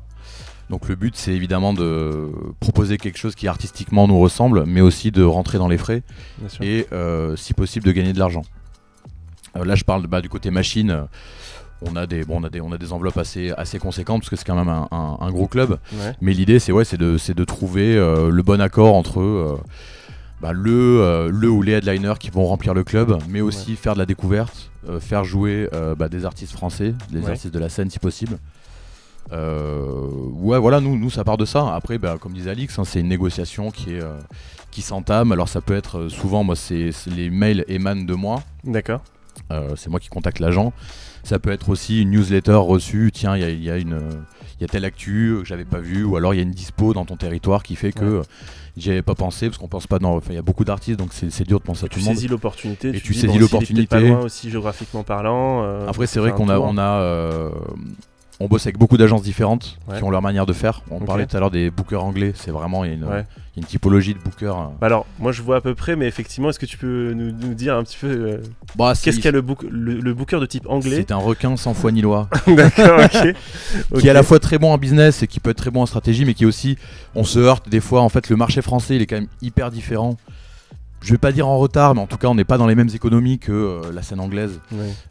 Donc 0.70 0.88
le 0.88 0.96
but, 0.96 1.16
c'est 1.16 1.34
évidemment 1.34 1.74
de 1.74 2.32
proposer 2.60 2.98
quelque 2.98 3.18
chose 3.18 3.36
qui 3.36 3.48
artistiquement 3.48 4.08
nous 4.08 4.18
ressemble, 4.18 4.64
mais 4.66 4.82
aussi 4.82 5.12
de 5.12 5.22
rentrer 5.22 5.58
dans 5.58 5.68
les 5.68 5.78
frais 5.78 6.02
et, 6.62 6.88
euh, 6.92 7.36
si 7.36 7.54
possible, 7.54 7.86
de 7.86 7.92
gagner 7.92 8.14
de 8.14 8.20
l'argent. 8.20 8.44
Euh, 9.56 9.66
là, 9.66 9.76
je 9.76 9.84
parle 9.84 10.08
bah, 10.08 10.22
du 10.22 10.30
côté 10.30 10.50
machine. 10.50 11.06
On 11.86 11.96
a, 11.96 12.06
des, 12.08 12.24
on, 12.30 12.44
a 12.44 12.50
des, 12.50 12.62
on 12.62 12.72
a 12.72 12.78
des 12.78 12.94
enveloppes 12.94 13.18
assez, 13.18 13.52
assez 13.58 13.80
conséquentes 13.80 14.22
parce 14.22 14.30
que 14.30 14.36
c'est 14.36 14.46
quand 14.46 14.56
même 14.56 14.70
un, 14.70 15.32
gros 15.32 15.48
club. 15.48 15.78
Mais 16.22 16.34
l'idée, 16.34 16.60
c'est 16.60 16.72
ouais, 16.72 16.84
de, 16.84 17.18
de 17.34 17.44
trouver 17.44 17.96
le 17.96 18.42
bon 18.42 18.62
accord 18.62 18.96
entre 18.96 19.60
bah, 20.44 20.52
le, 20.52 21.00
euh, 21.00 21.30
le 21.32 21.50
ou 21.50 21.62
les 21.62 21.72
headliners 21.72 22.16
qui 22.20 22.30
vont 22.30 22.46
remplir 22.46 22.74
le 22.74 22.84
club, 22.84 23.18
mais 23.30 23.40
aussi 23.40 23.78
faire 23.78 23.94
de 23.94 24.00
la 24.00 24.06
découverte, 24.06 24.72
euh, 24.90 25.00
faire 25.00 25.24
jouer 25.24 25.70
euh, 25.74 25.96
bah, 25.96 26.10
des 26.10 26.26
artistes 26.26 26.52
français, 26.52 26.94
des 27.12 27.30
artistes 27.30 27.54
de 27.54 27.60
la 27.60 27.70
scène 27.70 27.90
si 27.90 27.98
possible. 27.98 28.38
ouais, 29.32 30.60
voilà, 30.60 30.82
nous, 30.82 31.00
nous, 31.00 31.10
ça 31.10 31.24
part 31.24 31.38
de 31.38 31.46
ça. 31.46 31.74
Après, 31.74 31.98
bah, 31.98 32.18
comme 32.20 32.34
disait 32.34 32.50
Alix, 32.50 32.78
hein, 32.78 32.84
c'est 32.84 33.00
une 33.00 33.08
négociation 33.08 33.72
qui, 33.72 33.94
est, 33.94 34.02
qui 34.70 34.82
s'entame. 34.82 35.32
Alors, 35.32 35.48
ça 35.48 35.62
peut 35.62 35.78
être 35.78 36.10
souvent, 36.10 36.44
moi, 36.44 36.58
c'est, 36.58 36.90
les 37.08 37.30
mails 37.30 37.64
émanent 37.70 38.04
de 38.04 38.14
moi. 38.14 38.44
D'accord. 38.66 39.02
c'est 39.78 39.90
moi 39.90 40.02
qui 40.02 40.10
contacte 40.10 40.40
l'agent. 40.40 40.74
Ça 41.24 41.40
peut 41.40 41.52
être 41.52 41.70
aussi 41.70 42.02
une 42.02 42.12
newsletter 42.12 42.54
reçue. 42.56 43.12
Tiens, 43.14 43.38
il 43.38 43.42
y 43.42 43.46
a, 43.46 43.50
y, 43.50 43.70
a 43.70 43.78
une, 43.78 44.00
y 44.60 44.64
a 44.64 44.68
telle 44.68 44.86
actu 44.86 45.38
que 45.40 45.46
j'avais 45.46 45.66
pas 45.66 45.80
vu, 45.80 46.04
ou 46.04 46.18
alors 46.18 46.34
il 46.34 46.38
y 46.38 46.40
a 46.42 46.44
une 46.44 46.52
dispo 46.52 46.94
dans 46.94 47.06
ton 47.06 47.16
territoire 47.16 47.64
qui 47.64 47.76
fait 47.76 47.92
que 47.92 48.22
j'y 48.78 48.92
avais 48.92 49.02
pas 49.02 49.16
pensé 49.16 49.48
parce 49.48 49.58
qu'on 49.58 49.68
pense 49.68 49.88
pas 49.88 50.00
dans. 50.00 50.20
Il 50.30 50.36
y 50.36 50.38
a 50.38 50.42
beaucoup 50.42 50.66
d'artistes 50.66 51.00
donc 51.00 51.10
c'est 51.14 51.48
dur 51.48 51.60
de 51.60 51.64
penser 51.64 51.86
à 51.86 51.88
tout 51.88 52.00
le 52.00 52.06
monde. 52.06 52.14
Tu 52.14 52.18
saisis 52.18 52.28
l'opportunité. 52.28 52.90
Et 52.90 53.02
tu, 53.02 53.14
saisis 53.14 53.38
l'opportunité. 53.38 53.88
pas 53.88 54.00
loin 54.00 54.22
aussi 54.22 54.50
géographiquement 54.50 55.04
parlant. 55.04 55.64
Euh, 55.64 55.88
Après, 55.88 56.08
c'est 56.08 56.20
vrai 56.20 56.32
qu'on 56.32 56.50
a, 56.50 56.60
on 56.60 56.78
a, 56.78 57.02
euh, 57.02 57.50
on 58.44 58.48
bosse 58.48 58.66
avec 58.66 58.78
beaucoup 58.78 58.98
d'agences 58.98 59.24
différentes 59.24 59.80
qui 59.96 60.04
ont 60.04 60.10
leur 60.10 60.22
manière 60.22 60.46
de 60.46 60.52
faire. 60.52 60.82
On 60.92 61.00
parlait 61.00 61.26
tout 61.26 61.38
à 61.38 61.40
l'heure 61.40 61.52
des 61.52 61.70
bookers 61.70 62.04
anglais, 62.04 62.34
c'est 62.36 62.52
vraiment 62.52 62.84
une, 62.84 63.06
une, 63.56 63.64
typologie 63.64 64.14
de 64.14 64.20
bookers. 64.20 64.60
Euh. 64.60 64.66
Bah 64.82 64.88
alors, 64.88 65.06
moi 65.20 65.32
je 65.32 65.42
vois 65.42 65.58
à 65.58 65.62
peu 65.62 65.74
près, 65.76 65.96
mais 65.96 66.08
effectivement, 66.08 66.50
est-ce 66.50 66.60
que 66.60 66.66
tu 66.66 66.78
peux 66.78 67.14
nous, 67.14 67.54
dire 67.54 67.76
un 67.76 67.84
petit 67.84 67.98
peu 67.98 68.08
euh, 68.08 68.38
bah, 68.76 68.94
qu'est-ce 69.02 69.22
qu'est 69.22 69.32
le, 69.32 69.42
le, 69.70 70.14
booker 70.14 70.42
de 70.42 70.46
type 70.46 70.66
anglais? 70.68 70.98
C'est 70.98 71.12
un 71.14 71.18
requin 71.18 71.56
sans 71.56 71.74
foi 71.74 71.94
ni 71.94 72.02
loi. 72.02 72.28
D'accord, 72.48 73.00
ok. 73.00 73.34
qui 74.00 74.08
est 74.08 74.10
à 74.10 74.14
la 74.14 74.24
fois 74.24 74.40
très 74.40 74.58
bon 74.58 74.74
en 74.74 74.78
business 74.78 75.24
et 75.24 75.28
qui 75.28 75.40
peut 75.40 75.52
être 75.52 75.58
très 75.58 75.72
bon 75.72 75.82
en 75.82 75.86
stratégie, 75.86 76.26
mais 76.26 76.34
qui 76.34 76.46
aussi, 76.46 76.78
on 77.16 77.24
se 77.24 77.40
heurte 77.40 77.70
des 77.70 77.80
fois. 77.80 78.02
En 78.02 78.10
fait, 78.10 78.30
le 78.30 78.36
marché 78.36 78.62
français, 78.62 78.98
il 78.98 79.02
est 79.02 79.06
quand 79.06 79.16
même 79.18 79.30
hyper 79.42 79.72
différent 79.72 80.18
je 81.04 81.12
vais 81.12 81.18
pas 81.18 81.32
dire 81.32 81.48
en 81.48 81.58
retard, 81.58 81.96
mais 81.96 82.02
en 82.02 82.08
tout 82.08 82.18
cas, 82.18 82.28
on 82.30 82.36
n'est 82.36 82.46
pas 82.46 82.58
dans 82.58 82.66
les 82.66 82.76
mêmes 82.76 82.90
économies 82.94 83.38
que 83.38 83.52
euh, 83.52 83.92
la 83.94 84.02
scène 84.02 84.22
anglaise, 84.22 84.60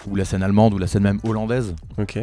ou 0.06 0.16
la 0.16 0.24
scène 0.24 0.42
allemande, 0.42 0.72
ou 0.74 0.78
la 0.78 0.86
scène 0.86 1.02
même 1.02 1.20
hollandaise. 1.22 1.74
Ok. 1.98 2.18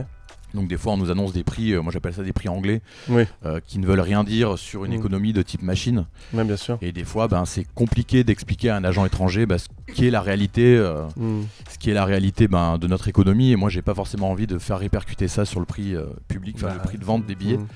Donc 0.54 0.68
des 0.68 0.78
fois 0.78 0.94
on 0.94 0.98
nous 0.98 1.12
annonce 1.12 1.34
des 1.34 1.44
prix, 1.44 1.72
euh, 1.72 1.82
moi 1.82 1.92
j'appelle 1.92 2.14
ça 2.14 2.24
des 2.24 2.34
prix 2.34 2.50
anglais, 2.50 2.82
euh, 3.10 3.60
qui 3.66 3.80
ne 3.80 3.86
veulent 3.86 4.00
rien 4.00 4.24
dire 4.24 4.58
sur 4.58 4.86
une 4.86 4.92
mm. 4.92 5.00
économie 5.00 5.34
de 5.34 5.42
type 5.42 5.62
machine. 5.62 6.06
bien 6.34 6.58
sûr. 6.58 6.78
Et 6.82 6.92
des 6.92 7.04
fois 7.04 7.28
ben, 7.28 7.46
c'est 7.46 7.66
compliqué 7.76 8.24
d'expliquer 8.24 8.70
à 8.70 8.76
un 8.76 8.84
agent 8.84 9.06
étranger 9.06 9.46
ben, 9.46 9.58
ce 9.58 9.68
qui 9.94 10.08
est 10.08 10.12
la 10.12 10.22
réalité, 10.22 10.76
euh, 10.76 11.04
mm. 11.18 11.42
ce 11.72 11.78
qui 11.78 11.90
est 11.90 11.94
la 11.94 12.06
réalité 12.06 12.48
ben, 12.48 12.78
de 12.78 12.88
notre 12.88 13.08
économie. 13.08 13.52
Et 13.52 13.56
moi 13.56 13.70
j'ai 13.70 13.82
pas 13.82 13.94
forcément 13.94 14.32
envie 14.32 14.48
de 14.48 14.58
faire 14.58 14.80
répercuter 14.80 15.28
ça 15.28 15.46
sur 15.46 15.60
le 15.60 15.66
prix 15.66 15.96
public, 16.28 16.56
enfin 16.58 16.74
le 16.74 16.80
bah, 16.80 16.84
prix 16.84 16.98
de 16.98 17.06
vente 17.06 17.26
des 17.26 17.36
billets. 17.36 17.58
Mm 17.58 17.68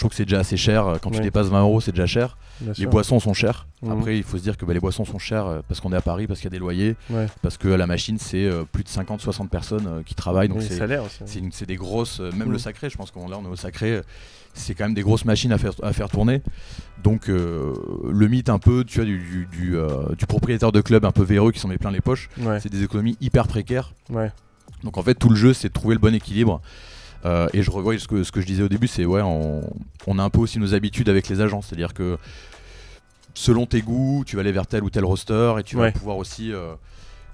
je 0.00 0.04
trouve 0.04 0.12
que 0.12 0.16
c'est 0.16 0.24
déjà 0.24 0.38
assez 0.38 0.56
cher. 0.56 0.96
Quand 1.02 1.10
tu 1.10 1.20
dépasses 1.20 1.48
20 1.48 1.60
euros, 1.60 1.82
c'est 1.82 1.92
déjà 1.92 2.06
cher. 2.06 2.38
les 2.78 2.86
boissons 2.86 3.20
sont 3.20 3.34
chères. 3.34 3.66
Mhm. 3.82 3.92
Après, 3.92 4.16
il 4.16 4.22
faut 4.22 4.38
se 4.38 4.42
dire 4.42 4.56
que 4.56 4.64
bah, 4.64 4.72
les 4.72 4.80
boissons 4.80 5.04
sont 5.04 5.18
chères 5.18 5.46
euh, 5.46 5.60
parce 5.68 5.78
qu'on 5.80 5.92
est 5.92 5.96
à 5.96 6.00
Paris, 6.00 6.26
parce 6.26 6.40
qu'il 6.40 6.46
y 6.46 6.52
a 6.52 6.56
des 6.56 6.58
loyers, 6.58 6.96
parce 7.42 7.58
que 7.58 7.68
la 7.68 7.86
machine, 7.86 8.16
c'est 8.18 8.46
euh, 8.46 8.64
plus 8.64 8.82
de 8.82 8.88
50-60 8.88 9.48
personnes 9.48 9.86
euh, 9.86 10.02
qui 10.02 10.14
travaillent. 10.14 10.48
Donc 10.48 10.62
c'est 10.62 11.66
des 11.66 11.76
grosses, 11.76 12.20
même 12.20 12.50
le 12.50 12.52
mhm. 12.52 12.58
sacré, 12.58 12.88
je 12.88 12.96
pense 12.96 13.10
qu'on 13.10 13.28
là 13.28 13.36
on 13.38 13.44
est 13.44 13.52
au 13.52 13.56
sacré. 13.56 14.00
C'est 14.54 14.74
quand 14.74 14.84
même 14.84 14.94
des 14.94 15.02
grosses 15.02 15.26
machines 15.26 15.52
à 15.52 15.58
faire, 15.58 15.72
à 15.82 15.92
faire 15.92 16.08
tourner. 16.08 16.40
Donc 17.04 17.28
le 17.28 18.26
mythe 18.26 18.48
un 18.48 18.58
peu 18.58 18.84
tu 18.84 19.00
vois, 19.00 19.04
du, 19.04 19.18
du, 19.18 19.76
du, 20.16 20.26
propriétaire 20.26 20.72
de 20.72 20.80
club 20.80 21.04
un 21.04 21.12
peu 21.12 21.24
véreux 21.24 21.52
qui 21.52 21.60
s'en 21.60 21.68
met 21.68 21.76
plein 21.76 21.90
les 21.90 22.00
poches, 22.00 22.30
c'est 22.60 22.72
des 22.72 22.82
économies 22.82 23.18
hyper 23.20 23.46
précaires. 23.46 23.92
Donc 24.82 24.96
en 24.96 25.02
fait 25.02 25.14
tout 25.14 25.28
le 25.28 25.36
jeu 25.36 25.52
c'est 25.52 25.68
de 25.68 25.74
trouver 25.74 25.94
le 25.94 26.00
bon 26.00 26.14
équilibre 26.14 26.62
euh, 27.24 27.48
et 27.52 27.62
je 27.62 27.70
revois 27.70 27.98
ce 27.98 28.08
que, 28.08 28.24
ce 28.24 28.32
que 28.32 28.40
je 28.40 28.46
disais 28.46 28.62
au 28.62 28.68
début, 28.68 28.86
c'est 28.86 29.04
ouais, 29.04 29.22
on, 29.22 30.18
a 30.18 30.22
un 30.22 30.30
peu 30.30 30.40
aussi 30.40 30.58
nos 30.58 30.74
habitudes 30.74 31.08
avec 31.08 31.28
les 31.28 31.40
agents, 31.40 31.62
c'est-à-dire 31.62 31.94
que 31.94 32.18
selon 33.34 33.66
tes 33.66 33.82
goûts, 33.82 34.24
tu 34.26 34.36
vas 34.36 34.40
aller 34.40 34.52
vers 34.52 34.66
tel 34.66 34.82
ou 34.82 34.90
tel 34.90 35.04
roster 35.04 35.54
et 35.58 35.62
tu 35.62 35.76
vas 35.76 35.92
pouvoir 35.92 36.16
aussi 36.16 36.52
euh, 36.52 36.74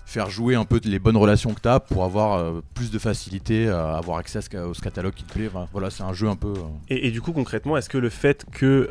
faire 0.05 0.29
jouer 0.29 0.55
un 0.55 0.65
peu 0.65 0.81
les 0.85 0.99
bonnes 0.99 1.17
relations 1.17 1.55
que 1.55 1.61
tu 1.61 1.69
as 1.69 1.81
pour 1.81 2.05
avoir 2.05 2.35
euh, 2.35 2.61
plus 2.75 2.91
de 2.91 2.99
facilité 2.99 3.69
à 3.69 3.97
avoir 3.97 4.19
accès 4.19 4.41
au 4.57 4.73
catalogue 4.73 5.15
qui 5.15 5.25
te 5.25 5.33
plaît. 5.33 5.51
voilà, 5.73 5.91
c'est 5.91 6.03
un 6.03 6.13
jeu 6.13 6.29
un 6.29 6.37
peu. 6.37 6.55
Et, 6.89 7.11
du 7.11 7.21
coup, 7.21 7.33
concrètement, 7.33 7.77
est-ce 7.77 7.89
que 7.89 7.99
le 7.99 8.11
fait 8.11 8.45
que 8.53 8.89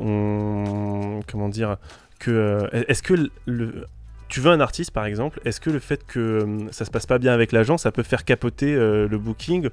on 0.00 1.20
comment 1.26 1.48
dire 1.48 1.76
que 2.18 2.68
est-ce 2.72 3.02
que 3.02 3.30
le 3.46 3.86
tu 4.28 4.40
veux 4.40 4.50
un 4.50 4.58
artiste 4.58 4.90
par 4.90 5.06
exemple, 5.06 5.40
est-ce 5.44 5.60
que 5.60 5.70
le 5.70 5.78
fait 5.78 6.04
que 6.04 6.66
ça 6.72 6.84
se 6.84 6.90
passe 6.90 7.06
pas 7.06 7.18
bien 7.18 7.32
avec 7.32 7.52
l'agent, 7.52 7.78
ça 7.78 7.92
peut 7.92 8.02
faire 8.02 8.24
capoter 8.24 8.74
le 8.74 9.18
booking 9.18 9.70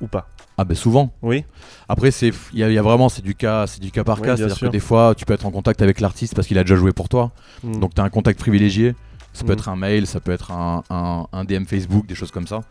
ou 0.00 0.06
pas 0.06 0.28
Ah 0.56 0.64
ben 0.64 0.74
souvent. 0.74 1.12
Oui. 1.22 1.44
Après 1.88 2.10
c'est 2.10 2.32
il 2.52 2.58
y, 2.58 2.78
a 2.78 2.82
vraiment 2.82 3.08
c'est 3.08 3.22
du 3.22 3.34
cas 3.34 3.66
c'est 3.66 3.80
du 3.80 3.90
cas 3.90 4.04
par 4.04 4.20
cas, 4.20 4.36
c'est-à-dire 4.36 4.58
que 4.58 4.66
des 4.66 4.80
fois 4.80 5.14
tu 5.16 5.24
peux 5.24 5.34
être 5.34 5.46
en 5.46 5.50
contact 5.50 5.82
avec 5.82 6.00
l'artiste 6.00 6.34
parce 6.34 6.46
qu'il 6.46 6.58
a 6.58 6.64
déjà 6.64 6.76
joué 6.76 6.92
pour 6.92 7.08
toi. 7.08 7.32
Hmm. 7.62 7.80
Donc 7.80 7.94
tu 7.94 8.00
as 8.00 8.04
un 8.04 8.10
contact 8.10 8.38
privilégié. 8.38 8.94
Ça 9.34 9.44
peut 9.44 9.52
hmm. 9.52 9.58
être 9.58 9.68
un 9.68 9.76
mail, 9.76 10.06
ça 10.06 10.20
peut 10.20 10.32
être 10.32 10.50
un, 10.50 10.82
un, 10.90 11.44
DM 11.44 11.64
Facebook, 11.64 12.06
des 12.06 12.14
choses 12.14 12.30
comme 12.30 12.46
ça. 12.46 12.62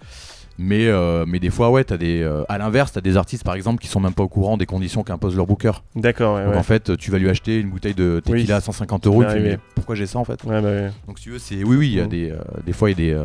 Mais, 0.57 0.87
euh, 0.87 1.25
mais 1.27 1.39
des 1.39 1.51
fois, 1.51 1.69
ouais, 1.69 1.91
as 1.91 1.97
des, 1.97 2.21
euh, 2.23 2.43
à 2.49 2.57
l'inverse, 2.57 2.91
tu 2.91 2.97
as 2.97 3.01
des 3.01 3.15
artistes 3.15 3.43
par 3.43 3.53
exemple 3.53 3.79
qui 3.79 3.87
sont 3.87 3.99
même 3.99 4.13
pas 4.13 4.23
au 4.23 4.27
courant 4.27 4.57
des 4.57 4.65
conditions 4.65 5.03
qu'impose 5.03 5.35
leur 5.35 5.45
booker. 5.45 5.71
D'accord. 5.95 6.39
Donc 6.43 6.55
en 6.55 6.63
fait, 6.63 6.97
tu 6.97 7.11
vas 7.11 7.19
lui 7.19 7.29
acheter 7.29 7.59
une 7.59 7.69
bouteille 7.69 7.93
de 7.93 8.21
tequila 8.23 8.57
à 8.57 8.61
150 8.61 9.07
euros. 9.07 9.23
tu 9.23 9.39
mais 9.39 9.59
pourquoi 9.75 9.95
j'ai 9.95 10.07
ça 10.07 10.19
en 10.19 10.23
fait? 10.23 10.39
Bah 10.45 10.61
Donc 11.07 11.19
si 11.19 11.25
tu 11.25 11.31
veux, 11.31 11.39
c'est 11.39 11.63
oui, 11.63 11.77
oui, 11.77 11.87
il 11.89 11.95
y 11.95 12.01
a 12.01 12.05
mm. 12.05 12.09
des, 12.09 12.31
euh, 12.31 12.37
des 12.65 12.73
fois, 12.73 12.89
il 12.89 12.99
y 12.99 13.11
a 13.11 13.17
des 13.17 13.23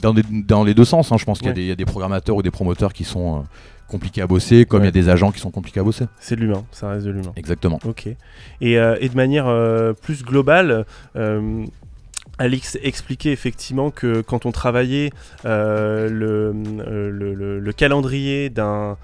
dans, 0.00 0.14
dans 0.30 0.64
les 0.64 0.74
deux 0.74 0.84
sens. 0.84 1.10
Hein, 1.10 1.16
je 1.18 1.24
pense 1.24 1.40
qu'il 1.40 1.56
y, 1.58 1.66
y, 1.66 1.72
a 1.72 1.76
des 1.76 1.84
programmateurs 1.84 2.36
ou 2.36 2.42
des 2.42 2.50
promoteurs 2.50 2.92
qui 2.92 3.04
sont 3.04 3.44
compliqués 3.88 4.22
à 4.22 4.26
bosser, 4.26 4.64
comme 4.64 4.82
il 4.82 4.86
y 4.86 4.88
a 4.88 4.92
des 4.92 5.08
agents 5.08 5.32
qui 5.32 5.40
sont 5.40 5.50
compliqués 5.50 5.80
à 5.80 5.82
bosser. 5.82 6.06
C'est 6.20 6.36
de 6.36 6.40
l'humain, 6.40 6.64
ça 6.70 6.90
reste 6.90 7.06
de 7.06 7.10
l'humain. 7.10 7.32
Exactement. 7.36 7.78
Ok. 7.84 8.06
Et, 8.06 8.72
et 8.72 9.08
de 9.08 9.16
manière 9.16 9.52
plus 10.00 10.22
globale, 10.22 10.86
Alix 12.38 12.78
expliquait 12.82 13.32
effectivement 13.32 13.90
que 13.90 14.20
quand 14.22 14.46
on 14.46 14.52
travaillait 14.52 15.10
euh, 15.44 16.08
euh, 16.10 17.10
le, 17.10 17.60
le, 17.60 17.72
calendrier 17.72 18.48
d'un, 18.48 18.96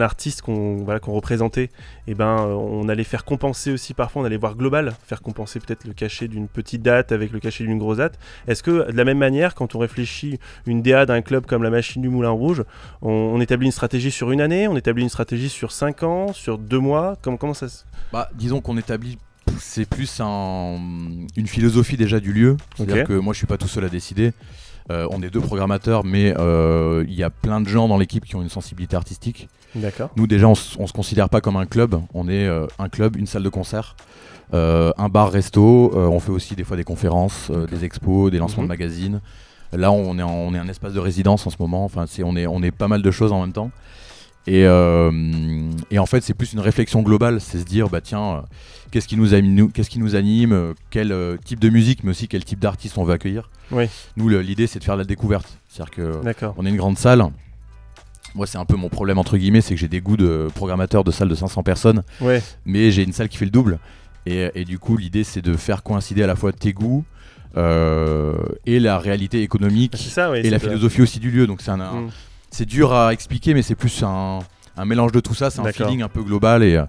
artiste 0.00 0.42
qu'on, 0.42 0.84
représentait, 0.84 1.64
et 1.64 1.70
eh 2.08 2.14
ben, 2.14 2.36
on 2.36 2.88
allait 2.88 3.04
faire 3.04 3.24
compenser 3.24 3.72
aussi 3.72 3.92
parfois, 3.94 4.22
on 4.22 4.24
allait 4.24 4.36
voir 4.36 4.56
global, 4.56 4.94
faire 5.06 5.20
compenser 5.20 5.58
peut-être 5.60 5.84
le 5.84 5.92
cachet 5.92 6.28
d'une 6.28 6.48
petite 6.48 6.82
date 6.82 7.12
avec 7.12 7.32
le 7.32 7.40
cachet 7.40 7.64
d'une 7.64 7.78
grosse 7.78 7.98
date. 7.98 8.18
Est-ce 8.46 8.62
que 8.62 8.90
de 8.90 8.96
la 8.96 9.04
même 9.04 9.18
manière, 9.18 9.54
quand 9.54 9.74
on 9.74 9.78
réfléchit 9.78 10.38
une 10.66 10.82
DA 10.82 11.06
d'un 11.06 11.22
club 11.22 11.46
comme 11.46 11.62
la 11.62 11.70
Machine 11.70 12.02
du 12.02 12.08
Moulin 12.08 12.30
Rouge, 12.30 12.64
on, 13.02 13.40
établit 13.40 13.66
une 13.66 13.72
stratégie 13.72 14.10
sur 14.10 14.30
une 14.30 14.40
année, 14.40 14.68
on 14.68 14.76
établit 14.76 15.02
une 15.02 15.08
stratégie 15.08 15.48
sur 15.48 15.72
cinq 15.72 16.02
ans, 16.02 16.32
sur 16.32 16.58
deux 16.58 16.78
mois? 16.78 17.16
Comment, 17.20 17.36
comment 17.36 17.54
ça 17.54 17.68
se... 17.68 17.84
Bah, 18.12 18.30
disons 18.34 18.60
qu'on 18.60 18.78
établit 18.78 19.18
c'est 19.58 19.88
plus 19.88 20.20
une 20.20 21.46
philosophie 21.46 21.96
déjà 21.96 22.20
du 22.20 22.32
lieu. 22.32 22.56
C'est-à-dire 22.76 23.06
que 23.06 23.14
moi 23.14 23.32
je 23.32 23.38
suis 23.38 23.46
pas 23.46 23.58
tout 23.58 23.68
seul 23.68 23.84
à 23.84 23.88
décider. 23.88 24.32
Euh, 24.90 25.06
on 25.10 25.22
est 25.22 25.30
deux 25.30 25.40
programmateurs, 25.40 26.04
mais 26.04 26.34
euh, 26.38 27.04
il 27.08 27.14
y 27.14 27.22
a 27.22 27.30
plein 27.30 27.60
de 27.60 27.68
gens 27.68 27.88
dans 27.88 27.96
l'équipe 27.96 28.24
qui 28.24 28.36
ont 28.36 28.42
une 28.42 28.50
sensibilité 28.50 28.96
artistique. 28.96 29.48
D'accord. 29.74 30.10
Nous 30.16 30.26
déjà 30.26 30.46
on, 30.46 30.54
se 30.54 30.92
considère 30.92 31.28
pas 31.28 31.40
comme 31.40 31.56
un 31.56 31.66
club. 31.66 32.00
On 32.12 32.28
est 32.28 32.46
euh, 32.46 32.66
un 32.78 32.88
club, 32.88 33.16
une 33.16 33.26
salle 33.26 33.42
de 33.42 33.48
concert. 33.48 33.96
un 34.52 35.08
bar 35.08 35.32
resto, 35.32 35.92
on 35.94 36.20
fait 36.20 36.30
aussi 36.30 36.54
des 36.54 36.64
fois 36.64 36.76
des 36.76 36.84
conférences, 36.84 37.50
des 37.70 37.84
expos, 37.84 38.30
des 38.30 38.38
lancements 38.38 38.62
de 38.62 38.68
mhm. 38.68 38.76
magazines. 38.76 39.20
Là, 39.72 39.90
on 39.90 40.18
est, 40.18 40.22
on 40.22 40.54
est 40.54 40.58
un 40.58 40.68
espace 40.68 40.92
de 40.92 41.00
résidence 41.00 41.46
en 41.46 41.50
ce 41.50 41.56
moment. 41.58 41.84
Enfin, 41.84 42.04
on 42.22 42.36
est, 42.36 42.46
on 42.46 42.62
est 42.62 42.70
pas 42.70 42.86
mal 42.86 43.02
de 43.02 43.10
choses 43.10 43.32
en 43.32 43.40
même 43.40 43.52
temps. 43.52 43.70
Et, 44.46 44.66
euh, 44.66 45.10
et 45.90 45.98
en 45.98 46.06
fait, 46.06 46.22
c'est 46.22 46.34
plus 46.34 46.52
une 46.52 46.60
réflexion 46.60 47.02
globale, 47.02 47.40
c'est 47.40 47.58
se 47.58 47.64
dire, 47.64 47.88
bah 47.88 48.00
tiens, 48.02 48.34
euh, 48.36 48.40
qu'est-ce 48.90 49.08
qui 49.08 49.16
nous 49.16 49.32
anime, 49.32 49.54
nous- 49.54 49.68
qu'est-ce 49.68 49.88
qui 49.88 49.98
nous 49.98 50.16
anime, 50.16 50.52
euh, 50.52 50.74
quel 50.90 51.14
type 51.44 51.60
de 51.60 51.70
musique, 51.70 52.04
mais 52.04 52.10
aussi 52.10 52.28
quel 52.28 52.44
type 52.44 52.58
d'artiste 52.60 52.98
on 52.98 53.04
veut 53.04 53.14
accueillir. 53.14 53.48
Oui. 53.70 53.86
Nous, 54.16 54.28
l'idée, 54.28 54.66
c'est 54.66 54.78
de 54.78 54.84
faire 54.84 54.96
de 54.96 55.00
la 55.00 55.06
découverte. 55.06 55.58
C'est-à-dire 55.68 55.90
que 55.94 56.12
on 56.58 56.66
est 56.66 56.68
une 56.68 56.76
grande 56.76 56.98
salle. 56.98 57.22
Moi, 58.34 58.46
c'est 58.46 58.58
un 58.58 58.64
peu 58.64 58.76
mon 58.76 58.88
problème 58.88 59.16
entre 59.18 59.36
guillemets, 59.38 59.60
c'est 59.60 59.74
que 59.74 59.80
j'ai 59.80 59.88
des 59.88 60.00
goûts 60.00 60.16
de 60.16 60.48
programmateur 60.54 61.04
de 61.04 61.10
salle 61.12 61.28
de 61.28 61.34
500 61.36 61.62
personnes, 61.62 62.02
Ouais. 62.20 62.42
mais 62.66 62.90
j'ai 62.90 63.02
une 63.04 63.12
salle 63.12 63.28
qui 63.28 63.36
fait 63.38 63.44
le 63.46 63.50
double. 63.52 63.78
Et, 64.26 64.50
et 64.54 64.64
du 64.64 64.78
coup, 64.78 64.96
l'idée, 64.96 65.22
c'est 65.24 65.40
de 65.42 65.56
faire 65.56 65.82
coïncider 65.82 66.22
à 66.22 66.26
la 66.26 66.34
fois 66.36 66.52
tes 66.52 66.72
goûts 66.72 67.04
euh, 67.56 68.34
et 68.66 68.80
la 68.80 68.98
réalité 68.98 69.42
économique 69.42 69.94
C'est 69.96 70.10
ça, 70.10 70.30
oui. 70.30 70.38
et 70.42 70.50
la 70.50 70.58
philosophie 70.58 71.02
aussi 71.02 71.20
du 71.20 71.30
lieu. 71.30 71.46
Donc 71.46 71.60
c'est 71.62 71.70
un, 71.70 71.80
un- 71.80 72.00
Mm. 72.02 72.10
C'est 72.54 72.66
dur 72.66 72.92
à 72.92 73.12
expliquer, 73.12 73.52
mais 73.54 73.62
c'est 73.62 73.74
plus 73.74 74.02
un, 74.02 74.38
un 74.76 74.84
mélange 74.84 75.12
de 75.12 75.20
tout 75.20 75.34
ça. 75.34 75.50
C'est 75.50 75.60
un 75.60 75.64
feeling 75.86 76.02
un 76.02 76.08
peu 76.08 76.22
global 76.22 76.62
et 76.62 76.76
euh, 76.76 76.84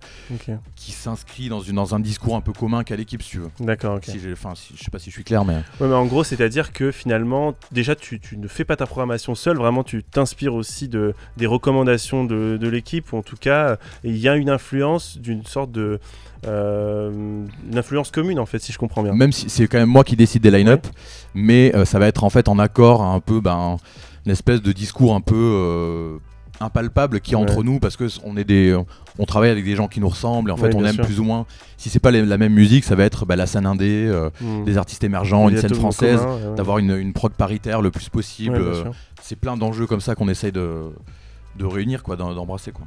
qui 0.76 0.92
s'inscrit 0.92 1.50
dans, 1.50 1.62
une, 1.62 1.76
dans 1.76 1.94
un 1.96 2.00
discours 2.00 2.36
un 2.36 2.42
peu 2.42 2.52
commun 2.54 2.84
qu'à 2.84 2.96
l'équipe, 2.96 3.22
si 3.24 3.32
tu 3.32 3.40
veux. 3.40 3.50
D'accord, 3.60 3.96
ok. 3.98 4.06
Si 4.06 4.20
Enfin, 4.32 4.54
si- 4.56 4.74
je 4.78 4.84
sais 4.84 4.92
pas 4.92 5.00
si 5.00 5.10
je 5.10 5.16
suis 5.16 5.24
clair, 5.24 5.44
mais 5.46 5.56
Ouais, 5.80 5.88
mais 5.88 5.94
en 5.94 6.06
gros, 6.06 6.24
c'est-à-dire 6.24 6.72
que 6.74 6.92
finalement, 6.92 7.56
déjà, 7.72 7.96
tu, 7.96 8.20
tu 8.20 8.38
ne 8.38 8.48
fais 8.48 8.64
pas 8.66 8.76
ta 8.76 8.86
programmation 8.86 9.34
seule, 9.36 9.58
vraiment, 9.58 9.84
tu 9.84 10.04
t'inspires 10.04 10.54
aussi 10.54 10.88
de, 10.88 11.14
des 11.38 11.46
recommandations 11.48 12.24
de, 12.26 12.58
de 12.60 12.68
l'équipe, 12.68 13.12
ou 13.14 13.18
en 13.18 13.22
tout 13.24 13.38
cas, 13.38 13.70
euh, 13.70 13.76
il 14.04 14.18
y 14.18 14.28
a 14.30 14.36
une 14.36 14.50
influence 14.50 15.18
d'une 15.18 15.46
sorte 15.46 15.72
de. 15.72 16.00
euh, 16.48 17.12
une 17.12 17.78
influence 17.78 18.12
commune, 18.12 18.40
en 18.40 18.46
fait, 18.46 18.60
si 18.60 18.72
je 18.72 18.78
comprends 18.78 19.04
bien. 19.04 19.14
même 19.14 19.32
si 19.32 19.50
c'est 19.50 19.68
quand 19.68 19.78
même 19.80 19.90
moi 19.90 20.04
qui 20.04 20.16
décide 20.16 20.42
des 20.44 20.52
line-up, 20.52 20.86
mais 21.34 21.76
euh, 21.76 21.86
ça 21.86 22.00
va 22.00 22.08
être 22.08 22.24
en 22.24 22.30
fait 22.30 22.48
en 22.48 22.60
accord 22.60 23.02
un 23.02 23.20
peu 23.20 23.42
ben, 23.42 23.78
une 24.26 24.32
espèce 24.32 24.62
de 24.62 24.72
discours 24.72 25.14
un 25.16 25.22
peu 25.22 25.36
euh, 25.36 26.18
impalpable 26.62 27.20
qui 27.20 27.34
est 27.34 27.36
entre 27.36 27.58
Ouais. 27.58 27.64
nous 27.64 27.80
parce 27.80 27.98
que 27.98 28.08
on 28.24 28.38
est 28.38 28.44
des 28.46 28.78
on 29.20 29.26
travaille 29.26 29.50
avec 29.50 29.66
des 29.66 29.76
gens 29.76 29.88
qui 29.88 30.00
nous 30.00 30.08
ressemblent 30.10 30.50
et 30.50 30.54
en 30.54 30.58
Ouais, 30.58 30.70
fait 30.72 30.76
on 30.76 30.86
aime 30.86 30.96
sûr. 30.96 31.06
plus 31.06 31.20
ou 31.20 31.24
moins 31.26 31.46
si 31.78 31.90
c'est 31.90 32.00
pas 32.00 32.12
les- 32.12 32.26
la 32.26 32.38
même 32.38 32.54
musique 32.54 32.84
ça 32.86 32.96
va 32.96 33.04
être 33.04 33.26
bah, 33.26 33.36
la 33.36 33.46
scène 33.46 33.66
indé 33.66 34.06
euh, 34.08 34.30
Hmm. 34.42 34.64
des 34.64 34.78
artistes 34.78 35.04
émergents 35.04 35.50
une 35.50 35.58
scène 35.58 35.74
française 35.74 36.22
ouais, 36.22 36.56
d'avoir 36.56 36.78
une, 36.78 36.92
une 36.98 37.12
prog 37.14 37.34
paritaire 37.34 37.82
le 37.82 37.92
plus 37.92 38.08
possible 38.10 38.56
euh, 38.58 38.86
c'est 39.22 39.36
plein 39.38 39.58
d'enjeux 39.58 39.86
comme 39.86 40.02
ça 40.02 40.16
qu'on 40.16 40.30
essaye 40.30 40.52
de 40.54 40.92
de 41.58 41.66
réunir 41.66 42.04
quoi 42.04 42.16
d'embrasser 42.16 42.72
quoi 42.72 42.86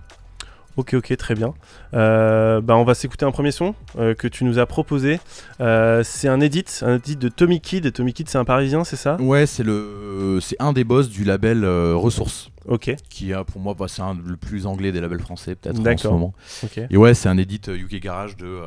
Ok, 0.78 0.94
ok, 0.94 1.16
très 1.16 1.34
bien. 1.34 1.54
Euh, 1.92 2.60
bah, 2.60 2.76
on 2.76 2.84
va 2.84 2.94
s'écouter 2.94 3.24
un 3.26 3.32
premier 3.32 3.50
son 3.50 3.74
euh, 3.98 4.14
que 4.14 4.28
tu 4.28 4.44
nous 4.44 4.60
as 4.60 4.66
proposé. 4.66 5.18
Euh, 5.60 6.04
c'est 6.04 6.28
un 6.28 6.40
edit, 6.40 6.64
un 6.82 6.94
edit 6.98 7.16
de 7.16 7.28
Tommy 7.28 7.60
Kid. 7.60 7.92
Tommy 7.92 8.12
Kid, 8.12 8.28
c'est 8.28 8.38
un 8.38 8.44
Parisien, 8.44 8.84
c'est 8.84 8.94
ça? 8.94 9.16
Ouais 9.20 9.46
c'est 9.46 9.64
le 9.64 10.38
c'est 10.40 10.54
un 10.60 10.72
des 10.72 10.84
boss 10.84 11.08
du 11.08 11.24
label 11.24 11.64
euh, 11.64 11.96
Ressources 11.96 12.50
Ok, 12.66 12.94
qui 13.08 13.32
a 13.32 13.42
pour 13.42 13.60
moi 13.60 13.74
bah, 13.76 13.86
c'est 13.88 14.02
un- 14.02 14.14
le 14.24 14.36
plus 14.36 14.66
anglais 14.66 14.92
des 14.92 15.00
labels 15.00 15.18
français 15.20 15.56
peut-être 15.56 15.80
en 15.80 15.96
ce 15.96 16.06
moment 16.08 16.32
ok. 16.62 16.80
Et 16.90 16.96
ouais, 16.96 17.14
c'est 17.14 17.28
un 17.28 17.38
edit 17.38 17.60
UK 17.66 18.00
Garage 18.00 18.36
de 18.36 18.58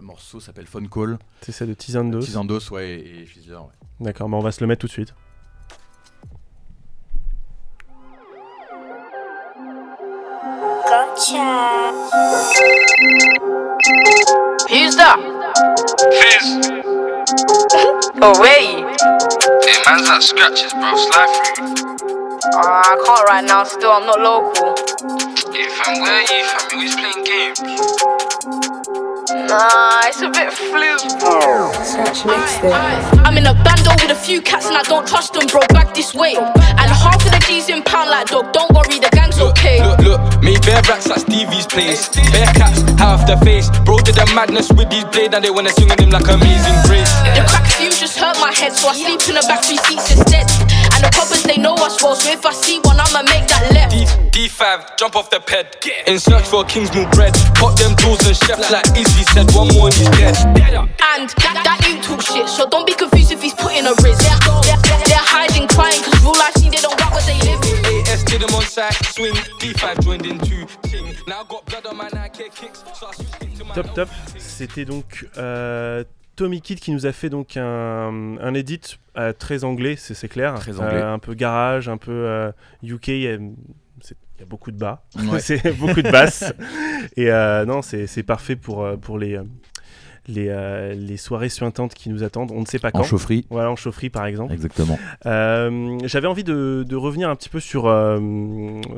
morceau 0.00 0.38
s'appelle 0.38 0.66
Phone 0.66 0.88
Call. 0.88 1.18
C'est 1.40 1.52
ça 1.52 1.66
de 1.66 1.74
Tizandos. 1.74 2.20
Tizandos, 2.20 2.70
ouais, 2.70 2.90
et, 3.00 3.22
et. 3.22 3.28
D'accord, 4.00 4.28
bah, 4.28 4.36
on 4.36 4.40
va 4.42 4.52
se 4.52 4.60
le 4.60 4.66
mettre 4.68 4.80
tout 4.80 4.86
de 4.86 4.92
suite. 4.92 5.14
Who's 14.68 14.96
that? 14.96 15.18
Fizz. 16.20 16.70
Oh, 18.22 18.38
wait. 18.40 18.84
Hey, 19.64 19.78
man's 19.86 20.10
at 20.10 20.22
scratches, 20.22 20.72
bro. 20.74 20.96
Slide 20.96 21.30
through. 21.56 21.72
Uh, 22.52 22.60
I 22.60 22.96
can't 23.04 23.28
right 23.28 23.44
now, 23.44 23.64
still, 23.64 23.92
I'm 23.92 24.04
not 24.06 24.20
local. 24.20 24.74
Yeah, 25.54 25.68
fam, 25.76 26.00
where 26.00 26.12
are 26.12 26.22
you, 26.22 26.44
fam? 26.44 26.68
You 26.70 26.76
always 26.76 26.94
playing 26.96 27.24
games. 27.24 27.60
Nah, 29.30 30.10
it's 30.10 30.22
a 30.22 30.28
bit 30.28 30.52
flu. 30.52 30.98
Scratch. 30.98 32.26
I'm 33.22 33.38
in 33.38 33.46
a 33.46 33.54
bando 33.54 33.94
with 34.02 34.10
a 34.10 34.18
few 34.18 34.42
cats 34.42 34.66
and 34.66 34.76
I 34.76 34.82
don't 34.82 35.06
trust 35.06 35.34
them, 35.34 35.46
bro. 35.46 35.60
Back 35.70 35.94
this 35.94 36.12
way. 36.14 36.34
And 36.34 36.90
half 36.90 37.24
of 37.24 37.30
the 37.30 37.38
G's 37.46 37.68
in 37.68 37.82
pound 37.84 38.10
like 38.10 38.26
dog. 38.26 38.52
Don't 38.52 38.70
worry, 38.72 38.98
the 38.98 39.08
gang's 39.12 39.38
okay. 39.38 39.86
Look, 39.86 40.00
look, 40.00 40.42
made 40.42 40.60
bare 40.66 40.82
racks 40.90 41.08
at 41.10 41.20
Stevie's 41.20 41.66
place. 41.66 42.08
Bare 42.08 42.50
cats, 42.58 42.82
half 42.98 43.24
the 43.26 43.36
face. 43.44 43.70
Bro 43.86 43.98
did 43.98 44.16
the 44.16 44.26
madness 44.34 44.72
with 44.72 44.90
these 44.90 45.04
blades 45.04 45.34
and 45.34 45.44
they 45.44 45.50
wanna 45.50 45.70
sing 45.70 45.90
on 45.92 45.98
him 45.98 46.10
like 46.10 46.26
amazing 46.26 46.78
grace. 46.90 47.14
The 47.38 47.46
crack 47.46 47.70
fumes 47.78 48.00
just 48.00 48.18
hurt 48.18 48.34
my 48.40 48.50
head, 48.50 48.74
so 48.74 48.88
I 48.88 48.98
sleep 48.98 49.22
in 49.30 49.38
the 49.38 49.46
back 49.46 49.62
three 49.62 49.78
seats 49.78 50.10
instead. 50.10 50.50
And 51.00 51.08
the 51.08 51.16
coppers 51.16 51.42
they 51.44 51.56
know 51.56 51.72
us 51.80 51.96
well, 52.02 52.14
so 52.14 52.30
if 52.30 52.44
I 52.44 52.52
see 52.52 52.78
one, 52.84 53.00
I'ma 53.00 53.24
make 53.24 53.48
that 53.48 53.72
left. 53.72 53.96
D, 53.96 54.04
D5, 54.36 54.98
jump 54.98 55.16
off 55.16 55.30
the 55.30 55.40
ped. 55.40 55.80
In 56.06 56.20
search 56.20 56.44
for 56.44 56.62
Kingsmill 56.64 57.08
bread. 57.12 57.32
Pop 57.56 57.72
them 57.80 57.96
tools 57.96 58.20
and 58.28 58.36
chefs 58.36 58.70
like 58.70 58.84
Izzy 58.92 59.24
said, 59.32 59.48
one 59.56 59.72
more 59.72 59.88
and 59.88 59.96
he's 59.96 60.12
dead. 60.20 60.36
And 60.44 61.32
that, 61.40 61.56
that 61.64 61.80
you 61.88 61.96
talk 62.04 62.20
shit, 62.20 62.46
so 62.52 62.68
don't 62.68 62.86
be 62.86 62.92
confused 62.92 63.32
if 63.32 63.40
he's 63.40 63.54
putting 63.54 63.88
a 63.88 63.96
risk. 64.04 64.20
They're, 64.20 64.76
they're, 64.76 65.00
they're 65.08 65.24
hiding, 65.24 65.68
crying, 65.72 66.04
cause 66.04 66.20
real 66.20 66.36
life 66.36 66.52
seen 66.60 66.70
they 66.70 66.84
don't 66.84 66.98
got 67.00 67.16
what 67.16 67.24
they 67.24 67.40
live 67.48 67.64
in. 67.64 68.04
AS 68.04 68.20
did 68.24 68.42
him 68.44 68.52
on 68.52 68.62
site, 68.68 68.92
swing. 69.16 69.32
D5 69.56 70.04
joined 70.04 70.26
in 70.28 70.36
two. 70.44 70.68
Ting. 70.84 71.16
Now 71.26 71.44
got 71.44 71.64
blood 71.64 71.86
on 71.86 71.96
my 71.96 72.10
Nike 72.12 72.52
kicks, 72.52 72.84
so 72.92 73.08
I 73.08 73.12
switched 73.16 73.64
my 73.64 73.72
Top, 73.72 73.94
top. 73.94 74.08
C'était 74.36 74.84
donc 74.84 75.24
euh, 75.38 76.04
Tommy 76.40 76.60
Kid 76.62 76.80
qui 76.80 76.90
nous 76.92 77.04
a 77.06 77.12
fait 77.12 77.28
donc 77.28 77.56
un, 77.56 78.36
un 78.40 78.54
edit 78.54 78.80
euh, 79.18 79.32
très 79.32 79.62
anglais, 79.64 79.96
c'est 79.96 80.14
c'est 80.14 80.28
clair. 80.28 80.54
Très 80.54 80.78
anglais. 80.80 81.02
Euh, 81.02 81.12
un 81.12 81.18
peu 81.18 81.34
garage, 81.34 81.88
un 81.88 81.98
peu 81.98 82.12
euh, 82.12 82.50
UK. 82.82 83.08
Il 83.08 83.20
y 83.20 83.28
a- 83.28 83.38
c'est- 84.00 84.16
il 84.36 84.40
y 84.40 84.42
a 84.42 84.46
beaucoup 84.46 84.70
de 84.70 84.78
bas, 84.78 85.02
Ouais. 85.30 85.38
c'est 85.40 85.76
beaucoup 85.76 86.00
de 86.00 86.10
basses. 86.10 86.44
Et 87.16 87.30
euh, 87.30 87.66
non, 87.66 87.82
c'est 87.82 88.06
c'est 88.06 88.22
parfait 88.22 88.56
pour, 88.56 88.82
euh, 88.84 88.96
pour 88.96 89.18
les, 89.18 89.36
euh, 89.36 89.44
les, 90.30 90.48
euh, 90.48 90.94
les 90.94 91.16
soirées 91.16 91.48
suintantes 91.48 91.94
qui 91.94 92.08
nous 92.08 92.22
attendent. 92.22 92.50
On 92.52 92.60
ne 92.60 92.66
sait 92.66 92.78
pas 92.78 92.90
quand. 92.90 93.00
En 93.00 93.04
chaufferie. 93.04 93.46
Voilà, 93.50 93.70
en 93.70 93.76
chaufferie 93.76 94.10
par 94.10 94.26
exemple. 94.26 94.52
Exactement. 94.52 94.98
Euh, 95.26 95.98
J'avais 96.04 96.26
envie 96.26 96.44
de, 96.44 96.84
de 96.88 96.96
revenir 96.96 97.28
un 97.28 97.36
petit 97.36 97.48
peu 97.48 97.60
sur, 97.60 97.86
euh, 97.86 98.18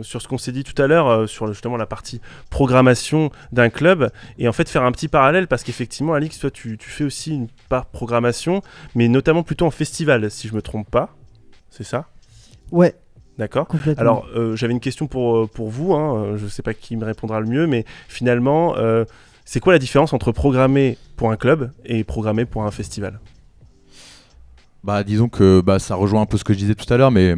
sur 0.02 0.20
ce 0.22 0.28
qu'on 0.28 0.38
s'est 0.38 0.52
dit 0.52 0.64
tout 0.64 0.80
à 0.80 0.86
l'heure, 0.86 1.08
euh, 1.08 1.26
sur 1.26 1.46
justement 1.48 1.76
la 1.76 1.86
partie 1.86 2.20
programmation 2.50 3.30
d'un 3.52 3.70
club, 3.70 4.10
et 4.38 4.48
en 4.48 4.52
fait 4.52 4.68
faire 4.68 4.82
un 4.84 4.92
petit 4.92 5.08
parallèle, 5.08 5.48
parce 5.48 5.62
qu'effectivement, 5.64 6.14
Alix, 6.14 6.38
toi, 6.38 6.50
tu, 6.50 6.78
tu 6.78 6.88
fais 6.90 7.04
aussi 7.04 7.34
une 7.34 7.48
part 7.68 7.86
programmation, 7.86 8.62
mais 8.94 9.08
notamment 9.08 9.42
plutôt 9.42 9.66
en 9.66 9.70
festival, 9.70 10.30
si 10.30 10.48
je 10.48 10.54
me 10.54 10.62
trompe 10.62 10.90
pas. 10.90 11.16
C'est 11.70 11.84
ça? 11.84 12.06
Ouais, 12.70 12.94
D'accord 13.38 13.66
complètement. 13.66 14.00
alors, 14.00 14.26
euh, 14.36 14.54
j'avais 14.56 14.72
une 14.74 14.80
question 14.80 15.06
pour, 15.06 15.48
pour 15.48 15.70
vous, 15.70 15.94
hein, 15.94 16.36
je 16.36 16.44
ne 16.44 16.48
sais 16.50 16.62
pas 16.62 16.74
qui 16.74 16.96
me 16.96 17.04
répondra 17.04 17.40
le 17.40 17.46
mieux, 17.46 17.66
mais 17.66 17.84
finalement, 18.08 18.76
euh, 18.76 19.04
c'est 19.44 19.60
quoi 19.60 19.72
la 19.72 19.78
différence 19.78 20.12
entre 20.12 20.32
programmer 20.32 20.98
pour 21.16 21.30
un 21.30 21.36
club 21.36 21.72
et 21.84 22.04
programmer 22.04 22.44
pour 22.44 22.64
un 22.64 22.70
festival? 22.70 23.20
Bah, 24.84 25.04
disons 25.04 25.28
que 25.28 25.60
bah, 25.60 25.78
ça 25.78 25.94
rejoint 25.94 26.22
un 26.22 26.26
peu 26.26 26.36
ce 26.38 26.44
que 26.44 26.52
je 26.52 26.58
disais 26.58 26.74
tout 26.74 26.92
à 26.92 26.96
l'heure, 26.96 27.10
mais 27.10 27.34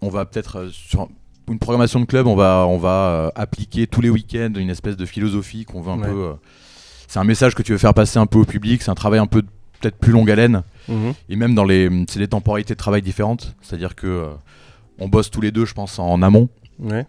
on 0.00 0.08
va 0.08 0.24
peut-être 0.24 0.56
euh, 0.60 0.68
sur 0.70 1.08
une 1.48 1.58
programmation 1.58 2.00
de 2.00 2.06
club, 2.06 2.26
on 2.26 2.34
va, 2.36 2.66
on 2.68 2.78
va 2.78 2.88
euh, 3.08 3.30
appliquer 3.34 3.86
tous 3.86 4.00
les 4.00 4.10
week-ends 4.10 4.52
une 4.56 4.70
espèce 4.70 4.96
de 4.96 5.04
philosophie 5.06 5.64
qu'on 5.64 5.80
veut 5.82 5.92
un 5.92 5.98
Ouais. 6.00 6.08
peu. 6.08 6.24
euh, 6.24 6.32
c'est 7.08 7.18
un 7.20 7.24
message 7.24 7.54
que 7.54 7.62
tu 7.62 7.72
veux 7.72 7.78
faire 7.78 7.94
passer 7.94 8.18
un 8.18 8.26
peu 8.26 8.38
au 8.38 8.44
public, 8.44 8.82
c'est 8.82 8.90
un 8.90 8.94
travail 8.96 9.20
un 9.20 9.26
peu 9.26 9.42
peut-être 9.80 9.96
plus 9.98 10.10
longue 10.12 10.30
haleine. 10.30 10.62
Mhm. 10.88 11.12
Et 11.28 11.36
même 11.36 11.54
dans 11.54 11.64
les, 11.64 11.88
c'est 12.08 12.18
des 12.18 12.26
temporalités 12.28 12.74
de 12.74 12.78
travail 12.78 13.02
différentes. 13.02 13.54
C'est-à-dire 13.62 13.94
que 13.94 14.28
on 14.98 15.08
bosse 15.08 15.30
tous 15.30 15.40
les 15.40 15.50
deux, 15.52 15.66
je 15.66 15.74
pense, 15.74 15.98
en 15.98 16.20
amont. 16.22 16.48
Ouais. 16.80 17.06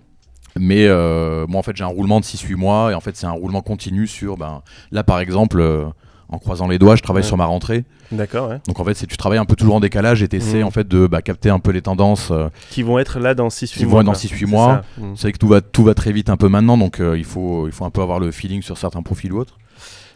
Mais 0.60 0.88
euh, 0.88 1.46
moi, 1.48 1.60
en 1.60 1.64
fait, 1.64 1.76
j'ai 1.76 1.84
un 1.84 1.88
roulement 1.88 2.20
de 2.20 2.26
6-8 2.26 2.56
mois. 2.56 2.92
Et 2.92 2.96
en 2.96 3.02
fait, 3.02 3.16
c'est 3.16 3.26
un 3.28 3.32
roulement 3.32 3.62
continu 3.62 4.08
sur. 4.08 4.38
Ben, 4.38 4.62
là, 4.92 5.04
par 5.04 5.20
exemple, 5.20 5.60
euh, 5.60 5.86
en 6.30 6.40
croisant 6.40 6.68
les 6.68 6.78
doigts, 6.80 6.96
je 6.96 7.02
travaille 7.04 7.22
Ouais. 7.24 7.28
sur 7.28 7.38
ma 7.38 7.46
rentrée. 7.46 7.86
D'accord, 8.12 8.50
ouais. 8.50 8.60
Donc, 8.68 8.80
en 8.80 8.84
fait, 8.86 8.94
c'est 8.96 9.08
tu 9.08 9.16
travailles 9.18 9.40
un 9.40 9.46
peu 9.46 9.56
toujours 9.56 9.76
en 9.76 9.80
décalage 9.80 10.22
et 10.24 10.28
tu 10.28 10.36
essaies 10.38 10.60
Mhm. 10.60 10.66
en 10.68 10.72
fait, 10.72 10.88
de 10.88 11.08
bah, 11.08 11.22
capter 11.22 11.50
un 11.50 11.60
peu 11.60 11.72
les 11.72 11.82
tendances. 11.82 12.30
euh. 12.32 12.50
Qui 12.70 12.84
vont 12.84 13.00
être 13.00 13.20
là 13.20 13.34
dans 13.34 13.50
6-8 13.50 13.80
Qui 13.80 13.86
mois. 13.86 13.94
vont 13.96 14.00
être 14.02 14.06
dans 14.08 14.12
quoi. 14.14 14.20
6-8 14.20 14.40
C'est 14.40 14.46
mois. 14.52 14.84
ça. 14.98 15.02
Mhm. 15.02 15.16
C'est 15.16 15.22
vrai 15.24 15.32
que 15.34 15.38
tout 15.38 15.48
va, 15.48 15.62
tout 15.62 15.84
va 15.84 15.94
très 15.94 16.12
vite 16.12 16.30
un 16.30 16.38
peu 16.38 16.48
maintenant. 16.50 16.78
Donc, 16.78 17.00
euh, 17.00 17.18
il, 17.18 17.24
faut, 17.26 17.68
il 17.68 17.72
faut 17.74 17.86
un 17.86 17.90
peu 17.90 18.02
avoir 18.02 18.20
le 18.20 18.32
feeling 18.32 18.62
sur 18.62 18.78
certains 18.78 19.02
profils 19.02 19.32
ou 19.32 19.38
autres. 19.40 19.58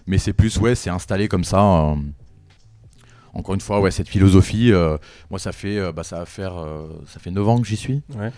Mais 0.08 0.18
c'est 0.18 0.34
plus, 0.34 0.58
ouais, 0.58 0.76
c'est 0.76 0.90
installé 0.90 1.28
comme 1.28 1.44
ça. 1.44 1.62
euh, 1.62 1.96
encore 3.34 3.56
une 3.56 3.62
fois, 3.62 3.80
ouais, 3.80 3.92
cette 3.92 4.10
philosophie, 4.10 4.72
euh, 4.74 4.98
moi, 5.30 5.40
ça 5.40 5.52
fait, 5.52 5.78
euh, 5.78 5.92
bah, 5.92 6.04
ça 6.04 6.20
va 6.20 6.26
faire, 6.26 6.58
euh, 6.58 6.88
ça 7.08 7.20
fait 7.20 7.32
9 7.32 7.48
ans 7.48 7.62
que 7.62 7.68
j'y 7.68 7.78
suis. 7.78 8.02
Ouais. 8.18 8.32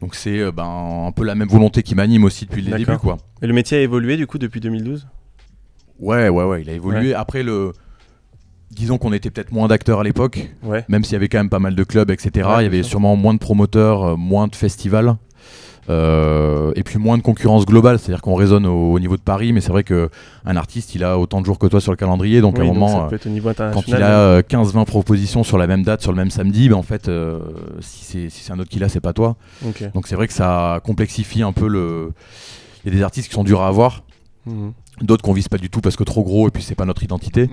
Donc, 0.00 0.14
c'est 0.14 0.50
ben, 0.52 1.04
un 1.08 1.12
peu 1.12 1.24
la 1.24 1.34
même 1.34 1.48
volonté 1.48 1.82
qui 1.82 1.94
m'anime 1.94 2.24
aussi 2.24 2.46
depuis 2.46 2.62
le 2.62 2.76
début, 2.76 2.96
quoi. 2.98 3.16
Et 3.42 3.46
le 3.46 3.52
métier 3.52 3.78
a 3.78 3.80
évolué 3.80 4.16
du 4.16 4.26
coup 4.26 4.38
depuis 4.38 4.60
2012 4.60 5.06
Ouais, 5.98 6.28
ouais, 6.28 6.44
ouais, 6.44 6.62
il 6.62 6.70
a 6.70 6.74
évolué. 6.74 7.14
Après, 7.14 7.42
le... 7.42 7.72
disons 8.70 8.98
qu'on 8.98 9.12
était 9.12 9.30
peut-être 9.30 9.50
moins 9.50 9.66
d'acteurs 9.66 10.00
à 10.00 10.04
l'époque, 10.04 10.48
Ouais. 10.62 10.84
même 10.88 11.02
s'il 11.04 11.14
y 11.14 11.16
avait 11.16 11.28
quand 11.28 11.38
même 11.38 11.50
pas 11.50 11.58
mal 11.58 11.74
de 11.74 11.84
clubs, 11.84 12.10
etc. 12.10 12.48
Il 12.58 12.62
y 12.62 12.66
avait 12.66 12.82
sûr. 12.82 12.90
sûrement 12.90 13.16
moins 13.16 13.34
de 13.34 13.38
promoteurs, 13.38 14.16
moins 14.16 14.46
de 14.46 14.54
festivals. 14.54 15.16
Euh, 15.88 16.72
et 16.74 16.82
puis 16.82 16.98
moins 16.98 17.16
de 17.16 17.22
concurrence 17.22 17.64
globale, 17.64 17.98
c'est-à-dire 17.98 18.20
qu'on 18.22 18.34
raisonne 18.34 18.66
au, 18.66 18.92
au 18.92 18.98
niveau 18.98 19.16
de 19.16 19.22
Paris, 19.22 19.52
mais 19.52 19.60
c'est 19.60 19.70
vrai 19.70 19.84
que 19.84 20.10
un 20.44 20.56
artiste, 20.56 20.94
il 20.94 21.04
a 21.04 21.18
autant 21.18 21.40
de 21.40 21.46
jours 21.46 21.58
que 21.58 21.66
toi 21.66 21.80
sur 21.80 21.92
le 21.92 21.96
calendrier, 21.96 22.40
donc 22.40 22.58
à 22.58 22.62
Oui, 22.62 22.68
un 22.68 22.72
moment, 22.72 23.08
euh, 23.12 23.70
quand 23.72 23.86
il 23.86 23.94
a 23.94 24.18
euh, 24.20 24.42
15-20 24.42 24.84
propositions 24.84 25.44
sur 25.44 25.58
la 25.58 25.66
même 25.66 25.82
date, 25.84 26.02
sur 26.02 26.10
le 26.12 26.16
même 26.16 26.30
samedi, 26.30 26.68
ben 26.68 26.74
en 26.76 26.82
fait, 26.82 27.08
euh, 27.08 27.38
si 27.80 28.04
c'est 28.04 28.30
si 28.30 28.52
un 28.52 28.58
autre 28.58 28.70
qui 28.70 28.78
l'a, 28.78 28.88
c'est 28.88 29.00
pas 29.00 29.12
toi. 29.12 29.36
Donc 29.94 30.06
c'est 30.08 30.16
vrai 30.16 30.26
que 30.26 30.32
ça 30.34 30.80
complexifie 30.84 31.42
un 31.42 31.52
peu 31.52 31.68
le. 31.68 32.12
Il 32.84 32.92
y 32.92 32.94
a 32.94 32.98
des 32.98 33.02
artistes 33.04 33.28
qui 33.28 33.34
sont 33.34 33.44
durs 33.44 33.62
à 33.62 33.68
avoir, 33.68 34.02
Mhm. 34.46 34.72
d'autres 35.02 35.22
qu'on 35.24 35.32
vise 35.32 35.48
pas 35.48 35.58
du 35.58 35.70
tout 35.70 35.80
parce 35.80 35.96
que 35.96 36.04
trop 36.04 36.22
gros 36.22 36.46
et 36.46 36.52
puis 36.52 36.62
c'est 36.62 36.76
pas 36.76 36.84
notre 36.84 37.02
identité. 37.02 37.48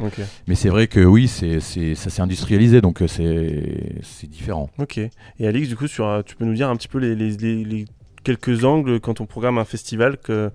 Mais 0.48 0.54
c'est 0.56 0.70
vrai 0.70 0.86
que 0.88 1.00
oui, 1.00 1.28
c'est 1.28 1.60
ça 1.60 2.10
s'est 2.10 2.22
industrialisé, 2.22 2.82
donc 2.82 3.02
euh, 3.02 3.08
c'est 3.08 4.28
différent. 4.30 4.70
Ok. 4.80 5.00
Et 5.40 5.48
Alix, 5.48 5.68
du 5.70 5.76
coup, 5.76 5.88
sur, 5.88 6.06
euh, 6.08 6.22
tu 6.26 6.36
peux 6.36 6.46
nous 6.46 6.54
dire 6.54 6.70
un 6.70 6.76
petit 6.76 6.88
peu 6.88 7.00
les, 7.00 7.16
les- 7.16 7.32
les- 7.38 7.64
les 7.66 7.86
quelques 8.24 8.64
angles 8.66 9.00
quand 9.00 9.22
on 9.22 9.26
programme 9.26 9.58
un 9.58 9.66
festival, 9.66 10.18
que, 10.18 10.52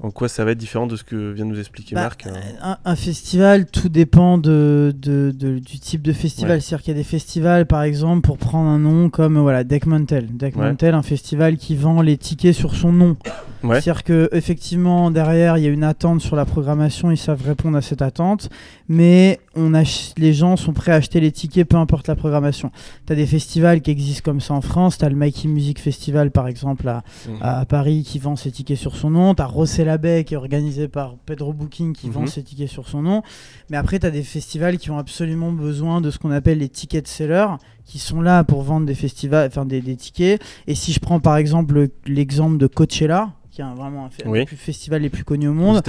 en 0.00 0.12
quoi 0.12 0.28
ça 0.28 0.44
va 0.44 0.52
être 0.52 0.58
différent 0.58 0.86
de 0.86 0.94
ce 0.94 1.02
que 1.02 1.32
vient 1.32 1.44
de 1.44 1.50
nous 1.50 1.58
expliquer 1.58 1.96
Bah, 1.96 2.02
Marc 2.02 2.26
euh. 2.26 2.30
Un, 2.62 2.78
un 2.84 2.94
festival, 2.96 3.66
tout 3.66 3.88
dépend 3.88 4.38
de, 4.38 4.94
de- 4.96 5.32
de- 5.36 5.58
du 5.58 5.80
type 5.80 6.02
de 6.02 6.12
festival. 6.12 6.52
Ouais. 6.52 6.60
C'est-à-dire 6.60 6.84
qu'il 6.84 6.92
y 6.94 6.96
a 6.96 7.00
des 7.00 7.04
festivals, 7.04 7.66
par 7.66 7.82
exemple, 7.82 8.20
pour 8.20 8.38
prendre 8.38 8.68
un 8.68 8.78
nom 8.78 9.10
comme 9.10 9.38
voilà, 9.38 9.64
Deck 9.64 9.86
Mantel. 9.86 10.28
Deck 10.36 10.54
Ouais. 10.56 10.68
Mantel, 10.68 10.94
un 10.94 11.02
festival 11.02 11.56
qui 11.56 11.74
vend 11.74 12.00
les 12.00 12.16
tickets 12.16 12.54
sur 12.54 12.76
son 12.76 12.92
nom. 12.92 13.16
Ouais. 13.64 13.80
C'est-à-dire 13.80 14.04
que 14.04 14.28
effectivement 14.32 15.10
derrière 15.10 15.58
il 15.58 15.64
y 15.64 15.66
a 15.66 15.70
une 15.70 15.82
attente 15.84 16.20
sur 16.20 16.36
la 16.36 16.44
programmation, 16.44 17.10
ils 17.10 17.16
savent 17.16 17.42
répondre 17.44 17.76
à 17.76 17.82
cette 17.82 18.02
attente, 18.02 18.48
mais 18.88 19.40
on 19.56 19.74
ach- 19.74 20.12
les 20.16 20.32
gens 20.32 20.56
sont 20.56 20.72
prêts 20.72 20.92
à 20.92 20.96
acheter 20.96 21.18
les 21.20 21.32
tickets 21.32 21.68
peu 21.68 21.76
importe 21.76 22.06
la 22.08 22.14
programmation. 22.14 22.70
Tu 23.06 23.12
as 23.12 23.16
des 23.16 23.26
festivals 23.26 23.80
qui 23.80 23.90
existent 23.90 24.22
comme 24.24 24.40
ça 24.40 24.54
en 24.54 24.60
France, 24.60 24.98
tu 24.98 25.04
as 25.04 25.08
le 25.08 25.16
Mikey 25.16 25.48
Music 25.48 25.80
Festival 25.80 26.30
par 26.30 26.46
exemple 26.48 26.88
à, 26.88 27.02
Mhm. 27.28 27.36
à 27.40 27.64
Paris 27.64 28.04
qui 28.06 28.18
vend 28.18 28.36
ses 28.36 28.50
tickets 28.52 28.76
sur 28.78 28.96
son 28.96 29.10
nom, 29.10 29.34
tu 29.34 29.42
as 29.42 29.46
Rossé 29.46 29.84
qui 30.24 30.34
est 30.34 30.36
organisé 30.36 30.86
par 30.88 31.16
Pedro 31.26 31.52
Booking 31.52 31.92
qui 31.94 32.10
vend 32.10 32.22
Mhm. 32.22 32.26
ses 32.28 32.42
tickets 32.42 32.68
sur 32.68 32.88
son 32.88 33.02
nom, 33.02 33.22
mais 33.70 33.76
après 33.76 33.98
tu 33.98 34.06
as 34.06 34.10
des 34.10 34.22
festivals 34.22 34.78
qui 34.78 34.90
ont 34.90 34.98
absolument 34.98 35.50
besoin 35.52 36.00
de 36.00 36.10
ce 36.10 36.18
qu'on 36.18 36.30
appelle 36.30 36.58
les 36.58 36.68
tickets 36.68 37.08
sellers 37.08 37.48
qui 37.88 37.98
sont 37.98 38.20
là 38.20 38.44
pour 38.44 38.62
vendre 38.62 38.86
des 38.86 38.94
festivals, 38.94 39.48
enfin 39.48 39.64
des, 39.64 39.80
des 39.80 39.96
tickets. 39.96 40.40
Et 40.66 40.74
si 40.74 40.92
je 40.92 41.00
prends 41.00 41.20
par 41.20 41.36
exemple 41.38 41.74
le- 41.74 41.90
l'exemple 42.06 42.58
de 42.58 42.66
Coachella, 42.66 43.32
qui 43.50 43.62
est 43.62 43.64
un- 43.64 43.74
vraiment 43.74 44.04
un, 44.04 44.08
fe- 44.08 44.26
un 44.26 44.30
Oui. 44.30 44.38
des 44.40 44.44
plus 44.44 44.56
festivals 44.56 45.00
les 45.02 45.08
plus 45.08 45.24
connus 45.24 45.48
au 45.48 45.54
monde, 45.54 45.76
ouais. 45.76 45.82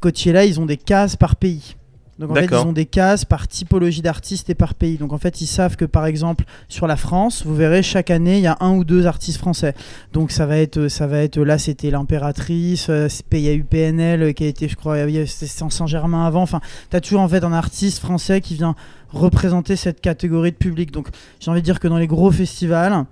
Coachella, 0.00 0.44
ils 0.44 0.58
ont 0.60 0.66
des 0.66 0.76
cases 0.76 1.14
par 1.16 1.36
pays. 1.36 1.76
Donc 2.20 2.30
en 2.32 2.34
fait, 2.34 2.46
ils 2.46 2.66
ont 2.68 2.72
des 2.72 2.84
cases 2.84 3.24
par 3.24 3.48
typologie 3.48 4.02
d'artistes 4.02 4.50
et 4.50 4.54
par 4.54 4.74
pays. 4.74 4.98
Donc 4.98 5.14
en 5.14 5.18
fait, 5.18 5.40
ils 5.40 5.46
savent 5.46 5.76
que 5.76 5.86
par 5.86 6.04
exemple 6.04 6.44
sur 6.68 6.86
la 6.86 6.96
France, 6.96 7.44
vous 7.46 7.54
verrez 7.56 7.82
chaque 7.82 8.10
année, 8.10 8.36
il 8.36 8.42
y 8.42 8.46
a 8.46 8.58
un 8.60 8.72
ou 8.76 8.84
deux 8.84 9.06
artistes 9.06 9.38
français. 9.38 9.74
Donc 10.12 10.30
ça 10.30 10.44
va 10.44 10.58
être, 10.58 10.88
ça 10.88 11.06
va 11.06 11.18
être 11.18 11.38
là, 11.40 11.56
c'était 11.58 11.90
l'impératrice. 11.90 12.88
euh, 12.90 13.08
Il 13.32 13.40
y 13.40 13.48
a 13.48 13.54
eu 13.54 13.64
PNL 13.64 14.22
euh, 14.22 14.32
qui 14.32 14.44
a 14.44 14.48
été, 14.48 14.68
je 14.68 14.76
crois, 14.76 14.96
c'était 15.26 15.46
Saint-Germain 15.70 16.26
avant. 16.26 16.42
Enfin, 16.42 16.60
t'as 16.90 17.00
toujours 17.00 17.22
en 17.22 17.28
fait 17.28 17.42
un 17.42 17.54
artiste 17.54 18.00
français 18.00 18.42
qui 18.42 18.54
vient 18.54 18.74
représenter 19.08 19.76
cette 19.76 20.00
catégorie 20.00 20.52
de 20.52 20.56
public. 20.56 20.92
Donc 20.92 21.08
j'ai 21.40 21.50
envie 21.50 21.60
de 21.60 21.64
dire 21.64 21.80
que 21.80 21.88
dans 21.88 21.98
les 21.98 22.06
gros 22.06 22.30
festivals. 22.30 23.06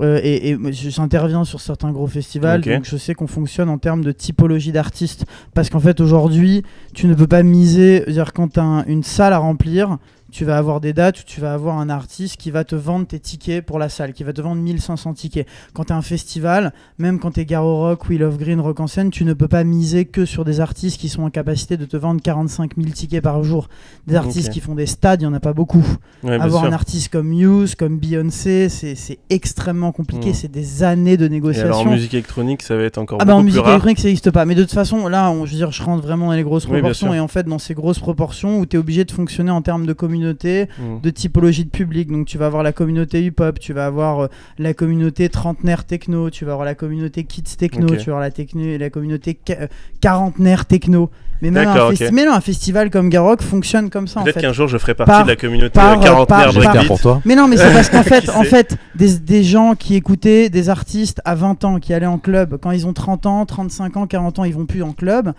Euh, 0.00 0.20
et, 0.22 0.50
et 0.50 0.58
j'interviens 0.72 1.44
sur 1.44 1.60
certains 1.60 1.90
gros 1.90 2.06
festivals, 2.06 2.62
donc 2.62 2.84
je 2.84 2.96
sais 2.96 3.14
qu'on 3.14 3.26
fonctionne 3.26 3.68
en 3.68 3.78
termes 3.78 4.02
de 4.02 4.12
typologie 4.12 4.72
d'artistes. 4.72 5.26
Parce 5.54 5.68
qu'en 5.68 5.80
fait, 5.80 6.00
aujourd'hui, 6.00 6.62
tu 6.94 7.06
ne 7.06 7.14
peux 7.14 7.26
pas 7.26 7.42
miser. 7.42 7.98
C'est-à-dire, 8.04 8.32
quand 8.32 8.54
tu 8.54 8.60
as 8.60 8.84
une 8.86 9.02
salle 9.02 9.32
à 9.32 9.38
remplir, 9.38 9.98
tu 10.30 10.44
vas 10.44 10.56
avoir 10.58 10.80
des 10.80 10.92
dates 10.92 11.20
où 11.20 11.22
tu 11.24 11.40
vas 11.40 11.52
avoir 11.52 11.78
un 11.78 11.88
artiste 11.90 12.36
qui 12.36 12.50
va 12.50 12.64
te 12.64 12.74
vendre 12.74 13.06
tes 13.06 13.18
tickets 13.20 13.64
pour 13.64 13.78
la 13.78 13.88
salle, 13.88 14.12
qui 14.12 14.24
va 14.24 14.32
te 14.32 14.40
vendre 14.40 14.60
1500 14.62 15.14
tickets. 15.14 15.46
Quand 15.74 15.84
tu 15.84 15.92
as 15.92 15.96
un 15.96 16.02
festival, 16.02 16.72
même 16.98 17.18
quand 17.18 17.32
tu 17.32 17.40
es 17.40 17.44
Garo 17.44 17.78
Rock, 17.78 18.08
Wheel 18.08 18.22
of 18.22 18.38
Green, 18.38 18.60
Rock 18.60 18.80
en 18.80 18.86
scène, 18.86 19.10
tu 19.10 19.24
ne 19.24 19.32
peux 19.32 19.48
pas 19.48 19.64
miser 19.64 20.04
que 20.04 20.24
sur 20.24 20.44
des 20.44 20.60
artistes 20.60 21.00
qui 21.00 21.08
sont 21.08 21.22
en 21.22 21.30
capacité 21.30 21.76
de 21.76 21.84
te 21.84 21.96
vendre 21.96 22.20
45 22.22 22.72
000 22.76 22.90
tickets 22.90 23.22
par 23.22 23.42
jour. 23.42 23.68
Des 24.06 24.16
artistes 24.16 24.50
qui 24.50 24.60
font 24.60 24.74
des 24.74 24.86
stades, 24.86 25.20
il 25.22 25.26
n'y 25.26 25.30
en 25.30 25.34
a 25.34 25.40
pas 25.40 25.52
beaucoup. 25.52 25.84
Ouais, 26.22 26.32
avoir 26.40 26.64
un 26.64 26.72
artiste 26.72 27.10
comme 27.10 27.28
Muse, 27.28 27.74
comme 27.74 27.98
Beyoncé, 27.98 28.68
c'est 28.68 29.18
extrêmement 29.30 29.92
compliqué. 29.92 30.30
Mm. 30.30 30.34
C'est 30.34 30.50
des 30.50 30.82
années 30.82 31.16
de 31.16 31.26
Et 31.26 31.28
négociation. 31.28 31.66
alors 31.68 31.80
en 31.86 31.90
musique 31.90 32.14
électronique, 32.14 32.62
ça 32.62 32.76
va 32.76 32.82
être 32.82 32.98
encore 32.98 33.18
Ah 33.20 33.24
bah 33.24 33.34
en 33.34 33.42
musique 33.42 33.54
plus 33.60 33.64
rare. 33.64 33.70
électronique 33.72 33.98
ça 33.98 34.08
n'existe 34.08 34.30
pas. 34.30 34.44
Mais 34.44 34.54
de 34.54 34.62
toute 34.62 34.72
façon, 34.72 35.08
là, 35.08 35.30
on- 35.30 35.44
je 35.46 35.52
veux 35.52 35.56
dire, 35.56 35.70
je 35.72 35.82
rentre 35.82 36.02
vraiment 36.02 36.26
dans 36.26 36.32
les 36.32 36.42
grosses 36.42 36.66
proportions. 36.66 37.12
et 37.14 37.20
en 37.20 37.28
fait, 37.28 37.46
dans 37.46 37.58
ces 37.58 37.74
grosses 37.74 37.98
proportions 37.98 38.58
où 38.58 38.66
tu 38.66 38.76
es 38.76 38.78
obligé 38.78 39.04
de 39.04 39.10
fonctionner 39.12 39.50
en 39.50 39.62
termes 39.62 39.86
de 39.86 39.92
Mhm. 40.20 41.00
de 41.02 41.10
typologie 41.10 41.64
de 41.64 41.70
public. 41.70 42.10
Donc 42.10 42.26
tu 42.26 42.38
vas 42.38 42.46
avoir 42.46 42.62
la 42.62 42.72
communauté 42.72 43.24
hip-hop, 43.24 43.58
tu 43.58 43.72
vas 43.72 43.86
avoir 43.86 44.20
euh, 44.20 44.28
la 44.58 44.74
communauté 44.74 45.28
trentenaire 45.28 45.84
techno, 45.84 46.30
tu 46.30 46.44
vas 46.44 46.52
avoir 46.52 46.64
la 46.64 46.74
communauté 46.74 47.24
kids 47.24 47.56
techno, 47.58 47.86
tu 47.88 47.96
vas 47.96 48.02
avoir 48.02 48.20
la, 48.20 48.30
techno, 48.30 48.78
la 48.78 48.90
communauté 48.90 49.38
euh, 49.50 49.66
quarantenaire 50.00 50.66
techno. 50.66 51.10
Mais 51.42 51.50
même 51.50 51.68
un, 51.68 51.90
mais 52.12 52.24
non, 52.26 52.32
un 52.34 52.40
festival 52.40 52.90
comme 52.90 53.08
Garrock 53.08 53.42
fonctionne 53.42 53.88
comme 53.90 54.06
ça 54.08 54.20
en 54.20 54.24
Peut-être 54.24 54.34
fait. 54.36 54.40
qu'un 54.42 54.52
jour 54.52 54.68
je 54.68 54.76
ferai 54.78 54.94
partie 54.94 55.10
Par- 55.10 55.24
de 55.24 55.28
la 55.30 55.36
communauté 55.36 55.70
par- 55.70 55.98
quarantenaire 56.00 56.52
par- 56.72 56.86
pour 56.86 57.00
toi. 57.00 57.20
Mais 57.24 57.34
non, 57.34 57.48
mais 57.48 57.56
c'est 57.56 57.72
parce 57.72 57.88
qu'en 57.88 58.02
fait, 58.02 58.28
en 58.30 58.42
fait 58.44 58.76
des, 58.94 59.18
des 59.18 59.42
gens 59.42 59.74
qui 59.74 59.94
écoutaient 59.94 60.50
des 60.50 60.68
artistes 60.68 61.20
à 61.24 61.34
20 61.34 61.64
ans, 61.64 61.78
qui 61.78 61.94
allaient 61.94 62.06
en 62.06 62.18
club, 62.18 62.58
quand 62.60 62.70
ils 62.72 62.86
ont 62.86 62.92
30 62.92 63.26
ans, 63.26 63.46
35 63.46 63.96
ans, 63.96 64.06
40 64.06 64.38
ans, 64.40 64.44
ils 64.44 64.54
vont 64.54 64.66
plus 64.66 64.82
en 64.82 64.92
club, 64.92 65.32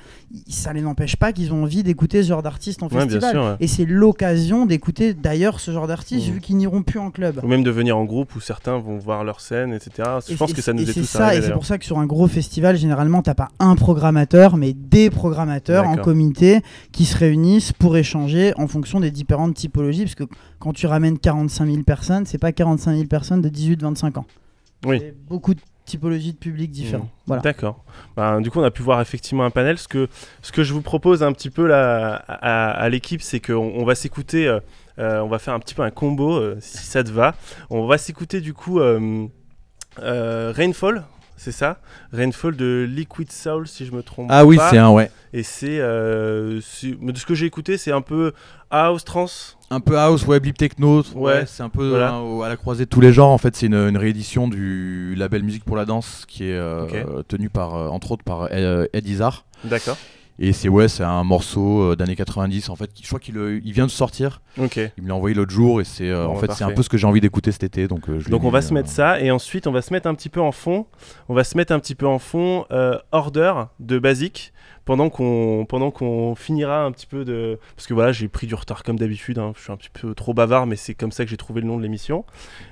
ça 0.49 0.73
les 0.73 0.81
n'empêche 0.81 1.15
pas 1.15 1.31
qu'ils 1.33 1.53
ont 1.53 1.63
envie 1.63 1.83
d'écouter 1.83 2.23
ce 2.23 2.29
genre 2.29 2.41
d'artistes 2.43 2.81
en 2.83 2.87
Ouais, 2.87 2.91
bien 2.93 3.01
festival. 3.01 3.31
sûr, 3.31 3.41
ouais. 3.43 3.55
Et 3.59 3.67
c'est 3.67 3.85
l'occasion 3.85 4.65
d'écouter 4.65 5.13
d'ailleurs 5.13 5.59
ce 5.59 5.71
genre 5.71 5.87
d'artistes 5.87 6.27
Mhm. 6.27 6.33
vu 6.35 6.39
qu'ils 6.41 6.57
n'iront 6.57 6.81
plus 6.83 6.99
en 6.99 7.11
club. 7.11 7.39
Ou 7.43 7.47
même 7.47 7.63
de 7.63 7.71
venir 7.71 7.97
en 7.97 8.05
groupe 8.05 8.35
où 8.35 8.39
certains 8.39 8.77
vont 8.79 8.97
voir 8.97 9.23
leur 9.23 9.39
scène, 9.41 9.73
etc. 9.73 10.07
Je 10.27 10.33
Et 10.33 10.35
pense 10.35 10.53
que 10.53 10.61
ça 10.61 10.73
nous 10.73 10.81
est 10.83 10.85
c'est 10.93 11.01
tous 11.01 11.05
ça, 11.05 11.27
arrivé, 11.27 11.43
et 11.43 11.47
c'est 11.47 11.53
pour 11.53 11.65
ça 11.65 11.77
que 11.77 11.85
sur 11.85 11.99
un 11.99 12.05
gros 12.05 12.27
festival, 12.27 12.75
généralement, 12.77 13.21
t'as 13.21 13.33
pas 13.33 13.49
un 13.59 13.75
programmateur, 13.75 14.57
mais 14.57 14.73
des 14.73 15.09
programmateurs 15.09 15.85
en 15.91 15.97
comité 15.97 16.61
qui 16.91 17.05
se 17.05 17.17
réunissent 17.17 17.73
pour 17.73 17.97
échanger 17.97 18.53
en 18.57 18.67
fonction 18.67 18.99
des 18.99 19.11
différentes 19.11 19.53
typologies, 19.55 20.03
parce 20.03 20.15
que 20.15 20.23
quand 20.59 20.73
tu 20.73 20.87
ramènes 20.87 21.17
45 21.19 21.65
000 21.65 21.83
personnes, 21.83 22.25
c'est 22.25 22.37
pas 22.37 22.51
45 22.51 22.93
000 22.95 23.05
personnes 23.07 23.41
de 23.41 23.49
18-25 23.49 24.19
ans. 24.19 24.25
Oui. 24.85 25.01
Beaucoup 25.27 25.53
de 25.53 25.59
typologies 25.85 26.33
de 26.33 26.37
public 26.37 26.71
différents. 26.71 27.03
Mhm. 27.03 27.09
Voilà. 27.27 27.41
D'accord. 27.41 27.83
Ben, 28.15 28.41
du 28.41 28.49
coup, 28.49 28.59
on 28.59 28.63
a 28.63 28.71
pu 28.71 28.81
voir 28.81 29.01
effectivement 29.01 29.43
un 29.43 29.49
panel. 29.49 29.77
Ce 29.77 29.87
que, 29.87 30.07
ce 30.41 30.51
que 30.51 30.63
je 30.63 30.73
vous 30.73 30.81
propose 30.81 31.23
un 31.23 31.33
petit 31.33 31.49
peu 31.49 31.67
là, 31.67 32.15
à, 32.27 32.71
à 32.71 32.89
l'équipe, 32.89 33.21
c'est 33.21 33.39
qu'on 33.39 33.73
on 33.75 33.83
va 33.83 33.95
s'écouter, 33.95 34.47
euh, 34.47 34.59
euh, 34.99 35.19
on 35.19 35.27
va 35.27 35.39
faire 35.39 35.53
un 35.53 35.59
petit 35.59 35.73
peu 35.73 35.81
un 35.83 35.91
combo, 35.91 36.35
euh, 36.35 36.57
si 36.59 36.85
ça 36.85 37.03
te 37.03 37.11
va. 37.11 37.35
On 37.69 37.85
va 37.87 37.97
s'écouter 37.97 38.41
du 38.41 38.53
coup 38.53 38.79
euh, 38.79 39.27
Rainfall, 39.97 41.03
c'est 41.43 41.51
ça 41.51 41.79
Rainfall 42.13 42.55
de 42.55 42.87
Liquid 42.87 43.31
Soul, 43.31 43.67
si 43.67 43.85
je 43.87 43.91
me 43.91 44.03
trompe 44.03 44.27
Ah 44.29 44.45
oui, 44.45 44.59
c'est 44.69 44.77
un 44.77 44.91
ouais. 44.91 45.09
Et 45.33 45.41
c'est, 45.43 45.79
euh, 45.79 46.57
de 46.57 47.17
ce 47.17 47.25
que 47.25 47.33
j'ai 47.33 47.47
écouté, 47.47 47.77
c'est 47.77 47.91
un 47.91 48.01
peu 48.01 48.33
house, 48.69 49.03
trans. 49.03 49.25
Un 49.71 49.79
peu 49.79 49.97
house, 49.97 50.25
ouais, 50.27 50.39
blip 50.39 50.57
techno, 50.57 51.01
ouais, 51.01 51.05
Ouais, 51.15 51.43
c'est 51.47 51.63
un 51.63 51.69
peu 51.69 51.89
voilà. 51.89 52.11
hein, 52.13 52.41
à 52.43 52.49
la 52.49 52.57
croisée 52.57 52.85
de 52.85 52.89
tous 52.89 53.01
les 53.01 53.11
genres. 53.11 53.31
En 53.31 53.37
fait, 53.39 53.55
c'est 53.55 53.65
une, 53.65 53.73
une 53.75 53.97
réédition 53.97 54.47
du 54.47 55.15
label 55.15 55.41
Musique 55.43 55.63
pour 55.65 55.77
la 55.77 55.85
danse 55.85 56.25
qui 56.27 56.43
est 56.43 56.53
euh, 56.53 56.83
Ok. 56.83 57.27
tenu 57.27 57.49
par, 57.49 57.73
euh, 57.75 57.87
entre 57.87 58.11
autres, 58.11 58.23
par 58.23 58.49
euh, 58.51 58.85
Ed 58.93 59.07
Izzard. 59.07 59.45
D'accord. 59.63 59.97
Et 60.43 60.53
c'est 60.53 60.69
ouais, 60.69 60.87
c'est 60.87 61.03
un 61.03 61.23
morceau 61.23 61.91
euh, 61.91 61.95
d'années 61.95 62.15
90 62.15 62.69
en 62.69 62.75
fait. 62.75 62.89
Je 62.99 63.07
crois 63.07 63.19
qu'il 63.19 63.37
euh, 63.37 63.61
il 63.63 63.73
vient 63.73 63.85
de 63.85 63.91
sortir. 63.91 64.41
Ok. 64.59 64.77
Il 64.97 65.03
me 65.03 65.07
l'a 65.09 65.15
envoyé 65.15 65.35
l'autre 65.35 65.51
jour 65.51 65.79
et 65.81 65.83
c'est 65.83 66.09
euh, 66.09 66.25
Bon, 66.25 66.31
en 66.31 66.35
fait 66.35 66.51
c'est 66.53 66.63
un 66.63 66.71
peu 66.71 66.81
ce 66.81 66.89
que 66.89 66.97
j'ai 66.97 67.05
envie 67.05 67.21
d'écouter 67.21 67.51
cet 67.51 67.63
été. 67.63 67.87
Donc, 67.87 68.05
je 68.07 68.25
l'ai 68.25 68.31
Donc 68.31 68.41
on 68.41 68.47
mis, 68.47 68.51
va 68.51 68.63
se 68.63 68.73
mettre 68.73 68.89
ça 68.89 69.21
et 69.21 69.29
ensuite 69.29 69.67
on 69.67 69.71
va 69.71 69.83
se 69.83 69.93
mettre 69.93 70.07
un 70.07 70.15
petit 70.15 70.29
peu 70.29 70.41
en 70.41 70.51
fond. 70.51 70.87
On 71.29 71.35
va 71.35 71.43
se 71.43 71.55
mettre 71.55 71.71
un 71.71 71.79
petit 71.79 71.93
peu 71.93 72.07
en 72.07 72.17
fond 72.17 72.65
Order 73.11 73.53
de 73.79 73.99
Basic 73.99 74.51
pendant 74.83 75.11
qu'on 75.11 75.65
pendant 75.69 75.91
qu'on 75.91 76.33
finira 76.33 76.83
un 76.85 76.91
petit 76.91 77.05
peu 77.05 77.23
de 77.23 77.59
parce 77.75 77.85
que 77.85 77.93
voilà 77.93 78.11
j'ai 78.11 78.27
pris 78.27 78.47
du 78.47 78.55
retard 78.55 78.81
comme 78.81 78.97
d'habitude. 78.97 79.37
hein. 79.37 79.53
Je 79.55 79.61
suis 79.61 79.71
un 79.71 79.77
petit 79.77 79.91
peu 79.93 80.15
trop 80.15 80.33
bavard 80.33 80.65
mais 80.65 80.75
c'est 80.75 80.95
comme 80.95 81.11
ça 81.11 81.23
que 81.23 81.29
j'ai 81.29 81.37
trouvé 81.37 81.61
le 81.61 81.67
nom 81.67 81.77
de 81.77 81.83
l'émission. 81.83 82.25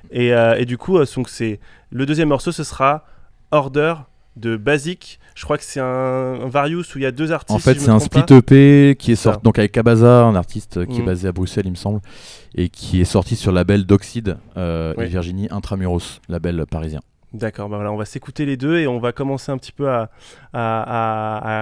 Et, 0.09 0.33
euh, 0.33 0.55
et 0.57 0.65
du 0.65 0.79
coup 0.79 0.97
euh, 0.97 1.05
donc 1.15 1.29
c'est 1.29 1.59
le 1.91 2.07
deuxième 2.07 2.29
morceau 2.29 2.51
ce 2.51 2.63
sera 2.63 3.05
Order 3.51 3.93
de 4.37 4.57
Basic. 4.57 5.18
Je 5.39 5.45
crois 5.45 5.57
que 5.57 5.63
c'est 5.63 5.79
un, 5.79 5.85
un 5.85 6.49
Various 6.49 6.81
où 6.93 6.97
il 6.97 7.03
y 7.03 7.05
a 7.05 7.11
deux 7.11 7.31
artistes. 7.31 7.55
En 7.55 7.59
fait, 7.59 7.75
si 7.75 7.85
c'est 7.85 7.91
un 7.91 7.99
split 7.99 8.23
pas. 8.23 8.35
EP 8.35 8.97
qui 8.99 9.13
est 9.13 9.15
sorti 9.15 9.41
donc 9.41 9.57
avec 9.57 9.71
Kabaza, 9.71 10.23
un 10.25 10.35
artiste 10.35 10.75
euh, 10.75 10.85
qui 10.85 10.97
est 10.97 10.99
Mhm. 10.99 11.05
basé 11.05 11.27
à 11.29 11.31
Bruxelles, 11.31 11.63
il 11.65 11.71
me 11.71 11.75
semble, 11.77 12.01
et 12.55 12.67
qui 12.67 12.99
est 12.99 13.05
sorti 13.05 13.37
sur 13.37 13.51
le 13.51 13.55
label 13.55 13.85
d'Oxide 13.85 14.35
euh, 14.57 14.93
Oui. 14.97 15.05
et 15.05 15.07
Virginie 15.07 15.47
Intramuros, 15.49 16.19
label 16.27 16.65
parisien. 16.69 16.99
D'accord, 17.31 17.69
bah 17.69 17.77
voilà, 17.77 17.93
on 17.93 17.95
va 17.95 18.03
s'écouter 18.03 18.45
les 18.45 18.57
deux 18.57 18.79
et 18.79 18.87
on 18.87 18.99
va 18.99 19.13
commencer 19.13 19.49
un 19.49 19.57
petit 19.57 19.71
peu 19.71 19.87
à, 19.89 20.09
à, 20.51 20.81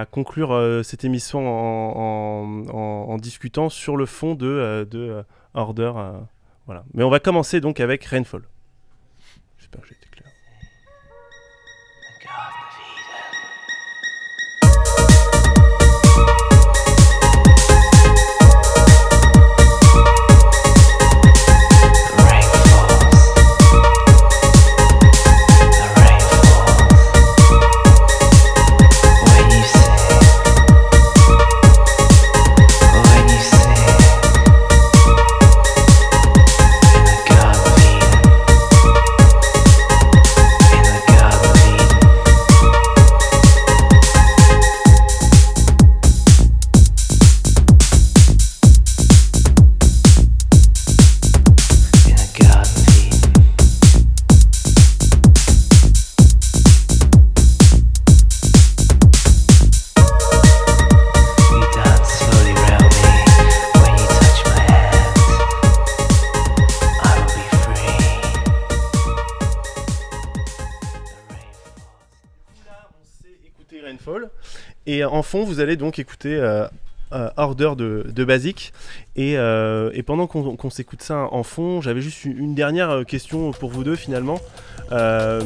à 0.00 0.06
conclure 0.06 0.52
euh, 0.52 0.82
cette 0.82 1.04
émission 1.04 1.46
en, 1.46 1.92
en- 1.96 2.74
en- 2.76 3.12
en 3.12 3.16
discutant 3.16 3.68
sur 3.68 3.96
le 3.96 4.06
fond 4.06 4.34
de, 4.34 4.46
euh, 4.48 4.84
de 4.86 5.22
Order. 5.54 5.92
voilà. 6.66 6.82
Mais 6.94 7.04
on 7.04 7.10
va 7.10 7.20
commencer 7.20 7.60
donc 7.60 7.78
avec 7.78 8.04
Rainfall. 8.06 8.42
Et 74.86 75.04
en 75.04 75.22
fond, 75.22 75.44
vous 75.44 75.60
allez 75.60 75.76
donc 75.76 75.98
écouter 75.98 76.34
euh, 76.36 76.66
euh, 77.12 77.30
Order 77.36 77.72
de, 77.76 78.06
de 78.08 78.24
Basic. 78.24 78.72
Et, 79.16 79.38
euh, 79.38 79.90
et 79.94 80.02
pendant 80.02 80.26
qu'on 80.26 80.70
s'écoute 80.70 81.02
ça 81.02 81.28
en 81.32 81.42
fond, 81.42 81.80
j'avais 81.80 82.00
juste 82.00 82.24
une, 82.24 82.54
dernière 82.54 82.90
euh, 82.90 83.04
question 83.04 83.50
pour 83.52 83.70
vous 83.70 83.84
deux 83.84 83.96
finalement. 83.96 84.40
Euh, 84.92 85.40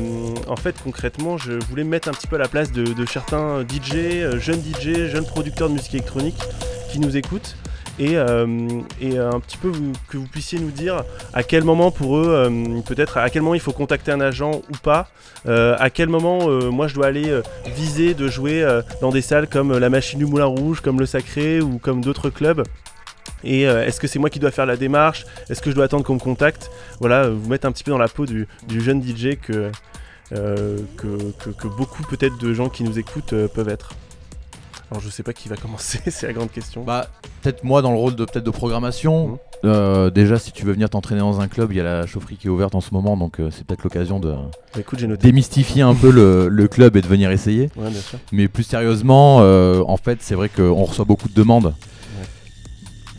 en 0.48 0.56
fait, 0.56 0.76
concrètement, 0.82 1.38
je 1.38 1.52
voulais 1.52 1.84
me 1.84 1.90
mettre 1.90 2.08
un 2.08 2.12
petit 2.12 2.26
peu 2.26 2.36
à 2.36 2.38
la 2.38 2.48
place 2.48 2.72
de, 2.72 3.06
certains 3.06 3.62
DJ, 3.62 3.94
euh, 3.94 4.38
jeunes 4.38 4.60
DJ, 4.60 5.08
jeunes 5.08 5.26
producteurs 5.26 5.68
de 5.68 5.74
musique 5.74 5.94
électronique 5.94 6.40
qui 6.90 6.98
nous 6.98 7.16
écoutent. 7.16 7.56
Et, 7.98 8.16
euh, 8.16 8.46
et 9.00 9.18
un 9.18 9.38
petit 9.38 9.58
peu 9.58 9.70
que 10.08 10.16
vous 10.16 10.26
puissiez 10.26 10.58
nous 10.58 10.70
dire 10.70 11.04
à 11.34 11.42
quel 11.42 11.62
moment 11.62 11.90
pour 11.90 12.16
eux, 12.16 12.26
euh, 12.26 12.80
peut-être 12.86 13.18
à 13.18 13.28
quel 13.28 13.42
moment 13.42 13.54
il 13.54 13.60
faut 13.60 13.72
contacter 13.72 14.10
un 14.12 14.20
agent 14.20 14.50
ou 14.50 14.76
pas, 14.82 15.08
euh, 15.46 15.76
à 15.78 15.90
quel 15.90 16.08
moment 16.08 16.48
euh, 16.48 16.70
moi 16.70 16.88
je 16.88 16.94
dois 16.94 17.06
aller 17.06 17.28
euh, 17.28 17.42
viser 17.76 18.14
de 18.14 18.28
jouer 18.28 18.62
euh, 18.62 18.80
dans 19.02 19.10
des 19.10 19.20
salles 19.20 19.46
comme 19.46 19.72
euh, 19.72 19.78
la 19.78 19.90
Machine 19.90 20.18
du 20.18 20.24
Moulin 20.26 20.46
Rouge, 20.46 20.80
comme 20.80 20.98
le 21.00 21.06
Sacré 21.06 21.60
ou 21.60 21.78
comme 21.78 22.00
d'autres 22.00 22.30
clubs. 22.30 22.62
Et 23.44 23.66
euh, 23.68 23.84
est-ce 23.84 24.00
que 24.00 24.06
c'est 24.06 24.18
moi 24.18 24.30
qui 24.30 24.38
dois 24.38 24.50
faire 24.52 24.66
la 24.66 24.76
démarche? 24.76 25.26
Est-ce 25.50 25.60
que 25.60 25.70
je 25.70 25.74
dois 25.74 25.84
attendre 25.84 26.04
qu'on 26.04 26.14
me 26.14 26.18
contacte? 26.18 26.70
Voilà, 27.00 27.24
euh, 27.24 27.34
vous 27.36 27.48
mettre 27.50 27.66
un 27.66 27.72
petit 27.72 27.84
peu 27.84 27.90
dans 27.90 27.98
la 27.98 28.08
peau 28.08 28.24
du, 28.24 28.46
jeune 28.70 29.02
DJ 29.02 29.36
que, 29.40 29.70
euh, 30.32 30.78
que, 30.96 31.06
que- 31.52 31.68
beaucoup 31.68 32.02
peut-être 32.04 32.38
de 32.38 32.54
gens 32.54 32.68
qui 32.68 32.84
nous 32.84 32.98
écoutent 32.98 33.32
euh, 33.34 33.48
peuvent 33.48 33.68
être. 33.68 33.90
Alors 34.92 35.00
je 35.00 35.08
sais 35.08 35.22
pas 35.22 35.32
qui 35.32 35.48
va 35.48 35.56
commencer, 35.56 36.00
c'est 36.10 36.26
la 36.26 36.34
grande 36.34 36.50
question. 36.50 36.84
Bah, 36.84 37.06
peut-être 37.40 37.64
moi 37.64 37.80
dans 37.80 37.92
le 37.92 37.96
rôle 37.96 38.14
de 38.14 38.26
peut-être 38.26 38.44
de 38.44 38.50
programmation. 38.50 39.28
Mhm. 39.28 39.36
Euh, 39.64 40.10
déjà, 40.10 40.38
si 40.38 40.52
tu 40.52 40.66
veux 40.66 40.72
venir 40.74 40.90
t'entraîner 40.90 41.20
dans 41.22 41.40
un 41.40 41.48
club, 41.48 41.72
il 41.72 41.78
y 41.78 41.80
a 41.80 41.82
la 41.84 42.06
chaufferie 42.06 42.36
qui 42.36 42.48
est 42.48 42.50
ouverte 42.50 42.74
en 42.74 42.82
ce 42.82 42.92
moment, 42.92 43.16
donc 43.16 43.40
euh, 43.40 43.48
c'est 43.50 43.64
peut-être 43.66 43.84
l'occasion 43.84 44.20
de 44.20 44.32
Bah, 44.32 44.80
écoute, 44.80 45.02
démystifier 45.02 45.80
un 45.80 45.94
peu 45.94 46.10
le, 46.10 46.48
le 46.48 46.68
club 46.68 46.94
et 46.98 47.00
de 47.00 47.06
venir 47.06 47.30
essayer. 47.30 47.70
Ouais, 47.76 47.88
bien 47.88 48.00
sûr. 48.02 48.18
Mais 48.32 48.48
plus 48.48 48.64
sérieusement, 48.64 49.38
euh, 49.40 49.82
en 49.88 49.96
fait, 49.96 50.18
c'est 50.20 50.34
vrai 50.34 50.50
qu'on 50.50 50.84
reçoit 50.84 51.06
beaucoup 51.06 51.28
de 51.30 51.34
demandes. 51.34 51.72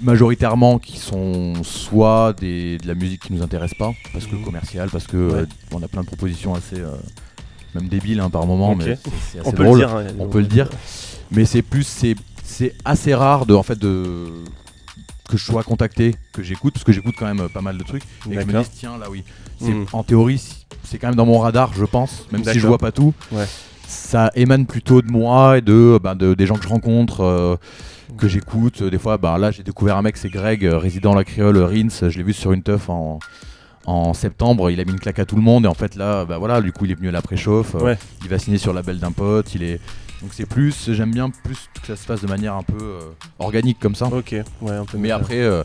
Majoritairement 0.01 0.77
qui 0.79 0.97
sont 0.99 1.53
soit 1.63 2.33
des, 2.39 2.77
de 2.77 2.87
la 2.87 2.93
musique 2.93 3.21
qui 3.23 3.33
nous 3.33 3.41
intéresse 3.41 3.73
pas, 3.73 3.93
parce 4.11 4.27
que 4.27 4.35
Mhm. 4.35 4.43
commercial, 4.43 4.89
parce 4.91 5.07
que 5.07 5.31
Ouais. 5.31 5.43
on 5.73 5.81
a 5.81 5.87
plein 5.87 6.01
de 6.01 6.07
propositions 6.07 6.53
assez, 6.53 6.75
même 7.73 7.87
débiles 7.87 8.19
hein, 8.19 8.29
par 8.29 8.45
moment, 8.45 8.75
mais 8.75 8.83
c'est- 8.83 8.99
c'est 9.31 9.39
assez 9.39 9.47
On 9.47 9.51
peut 9.53 9.63
drôle. 9.63 9.79
le 9.79 9.85
dire. 9.87 9.95
hein, 9.95 10.03
on 10.19 10.27
peut 10.27 10.39
le 10.41 10.45
dire. 10.47 10.69
Mais 11.35 11.45
c'est 11.45 11.61
plus, 11.61 11.83
c'est, 11.83 12.15
c'est 12.43 12.73
assez 12.85 13.13
rare 13.13 13.45
de, 13.45 13.53
en 13.53 13.63
fait, 13.63 13.77
de 13.79 14.25
que 15.29 15.37
je 15.37 15.43
sois 15.43 15.63
contacté, 15.63 16.15
que 16.33 16.43
j'écoute, 16.43 16.73
parce 16.73 16.83
que 16.83 16.91
j'écoute 16.91 17.15
quand 17.17 17.25
même 17.25 17.39
euh, 17.39 17.47
pas 17.47 17.61
mal 17.61 17.77
de 17.77 17.83
trucs, 17.83 18.03
et 18.29 18.35
que 18.35 18.41
je 18.41 18.45
me 18.45 18.53
dise 18.59 18.69
tiens 18.77 18.97
là 18.97 19.07
oui, 19.09 19.23
Mhm. 19.61 19.85
en 19.93 20.03
théorie 20.03 20.41
c'est 20.83 20.97
quand 20.97 21.07
même 21.07 21.15
dans 21.15 21.25
mon 21.25 21.39
radar, 21.39 21.71
je 21.73 21.85
pense, 21.85 22.27
même 22.31 22.43
si 22.43 22.59
je 22.59 22.67
vois 22.67 22.77
pas 22.77 22.91
tout. 22.91 23.13
Ouais. 23.31 23.45
Ça 23.87 24.29
émane 24.35 24.65
plutôt 24.65 25.01
de 25.01 25.09
moi 25.09 25.57
et 25.57 25.61
de, 25.61 25.97
bah, 26.03 26.13
de- 26.13 26.33
des 26.33 26.45
gens 26.45 26.55
que 26.55 26.63
je 26.63 26.67
rencontre. 26.69 27.21
euh, 27.21 27.55
que 28.17 28.27
j'écoute, 28.27 28.83
des 28.83 28.99
fois, 28.99 29.17
bah, 29.17 29.37
là 29.39 29.49
j'ai 29.49 29.63
découvert 29.63 29.97
un 29.97 30.03
mec, 30.03 30.17
c'est 30.17 30.29
Greg, 30.29 30.63
euh, 30.65 30.77
résident 30.77 31.15
la 31.15 31.23
Créole, 31.23 31.57
Rins, 31.57 31.87
je 32.09 32.15
l'ai 32.17 32.23
vu 32.23 32.33
sur 32.33 32.51
une 32.51 32.61
teuf 32.61 32.87
en, 32.89 33.17
en 33.85 34.13
septembre, 34.13 34.69
il 34.69 34.79
a 34.79 34.85
mis 34.85 34.91
une 34.91 34.99
claque 34.99 35.17
à 35.19 35.25
tout 35.25 35.35
le 35.37 35.41
monde 35.41 35.65
et 35.65 35.67
en 35.67 35.73
fait 35.73 35.95
là, 35.95 36.23
bah 36.25 36.37
voilà, 36.37 36.61
du 36.61 36.71
coup 36.71 36.85
il 36.85 36.91
est 36.91 36.95
venu 36.95 37.07
à 37.09 37.11
la 37.11 37.23
préchauffe, 37.23 37.73
euh, 37.73 37.79
Ouais. 37.79 37.97
il 38.21 38.29
va 38.29 38.37
signer 38.37 38.59
sur 38.59 38.71
le 38.71 38.75
label 38.79 38.99
d'un 38.99 39.11
pote, 39.13 39.55
il 39.55 39.63
est 39.63 39.79
donc 40.23 40.31
c'est 40.33 40.45
plus, 40.47 40.89
j'aime 40.93 41.11
bien 41.11 41.29
plus 41.29 41.69
que 41.81 41.85
ça 41.87 41.95
se 41.95 42.05
fasse 42.05 42.21
de 42.21 42.27
manière 42.27 42.55
un 42.55 42.63
peu 42.63 42.81
euh, 42.81 42.99
organique 43.39 43.79
comme 43.79 43.93
ça. 43.95 44.07
Ok, 44.07 44.31
ouais, 44.61 44.71
un 44.71 44.85
peu. 44.85 44.97
Mais 44.97 45.11
après, 45.11 45.39
euh, 45.41 45.63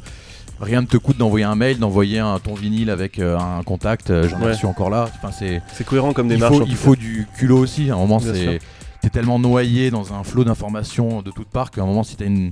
rien 0.61 0.81
ne 0.83 0.87
te 0.87 0.97
coûte 0.97 1.17
d'envoyer 1.17 1.45
un 1.45 1.55
mail, 1.55 1.79
d'envoyer 1.79 2.19
un, 2.19 2.39
ton 2.41 2.55
vinyle 2.55 2.91
avec 2.91 3.19
euh, 3.21 3.39
un 3.39 3.63
contact, 3.63 4.09
j'en 4.27 4.41
ai 4.41 4.45
Ouais. 4.47 4.53
reçu 4.53 4.67
encore 4.67 4.91
là. 4.91 5.09
Enfin, 5.17 5.31
c'est, 5.33 5.63
c'est 5.73 5.85
cohérent 5.85 6.13
comme 6.13 6.27
il 6.27 6.35
démarche. 6.35 6.57
faut, 6.57 6.63
en 6.65 6.67
il 6.67 6.77
faut 6.77 6.97
du 6.97 7.27
culot 7.37 7.59
aussi. 7.59 7.91
À 7.91 7.95
un 7.95 7.99
moment, 7.99 8.19
Bien 8.19 8.35
sûr. 8.35 8.53
c'est, 8.53 8.59
t'es 9.01 9.11
tellement 9.11 9.39
noyé 9.39 9.91
dans 9.93 10.13
un 10.13 10.25
flot 10.25 10.43
d'informations 10.45 11.23
de 11.23 11.31
toutes 11.31 11.49
parts 11.49 11.71
qu'à 11.71 11.83
un 11.83 11.87
moment, 11.87 12.03
si 12.03 12.17
t'as 12.17 12.25
une, 12.27 12.51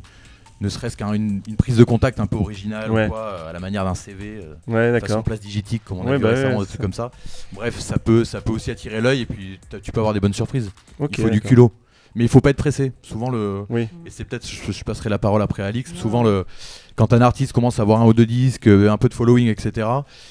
ne 0.60 0.68
serait-ce 0.68 0.96
qu'une 0.96 1.42
une 1.48 1.56
prise 1.56 1.76
de 1.76 1.84
contact 1.84 2.20
un 2.20 2.26
peu 2.26 2.36
originale 2.36 2.90
Ouais. 2.92 3.06
ou 3.06 3.10
quoi, 3.10 3.48
à 3.48 3.52
la 3.52 3.58
manière 3.58 3.84
d'un 3.84 3.96
CV, 3.96 4.40
Ouais, 4.68 5.00
façon 5.00 5.22
place 5.22 5.40
digitique, 5.40 5.82
comme 5.84 5.98
on 5.98 6.06
a 6.06 6.10
Ouais, 6.12 6.16
vu 6.18 6.22
bah 6.22 6.30
récemment, 6.30 6.60
des 6.60 6.64
ça. 6.66 6.68
trucs 6.68 6.80
comme 6.82 6.92
ça. 6.92 7.10
Bref, 7.52 7.78
ça 7.80 7.98
peut, 7.98 8.24
ça 8.24 8.40
peut 8.40 8.52
aussi 8.52 8.70
attirer 8.70 9.00
l'œil 9.00 9.22
et 9.22 9.26
puis 9.26 9.58
tu 9.82 9.90
peux 9.90 9.98
avoir 9.98 10.14
des 10.14 10.20
bonnes 10.20 10.32
surprises. 10.32 10.70
Il 11.00 11.20
faut 11.20 11.28
du 11.30 11.40
culot. 11.40 11.72
Mais 12.16 12.24
il 12.24 12.28
faut 12.28 12.40
pas 12.40 12.50
être 12.50 12.56
pressé. 12.56 12.92
Souvent 13.02 13.30
le, 13.30 13.64
Oui. 13.68 13.82
et 14.06 14.10
c'est 14.10 14.24
peut-être, 14.24 14.46
je, 14.48 14.72
je 14.72 14.84
passerai 14.84 15.08
la 15.10 15.18
parole 15.18 15.42
après 15.42 15.62
à 15.62 15.66
Alix. 15.66 15.94
Souvent, 15.94 16.22
le, 16.24 16.44
quand 16.96 17.12
un 17.12 17.20
artiste 17.20 17.52
commence 17.52 17.78
à 17.78 17.82
avoir 17.82 18.00
un 18.00 18.06
ou 18.06 18.14
deux 18.14 18.24
disques, 18.26 18.66
euh, 18.68 18.90
un 18.90 18.96
peu 18.96 19.08
de 19.08 19.14
following, 19.14 19.48
etc., 19.48 19.86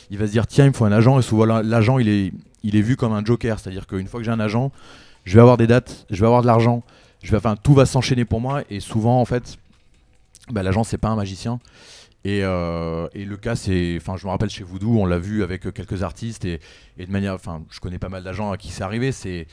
il 0.10 0.18
va 0.18 0.26
se 0.28 0.32
dire 0.32 0.48
tiens, 0.48 0.66
il 0.66 0.70
me 0.70 0.74
faut 0.74 0.86
un 0.86 0.92
agent. 0.92 1.20
Et 1.20 1.22
souvent, 1.22 1.46
la- 1.46 1.62
l'agent, 1.64 2.00
il 2.00 2.10
est, 2.10 2.34
il 2.64 2.76
est 2.76 2.82
vu 2.82 2.96
comme 2.98 3.14
un 3.14 3.24
joker. 3.24 3.60
C'est-à-dire 3.60 3.86
qu'une 3.88 4.08
fois 4.08 4.20
que 4.20 4.26
j'ai 4.26 4.32
un 4.32 4.40
agent, 4.40 4.72
je 5.26 5.36
vais 5.36 5.42
avoir 5.42 5.58
des 5.58 5.68
dates, 5.68 6.06
je 6.10 6.20
vais 6.20 6.26
avoir 6.26 6.42
de 6.42 6.48
l'argent, 6.48 6.82
je 7.24 7.30
vais, 7.32 7.38
enfin, 7.38 7.56
tout 7.56 7.74
va 7.76 7.86
s'enchaîner 7.86 8.26
pour 8.26 8.42
moi. 8.42 8.64
Et 8.72 8.80
souvent, 8.80 9.22
en 9.22 9.26
fait, 9.26 9.58
bah, 10.52 10.64
l'agent, 10.64 10.84
c'est 10.84 10.98
pas 10.98 11.10
un 11.10 11.16
magicien. 11.16 11.60
Et, 12.24 12.40
euh, 12.44 13.08
et 13.14 13.24
le 13.26 13.38
cas, 13.38 13.56
c'est, 13.56 13.98
enfin, 14.02 14.18
je 14.18 14.26
me 14.26 14.32
rappelle 14.32 14.50
chez 14.50 14.64
Voodoo, 14.64 15.00
on 15.00 15.06
l'a 15.06 15.20
vu 15.20 15.44
avec 15.44 15.68
euh, 15.68 15.72
quelques 15.72 16.02
artistes 16.02 16.44
et, 16.46 16.60
et 16.98 17.06
de 17.06 17.12
manière, 17.12 17.36
enfin, 17.36 17.62
je 17.70 17.80
connais 17.80 18.00
pas 18.00 18.10
mal 18.10 18.24
d'agents 18.24 18.52
à 18.52 18.58
qui 18.58 18.72
c'est 18.72 18.82
arrivé. 18.84 19.12
C'est 19.12 19.46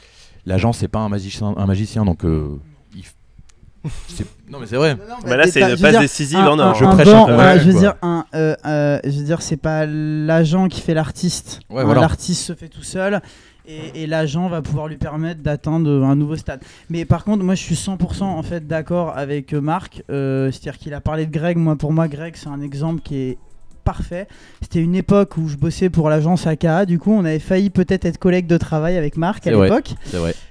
l'agent, 0.46 0.72
c'est 0.72 0.88
pas 0.88 1.00
un 1.00 1.08
magicien, 1.08 1.54
un 1.56 1.66
magicien, 1.66 2.04
donc 2.04 2.24
euh, 2.24 2.58
il 2.94 3.02
f- 3.02 3.90
c'est- 4.08 4.26
non 4.50 4.58
mais 4.60 4.66
c'est 4.66 4.76
vrai. 4.76 4.96
Bah 5.26 5.36
là, 5.36 5.44
t'es 5.44 5.50
c'est 5.52 5.60
pas- 5.60 5.70
une 5.70 5.78
passe 5.80 5.98
décisive 5.98 6.38
un- 6.38 6.48
en 6.48 6.58
or. 6.58 6.68
un- 6.70 6.74
Je 6.74 6.84
un 6.84 6.94
prêche 6.94 7.08
un 7.08 7.24
peu, 7.26 7.32
ouais, 7.32 7.38
ouais, 7.38 7.60
je 7.60 7.70
veux 7.70 7.78
dire, 7.78 7.94
un, 8.02 8.24
euh, 8.34 8.54
euh, 8.66 8.98
je 9.04 9.10
veux 9.18 9.24
dire, 9.24 9.42
c'est 9.42 9.56
pas 9.56 9.86
l'agent 9.86 10.68
qui 10.68 10.80
fait 10.80 10.94
l'artiste. 10.94 11.60
Ouais, 11.70 11.82
Hein, 11.82 11.84
voilà. 11.84 12.00
L'artiste 12.02 12.42
se 12.44 12.54
fait 12.54 12.68
tout 12.68 12.82
seul. 12.82 13.20
Et, 13.64 14.02
et 14.02 14.06
l'agent 14.08 14.48
va 14.48 14.60
pouvoir 14.60 14.88
lui 14.88 14.96
permettre 14.96 15.40
d'atteindre 15.40 15.88
un 16.04 16.16
nouveau 16.16 16.34
stade. 16.34 16.60
Mais 16.90 17.04
par 17.04 17.22
contre, 17.22 17.44
moi, 17.44 17.54
je 17.54 17.62
suis 17.62 17.76
100% 17.76 18.24
en 18.24 18.42
fait 18.42 18.66
d'accord 18.66 19.16
avec 19.16 19.52
euh, 19.54 19.60
Marc. 19.60 20.02
Euh, 20.10 20.50
C'est-à-dire 20.50 20.78
qu'il 20.80 20.92
a 20.94 21.00
parlé 21.00 21.26
de 21.26 21.30
Greg. 21.32 21.56
Moi, 21.56 21.76
pour 21.76 21.92
moi, 21.92 22.08
Greg, 22.08 22.34
c'est 22.36 22.48
un 22.48 22.60
exemple 22.60 23.02
qui 23.02 23.14
est 23.16 23.38
parfait. 23.84 24.26
C'était 24.60 24.80
une 24.80 24.94
époque 24.94 25.36
où 25.36 25.48
je 25.48 25.56
bossais 25.56 25.90
pour 25.90 26.08
l'agence 26.08 26.46
AKA. 26.46 26.86
Du 26.86 26.98
coup, 26.98 27.12
on 27.12 27.24
avait 27.24 27.38
failli 27.38 27.70
peut-être 27.70 28.04
être 28.04 28.18
collègues 28.18 28.46
de 28.46 28.56
travail 28.56 28.96
avec 28.96 29.16
Marc 29.16 29.46
à 29.46 29.50
l'époque. 29.50 29.90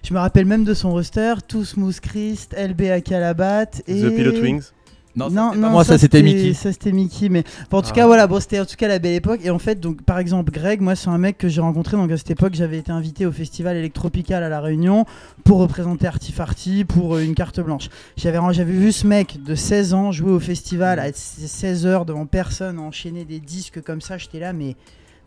Je 0.04 0.14
me 0.14 0.20
rappelle 0.20 0.46
même 0.46 0.64
de 0.64 0.74
son 0.74 0.92
roster, 0.92 1.34
tout 1.48 1.66
Smooth 1.66 2.00
Christ, 2.00 2.56
LB 2.58 3.02
Calabat 3.04 3.66
et 3.88 4.02
The 4.02 4.16
Pilot 4.16 4.42
Wings. 4.42 4.72
Non, 5.16 5.30
non, 5.30 5.54
non, 5.56 5.70
moi, 5.72 5.84
ça 5.84 5.98
c'était 5.98 6.22
Mickey. 6.22 6.54
Ça 6.54 6.72
c'était 6.72 6.92
Mickey, 6.92 7.28
mais 7.30 7.44
bon, 7.70 7.80
en 7.80 7.82
tout 7.82 7.90
Ah. 7.92 7.96
cas 7.96 8.06
voilà, 8.08 8.28
bon 8.28 8.40
c'était 8.40 8.60
en 8.60 8.66
tout 8.66 8.76
cas 8.78 8.88
la 8.88 9.00
belle 9.00 9.16
époque. 9.16 9.42
Et 9.44 9.50
en 9.50 9.60
fait, 9.60 9.80
donc 9.80 10.02
par 10.04 10.20
exemple 10.20 10.52
Greg, 10.52 10.80
moi 10.82 10.96
c'est 10.96 11.10
un 11.10 11.18
mec 11.18 11.38
que 11.38 11.50
j'ai 11.50 11.60
rencontré. 11.62 11.98
Donc 11.98 12.10
à 12.12 12.18
cette 12.18 12.32
époque, 12.32 12.54
j'avais 12.54 12.78
été 12.78 12.92
invité 12.92 13.26
au 13.26 13.32
festival 13.32 13.76
Electropical 13.76 14.44
à 14.44 14.50
la 14.50 14.62
Réunion 14.62 15.06
pour 15.44 15.60
représenter 15.60 16.08
Artifarty 16.08 16.86
pour 16.86 17.16
euh, 17.16 17.24
une 17.24 17.36
carte 17.36 17.60
blanche. 17.60 17.90
J'avais 18.16 18.40
j'avais 18.54 18.72
vu 18.74 18.92
ce 18.92 19.06
mec 19.06 19.44
de 19.44 19.56
16 19.56 19.94
ans 19.94 20.12
jouer 20.12 20.32
au 20.32 20.40
festival 20.40 21.00
à 21.00 21.12
16 21.14 21.86
heures 21.86 22.06
devant 22.06 22.26
personne, 22.26 22.80
enchaîner 22.80 23.26
des 23.26 23.40
disques 23.40 23.82
comme 23.82 24.02
ça. 24.02 24.18
J'étais 24.18 24.40
là, 24.40 24.54
mais 24.54 24.76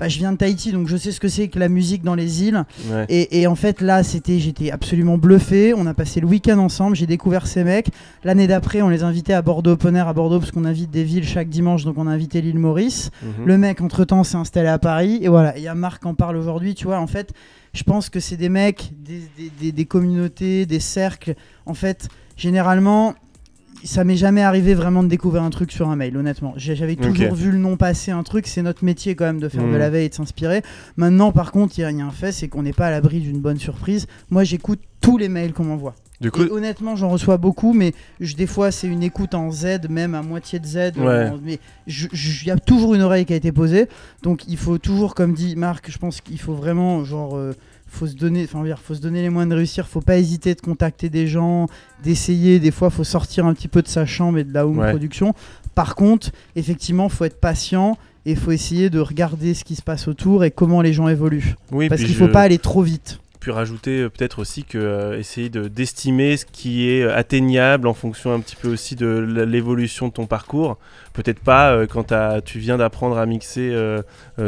bah, 0.00 0.08
je 0.08 0.18
viens 0.18 0.32
de 0.32 0.36
Tahiti, 0.36 0.72
donc 0.72 0.88
je 0.88 0.96
sais 0.96 1.12
ce 1.12 1.20
que 1.20 1.28
c'est 1.28 1.48
que 1.48 1.58
la 1.58 1.68
musique 1.68 2.02
dans 2.02 2.14
les 2.16 2.42
îles. 2.42 2.64
Ouais. 2.90 3.06
Et, 3.08 3.40
et 3.40 3.46
en 3.46 3.54
fait, 3.54 3.80
là, 3.80 4.02
c'était, 4.02 4.38
j'étais 4.40 4.70
absolument 4.72 5.18
bluffé. 5.18 5.72
On 5.72 5.86
a 5.86 5.94
passé 5.94 6.20
le 6.20 6.26
week-end 6.26 6.58
ensemble. 6.58 6.96
J'ai 6.96 7.06
découvert 7.06 7.46
ces 7.46 7.62
mecs. 7.64 7.88
L'année 8.24 8.46
d'après, 8.46 8.82
on 8.82 8.88
les 8.88 9.02
invitait 9.04 9.32
à 9.34 9.42
Bordeaux 9.42 9.72
Open 9.72 9.94
Air 9.94 10.08
à 10.08 10.12
Bordeaux 10.12 10.40
parce 10.40 10.50
qu'on 10.50 10.64
invite 10.64 10.90
des 10.90 11.04
villes 11.04 11.26
chaque 11.26 11.48
dimanche. 11.48 11.84
Donc, 11.84 11.96
on 11.98 12.06
a 12.06 12.10
invité 12.10 12.40
l'île 12.40 12.58
Maurice. 12.58 13.10
Mhm. 13.22 13.46
Le 13.46 13.58
mec, 13.58 13.80
entre 13.80 14.04
temps, 14.04 14.24
s'est 14.24 14.36
installé 14.36 14.68
à 14.68 14.78
Paris. 14.78 15.20
Et 15.22 15.28
voilà. 15.28 15.56
Il 15.56 15.62
y 15.62 15.68
a 15.68 15.74
Marc 15.74 16.02
qui 16.02 16.08
en 16.08 16.14
parle 16.14 16.36
aujourd'hui. 16.36 16.74
Tu 16.74 16.86
vois, 16.86 16.98
en 16.98 17.06
fait, 17.06 17.32
je 17.72 17.82
pense 17.84 18.08
que 18.10 18.18
c'est 18.20 18.36
des 18.36 18.48
mecs, 18.48 18.90
des, 18.98 19.20
des- 19.36 19.50
des- 19.60 19.72
des 19.72 19.84
communautés, 19.84 20.66
des 20.66 20.80
cercles. 20.80 21.34
En 21.66 21.74
fait, 21.74 22.08
généralement. 22.36 23.14
Ça 23.84 24.02
m'est 24.02 24.16
jamais 24.16 24.42
arrivé 24.42 24.72
vraiment 24.74 25.02
de 25.02 25.08
découvrir 25.08 25.42
un 25.42 25.50
truc 25.50 25.70
sur 25.70 25.90
un 25.90 25.96
mail, 25.96 26.16
honnêtement. 26.16 26.54
J'avais 26.56 26.96
toujours 26.96 27.34
vu 27.34 27.50
le 27.50 27.58
nom 27.58 27.76
passer 27.76 28.10
un 28.12 28.22
truc, 28.22 28.46
c'est 28.46 28.62
notre 28.62 28.84
métier 28.84 29.14
quand 29.14 29.26
même 29.26 29.40
de 29.40 29.48
faire 29.50 29.62
de 29.62 29.68
Mhm. 29.68 29.76
la 29.78 29.90
veille 29.90 30.06
et 30.06 30.08
de 30.08 30.14
s'inspirer. 30.14 30.62
Maintenant, 30.96 31.32
par 31.32 31.52
contre, 31.52 31.78
il 31.78 31.82
y, 31.82 31.84
a- 31.84 31.88
un 31.88 32.10
fait, 32.10 32.32
c'est 32.32 32.48
qu'on 32.48 32.62
n'est 32.62 32.72
pas 32.72 32.86
à 32.86 32.90
l'abri 32.90 33.20
d'une 33.20 33.40
bonne 33.40 33.58
surprise. 33.58 34.06
Moi, 34.30 34.42
j'écoute 34.44 34.80
tous 35.02 35.18
les 35.18 35.28
mails 35.28 35.52
qu'on 35.52 35.64
m'envoie. 35.64 35.94
Du 36.20 36.30
coup, 36.30 36.44
Et 36.44 36.50
honnêtement, 36.50 36.96
j'en 36.96 37.08
reçois 37.10 37.36
beaucoup, 37.36 37.72
mais 37.74 37.92
je- 38.20 38.36
des 38.36 38.46
fois, 38.46 38.70
c'est 38.70 38.86
une 38.86 39.02
écoute 39.02 39.34
en 39.34 39.50
Z, 39.50 39.88
même 39.90 40.14
à 40.14 40.22
moitié 40.22 40.58
de 40.60 40.66
Z. 40.66 40.92
Ouais. 40.96 41.30
mais 41.44 41.58
je- 41.86 42.06
il 42.42 42.46
y 42.46 42.50
a 42.50 42.56
toujours 42.56 42.94
une 42.94 43.02
oreille 43.02 43.26
qui 43.26 43.32
a 43.34 43.36
été 43.36 43.52
posée. 43.52 43.88
Donc, 44.22 44.48
il 44.48 44.56
faut 44.56 44.78
toujours, 44.78 45.14
comme 45.14 45.34
dit 45.34 45.56
Marc, 45.56 45.90
je 45.90 45.98
pense 45.98 46.20
qu'il 46.22 46.38
faut 46.40 46.54
vraiment, 46.54 47.04
genre, 47.04 47.36
euh, 47.36 47.52
faut 47.94 48.06
se 48.06 48.14
donner, 48.14 48.44
enfin, 48.44 48.62
dire, 48.64 48.78
faut 48.78 48.94
se 48.94 49.00
donner 49.00 49.22
les 49.22 49.30
moyens 49.30 49.50
de 49.50 49.56
réussir. 49.56 49.86
Faut 49.88 50.00
pas 50.00 50.16
hésiter 50.18 50.54
de 50.54 50.60
contacter 50.60 51.08
des 51.08 51.26
gens, 51.26 51.66
d'essayer. 52.02 52.58
Des 52.60 52.70
fois, 52.70 52.90
faut 52.90 53.04
sortir 53.04 53.46
un 53.46 53.54
petit 53.54 53.68
peu 53.68 53.82
de 53.82 53.88
sa 53.88 54.04
chambre 54.06 54.38
et 54.38 54.44
de 54.44 54.52
la 54.52 54.66
home 54.66 54.78
Ouais. 54.78 54.90
production. 54.90 55.34
Par 55.74 55.94
contre, 55.94 56.30
effectivement, 56.56 57.08
faut 57.08 57.24
être 57.24 57.40
patient 57.40 57.96
et 58.26 58.34
faut 58.36 58.50
essayer 58.52 58.90
de 58.90 58.98
regarder 59.00 59.54
ce 59.54 59.64
qui 59.64 59.74
se 59.74 59.82
passe 59.82 60.08
autour 60.08 60.44
et 60.44 60.50
comment 60.50 60.80
les 60.82 60.92
gens 60.92 61.08
évoluent. 61.08 61.54
oui, 61.72 61.88
Parce 61.88 62.02
qu'il 62.02 62.14
faut 62.14 62.26
je- 62.26 62.32
pas 62.32 62.42
aller 62.42 62.58
trop 62.58 62.82
vite. 62.82 63.18
Pu 63.44 63.50
rajouter 63.50 64.00
euh, 64.00 64.08
peut-être 64.08 64.38
aussi 64.38 64.64
que 64.64 64.78
euh, 64.78 65.18
essayer 65.18 65.50
de 65.50 65.68
d'estimer 65.68 66.36
ce 66.36 66.46
qui 66.46 66.88
est 66.88 67.02
euh, 67.02 67.14
atteignable 67.16 67.86
en 67.86 67.94
fonction 67.94 68.32
un 68.32 68.40
petit 68.40 68.56
peu 68.56 68.68
aussi 68.68 68.96
de 68.96 69.06
l'évolution 69.44 70.08
de 70.08 70.12
ton 70.14 70.26
parcours. 70.26 70.78
Peut-être 71.12 71.38
pas 71.38 71.86
quand 71.86 72.12
tu 72.44 72.58
viens 72.58 72.76
d'apprendre 72.76 73.16
à 73.18 73.24
mixer 73.24 73.72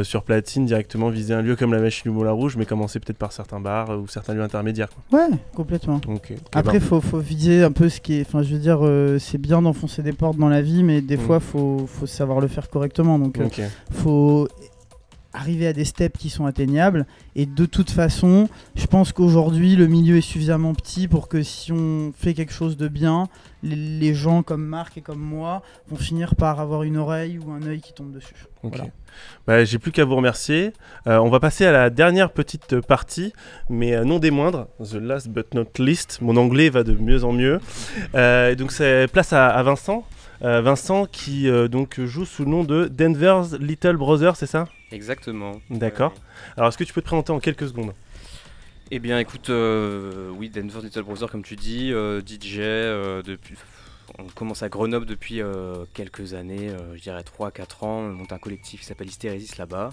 sur 0.02 0.24
platine 0.24 0.66
directement 0.66 1.10
viser 1.10 1.32
un 1.32 1.40
lieu 1.40 1.54
comme 1.54 1.72
la 1.72 1.78
machine 1.80 2.10
au 2.10 2.14
Moulin 2.14 2.32
Rouge, 2.32 2.56
mais 2.56 2.66
commencer 2.66 2.98
peut-être 2.98 3.18
par 3.18 3.30
certains 3.30 3.60
bars 3.60 3.90
ou 3.90 4.08
certains 4.08 4.34
lieux 4.34 4.42
intermédiaires. 4.42 4.88
Quoi. 5.10 5.20
Ouais, 5.20 5.36
complètement. 5.54 6.00
Après, 6.52 6.80
faut, 6.80 7.00
faut 7.00 7.20
viser 7.20 7.62
un 7.62 7.70
peu 7.70 7.88
ce 7.88 8.00
qui 8.00 8.14
est. 8.14 8.22
Enfin, 8.22 8.42
je 8.42 8.52
veux 8.54 8.58
dire, 8.58 8.80
c'est 9.20 9.38
bien 9.38 9.62
d'enfoncer 9.62 10.02
des 10.02 10.12
portes 10.12 10.38
dans 10.38 10.48
la 10.48 10.60
vie, 10.60 10.82
mais 10.82 11.02
des 11.02 11.16
Mm. 11.16 11.20
fois, 11.20 11.40
faut, 11.40 11.86
faut 11.86 12.06
savoir 12.06 12.40
le 12.40 12.48
faire 12.48 12.68
correctement. 12.68 13.18
Donc, 13.18 13.38
euh, 13.38 13.46
ok. 13.46 13.60
faut 13.92 14.48
arriver 15.36 15.66
à 15.66 15.72
des 15.72 15.84
steps 15.84 16.18
qui 16.18 16.30
sont 16.30 16.46
atteignables. 16.46 17.06
Et 17.34 17.46
de 17.46 17.66
toute 17.66 17.90
façon, 17.90 18.48
je 18.74 18.86
pense 18.86 19.12
qu'aujourd'hui, 19.12 19.76
le 19.76 19.86
milieu 19.86 20.16
est 20.16 20.22
suffisamment 20.22 20.74
petit 20.74 21.06
pour 21.06 21.28
que 21.28 21.42
si 21.42 21.72
on 21.72 22.12
fait 22.16 22.34
quelque 22.34 22.52
chose 22.52 22.76
de 22.76 22.88
bien, 22.88 23.28
les, 23.62 23.76
les 23.76 24.14
gens 24.14 24.42
comme 24.42 24.64
Marc 24.64 24.96
et 24.96 25.02
comme 25.02 25.20
moi 25.20 25.62
vont 25.88 25.96
finir 25.96 26.34
par 26.34 26.60
avoir 26.60 26.82
une 26.82 26.96
oreille 26.96 27.38
ou 27.38 27.52
un 27.52 27.62
œil 27.62 27.80
qui 27.80 27.92
tombe 27.92 28.12
dessus. 28.12 28.46
Ok. 28.62 28.76
Voilà. 28.76 28.90
Bah, 29.46 29.64
J'ai 29.64 29.78
plus 29.78 29.92
qu'à 29.92 30.04
vous 30.04 30.16
remercier. 30.16 30.72
Euh, 31.06 31.18
on 31.18 31.28
va 31.28 31.40
passer 31.40 31.64
à 31.66 31.72
la 31.72 31.90
dernière 31.90 32.30
petite 32.30 32.80
partie, 32.80 33.32
mais 33.68 33.94
euh, 33.94 34.04
non 34.04 34.18
des 34.18 34.30
moindres, 34.30 34.66
the 34.80 34.94
last 34.94 35.28
but 35.28 35.54
not 35.54 35.66
least. 35.78 36.18
Mon 36.20 36.36
anglais 36.36 36.70
va 36.70 36.82
de 36.82 36.92
mieux 36.94 37.24
en 37.24 37.32
mieux. 37.32 37.60
Euh, 38.14 38.50
et 38.50 38.56
donc 38.56 38.72
c'est 38.72 39.06
place 39.12 39.32
à, 39.32 39.48
à 39.48 39.62
Vincent. 39.62 40.04
Euh, 40.42 40.60
Vincent 40.60 41.06
qui 41.06 41.48
euh, 41.48 41.66
donc 41.68 42.00
joue 42.00 42.24
sous 42.24 42.44
le 42.44 42.50
nom 42.50 42.62
de 42.64 42.86
Denver's 42.88 43.54
Little 43.58 43.96
Brother, 43.96 44.36
c'est 44.36 44.46
ça? 44.46 44.68
Exactement. 44.92 45.52
D'accord. 45.70 46.12
Alors 46.56 46.68
est-ce 46.68 46.78
que 46.78 46.84
tu 46.84 46.92
peux 46.92 47.00
te 47.00 47.06
présenter 47.06 47.32
en 47.32 47.40
quelques 47.40 47.68
secondes? 47.68 47.92
Eh 48.90 48.98
bien, 49.00 49.18
écoute, 49.18 49.50
euh, 49.50 50.30
oui, 50.36 50.48
Denver 50.48 50.80
Little 50.82 51.02
Brother, 51.02 51.28
comme 51.30 51.42
tu 51.42 51.56
dis, 51.56 51.90
DJ, 51.90 52.58
depuis, 53.24 53.56
on 54.18 54.24
commence 54.26 54.62
à 54.62 54.68
Grenoble 54.68 55.06
depuis 55.06 55.40
quelques 55.94 56.34
années, 56.34 56.70
je 56.94 57.00
dirais 57.00 57.22
3-4 57.22 57.84
ans. 57.84 57.98
On 58.00 58.12
monte 58.12 58.32
un 58.32 58.38
collectif 58.38 58.80
qui 58.80 58.86
s'appelle 58.86 59.08
Hystérésis 59.08 59.56
là-bas. 59.58 59.90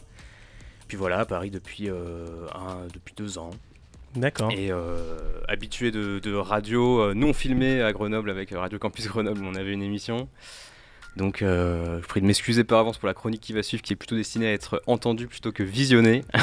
Puis 0.87 0.97
voilà, 0.97 1.19
à 1.19 1.25
Paris 1.25 1.49
depuis, 1.49 1.89
un- 1.89 2.87
depuis 2.93 3.15
deux 3.17 3.39
ans. 3.39 3.49
D'accord. 4.15 4.51
Et 4.51 4.71
euh, 4.71 5.41
habitué 5.47 5.91
de, 5.91 6.19
de 6.19 6.33
radio 6.33 7.01
euh, 7.01 7.13
non 7.13 7.33
filmée 7.33 7.81
à 7.81 7.91
Grenoble 7.91 8.29
avec 8.29 8.51
euh, 8.51 8.59
Radio 8.59 8.77
Campus 8.79 9.07
Grenoble 9.07 9.41
on 9.43 9.55
avait 9.55 9.73
une 9.73 9.83
émission. 9.83 10.27
Donc 11.15 11.41
euh, 11.41 12.01
je 12.01 12.07
prie 12.07 12.21
de 12.21 12.25
m'excuser 12.25 12.63
par 12.63 12.79
avance 12.79 12.97
pour 12.97 13.07
la 13.07 13.13
chronique 13.13 13.41
qui 13.41 13.53
va 13.53 13.61
suivre 13.61 13.83
qui 13.83 13.93
est 13.93 13.95
plutôt 13.95 14.15
destinée 14.15 14.47
à 14.47 14.53
être 14.53 14.81
entendue 14.87 15.27
plutôt 15.27 15.51
que 15.51 15.63
visionnée. 15.63 16.23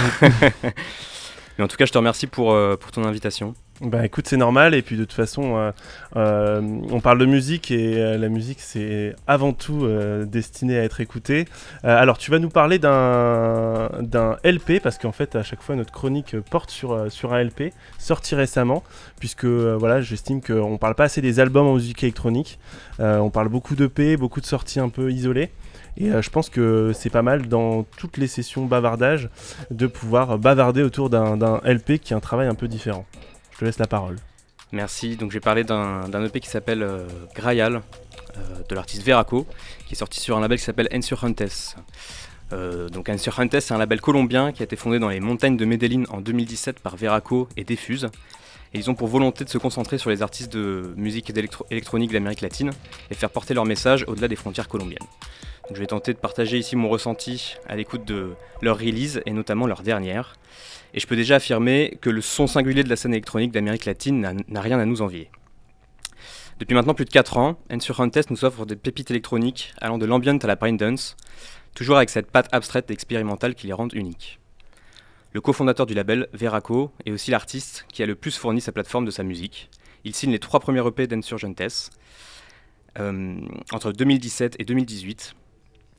Mais 1.58 1.64
en 1.64 1.68
tout 1.68 1.76
cas 1.76 1.86
je 1.86 1.92
te 1.92 1.98
remercie 1.98 2.26
pour, 2.26 2.52
euh, 2.52 2.76
pour 2.76 2.92
ton 2.92 3.04
invitation. 3.04 3.54
Bah 3.80 4.04
écoute, 4.04 4.28
c'est 4.28 4.36
normal. 4.36 4.74
Et 4.74 4.82
puis 4.82 4.96
de 4.96 5.04
toute 5.04 5.14
façon, 5.14 5.56
euh, 5.56 5.72
euh, 6.14 6.60
on 6.90 7.00
parle 7.00 7.18
de 7.18 7.24
musique 7.24 7.70
et 7.70 7.96
euh, 7.96 8.18
la 8.18 8.28
musique, 8.28 8.60
c'est 8.60 9.16
avant 9.26 9.54
tout 9.54 9.88
destiné 10.26 10.78
à 10.78 10.82
être 10.84 11.00
écouté. 11.00 11.46
Euh, 11.84 11.96
alors, 11.98 12.18
tu 12.18 12.30
vas 12.30 12.38
nous 12.38 12.50
parler 12.50 12.78
d'un 12.78 14.36
LP 14.44 14.80
parce 14.82 14.98
qu'en 14.98 15.12
fait, 15.12 15.34
à 15.34 15.42
chaque 15.42 15.62
fois, 15.62 15.76
notre 15.76 15.92
chronique 15.92 16.38
porte 16.50 16.70
sur, 16.70 17.10
sur 17.10 17.32
un 17.32 17.42
LP 17.42 17.72
sorti 17.98 18.34
récemment, 18.34 18.82
puisque 19.18 19.46
voilà, 19.46 20.02
j'estime 20.02 20.42
qu'on 20.42 20.76
parle 20.76 20.94
pas 20.94 21.04
assez 21.04 21.22
des 21.22 21.40
albums 21.40 21.66
en 21.66 21.74
musique 21.74 22.02
électronique. 22.02 22.58
On 22.98 23.30
parle 23.30 23.48
beaucoup 23.48 23.76
d'EP, 23.76 24.18
beaucoup 24.18 24.42
de 24.42 24.46
sorties 24.46 24.80
un 24.80 24.90
peu 24.90 25.10
isolées. 25.10 25.50
Et 25.96 26.10
je 26.10 26.30
pense 26.30 26.50
que 26.50 26.92
c'est 26.94 27.10
pas 27.10 27.22
mal 27.22 27.48
dans 27.48 27.84
toutes 27.96 28.18
les 28.18 28.26
sessions 28.26 28.66
bavardage 28.66 29.30
de 29.70 29.86
pouvoir 29.86 30.38
bavarder 30.38 30.82
autour 30.82 31.08
d'un 31.08 31.60
LP 31.64 31.98
qui 31.98 32.12
est 32.12 32.16
un 32.16 32.20
travail 32.20 32.46
un 32.46 32.54
peu 32.54 32.68
différent. 32.68 33.06
Je 33.60 33.64
te 33.66 33.68
laisse 33.68 33.78
la 33.78 33.86
parole. 33.86 34.16
Merci. 34.72 35.16
Donc 35.16 35.32
j'ai 35.32 35.40
parlé 35.40 35.64
d'un 35.64 36.24
EP 36.24 36.40
qui 36.40 36.48
s'appelle 36.48 36.82
euh, 36.82 37.06
Grayal 37.34 37.74
euh, 38.38 38.40
de 38.66 38.74
l'artiste 38.74 39.02
Veraco 39.02 39.46
qui 39.86 39.92
est 39.92 39.98
sorti 39.98 40.18
sur 40.18 40.38
un 40.38 40.40
label 40.40 40.56
qui 40.56 40.64
s'appelle 40.64 40.88
Insurgentes. 40.92 41.42
Euh, 42.54 42.88
donc 42.88 43.10
Insurgentes 43.10 43.60
c'est 43.60 43.74
un 43.74 43.76
label 43.76 44.00
colombien 44.00 44.50
qui 44.52 44.62
a 44.62 44.64
été 44.64 44.76
fondé 44.76 44.98
dans 44.98 45.10
les 45.10 45.20
montagnes 45.20 45.58
de 45.58 45.66
Medellín 45.66 46.06
en 46.08 46.22
2017 46.22 46.80
par 46.80 46.96
Veraco 46.96 47.50
et 47.58 47.64
Defuse. 47.64 48.06
Et 48.72 48.78
ils 48.78 48.88
ont 48.88 48.94
pour 48.94 49.08
volonté 49.08 49.44
de 49.44 49.50
se 49.50 49.58
concentrer 49.58 49.98
sur 49.98 50.08
les 50.08 50.22
artistes 50.22 50.50
de 50.54 50.94
musique 50.96 51.28
et 51.28 51.34
d'électro- 51.34 51.66
électronique 51.70 52.12
d'Amérique 52.12 52.40
latine 52.40 52.70
et 53.10 53.14
faire 53.14 53.28
porter 53.28 53.52
leur 53.52 53.66
message 53.66 54.06
au-delà 54.08 54.26
des 54.26 54.36
frontières 54.36 54.68
colombiennes. 54.68 55.06
Je 55.72 55.78
vais 55.78 55.86
tenter 55.86 56.12
de 56.12 56.18
partager 56.18 56.58
ici 56.58 56.74
mon 56.74 56.88
ressenti 56.88 57.54
à 57.68 57.76
l'écoute 57.76 58.04
de 58.04 58.34
leur 58.60 58.78
release 58.78 59.22
et 59.24 59.30
notamment 59.32 59.66
leur 59.66 59.82
dernière. 59.82 60.34
Et 60.94 61.00
je 61.00 61.06
peux 61.06 61.14
déjà 61.16 61.36
affirmer 61.36 61.96
que 62.00 62.10
le 62.10 62.20
son 62.20 62.46
singulier 62.48 62.82
de 62.82 62.88
la 62.88 62.96
scène 62.96 63.12
électronique 63.12 63.52
d'Amérique 63.52 63.84
latine 63.84 64.20
n'a- 64.48 64.60
rien 64.60 64.80
à 64.80 64.84
nous 64.84 65.00
envier. 65.02 65.30
Depuis 66.58 66.74
maintenant 66.74 66.94
plus 66.94 67.04
de 67.04 67.10
4 67.10 67.36
ans, 67.38 67.58
Insurgentes 67.70 68.30
nous 68.30 68.44
offre 68.44 68.66
des 68.66 68.76
pépites 68.76 69.10
électroniques 69.10 69.72
allant 69.80 69.96
de 69.96 70.06
l'ambient 70.06 70.36
à 70.38 70.46
la 70.46 70.56
brain 70.56 70.72
dance, 70.72 71.16
toujours 71.74 71.96
avec 71.96 72.10
cette 72.10 72.30
patte 72.30 72.48
abstraite 72.52 72.90
et 72.90 72.92
expérimentale 72.92 73.54
qui 73.54 73.68
les 73.68 73.72
rend 73.72 73.88
uniques. 73.92 74.40
Le 75.32 75.40
cofondateur 75.40 75.86
du 75.86 75.94
label, 75.94 76.28
Veraco, 76.32 76.90
est 77.06 77.12
aussi 77.12 77.30
l'artiste 77.30 77.86
qui 77.92 78.02
a 78.02 78.06
le 78.06 78.16
plus 78.16 78.36
fourni 78.36 78.60
sa 78.60 78.72
plateforme 78.72 79.04
de 79.04 79.12
sa 79.12 79.22
musique. 79.22 79.70
Il 80.02 80.14
signe 80.16 80.32
les 80.32 80.40
trois 80.40 80.58
premiers 80.58 80.84
EP 80.84 81.06
d'Insurgentes 81.06 81.90
euh, 82.98 83.36
entre 83.72 83.92
2017 83.92 84.56
et 84.58 84.64
2018, 84.64 85.34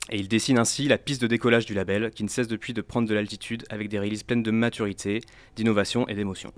et 0.09 0.17
il 0.17 0.27
dessine 0.27 0.57
ainsi 0.57 0.87
la 0.87 0.97
piste 0.97 1.21
de 1.21 1.27
décollage 1.27 1.65
du 1.65 1.73
label 1.73 2.11
qui 2.11 2.23
ne 2.23 2.29
cesse 2.29 2.47
depuis 2.47 2.73
de 2.73 2.81
prendre 2.81 3.07
de 3.07 3.13
l'altitude 3.13 3.63
avec 3.69 3.87
des 3.89 3.99
releases 3.99 4.23
pleines 4.23 4.43
de 4.43 4.51
maturité, 4.51 5.21
d'innovation 5.55 6.07
et 6.07 6.15
d'émotion. 6.15 6.51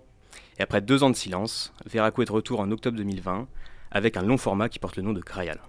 Et 0.60 0.64
après 0.64 0.82
deux 0.82 1.04
ans 1.04 1.10
de 1.10 1.16
silence, 1.16 1.74
Veraco 1.86 2.22
est 2.22 2.26
de 2.26 2.32
retour 2.32 2.60
en 2.60 2.72
octobre 2.72 2.98
2020 2.98 3.48
avec 3.92 4.18
un 4.18 4.22
long 4.24 4.38
format 4.38 4.70
qui 4.70 4.80
porte 4.80 4.96
le 4.96 5.04
nom 5.04 5.14
de 5.14 5.20
Grayal. 5.20 5.60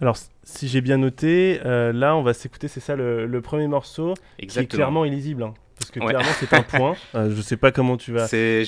Alors, 0.00 0.16
si 0.44 0.66
j'ai 0.66 0.80
bien 0.80 0.96
noté, 0.96 1.60
euh, 1.66 1.92
là, 1.92 2.16
on 2.16 2.22
va 2.22 2.32
s'écouter, 2.32 2.68
c'est 2.68 2.80
ça, 2.80 2.96
le, 2.96 3.26
le 3.26 3.40
premier 3.42 3.66
morceau, 3.68 4.14
qui 4.14 4.20
est 4.40 4.44
Exactement. 4.44 4.76
clairement 4.78 5.04
illisible. 5.04 5.42
hein, 5.42 5.52
parce 5.78 5.90
que 5.90 6.00
Ouais. 6.00 6.06
clairement, 6.06 6.30
c'est 6.40 6.52
un 6.54 6.62
point. 6.62 6.96
Euh, 7.14 7.30
je 7.36 7.40
sais 7.42 7.58
pas 7.58 7.70
comment 7.70 7.96
tu 7.98 8.12
vas. 8.12 8.26
C'est 8.26 8.64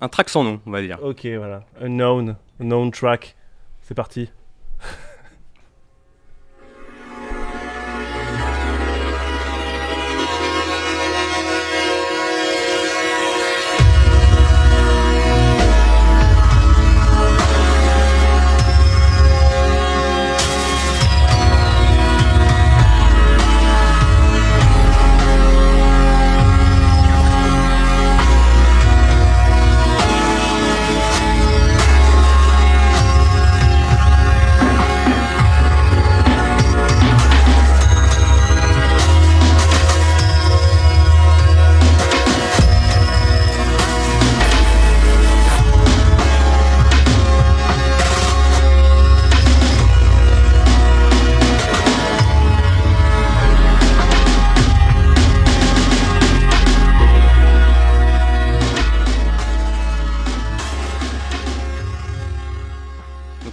un 0.00 0.08
track 0.08 0.28
sans 0.28 0.44
nom, 0.44 0.60
on 0.64 0.70
va 0.70 0.80
dire. 0.80 0.98
Ok, 1.02 1.26
voilà. 1.26 1.64
Unknown, 1.80 2.36
unknown 2.60 2.90
track. 2.92 3.34
C'est 3.82 3.94
parti. 3.94 4.30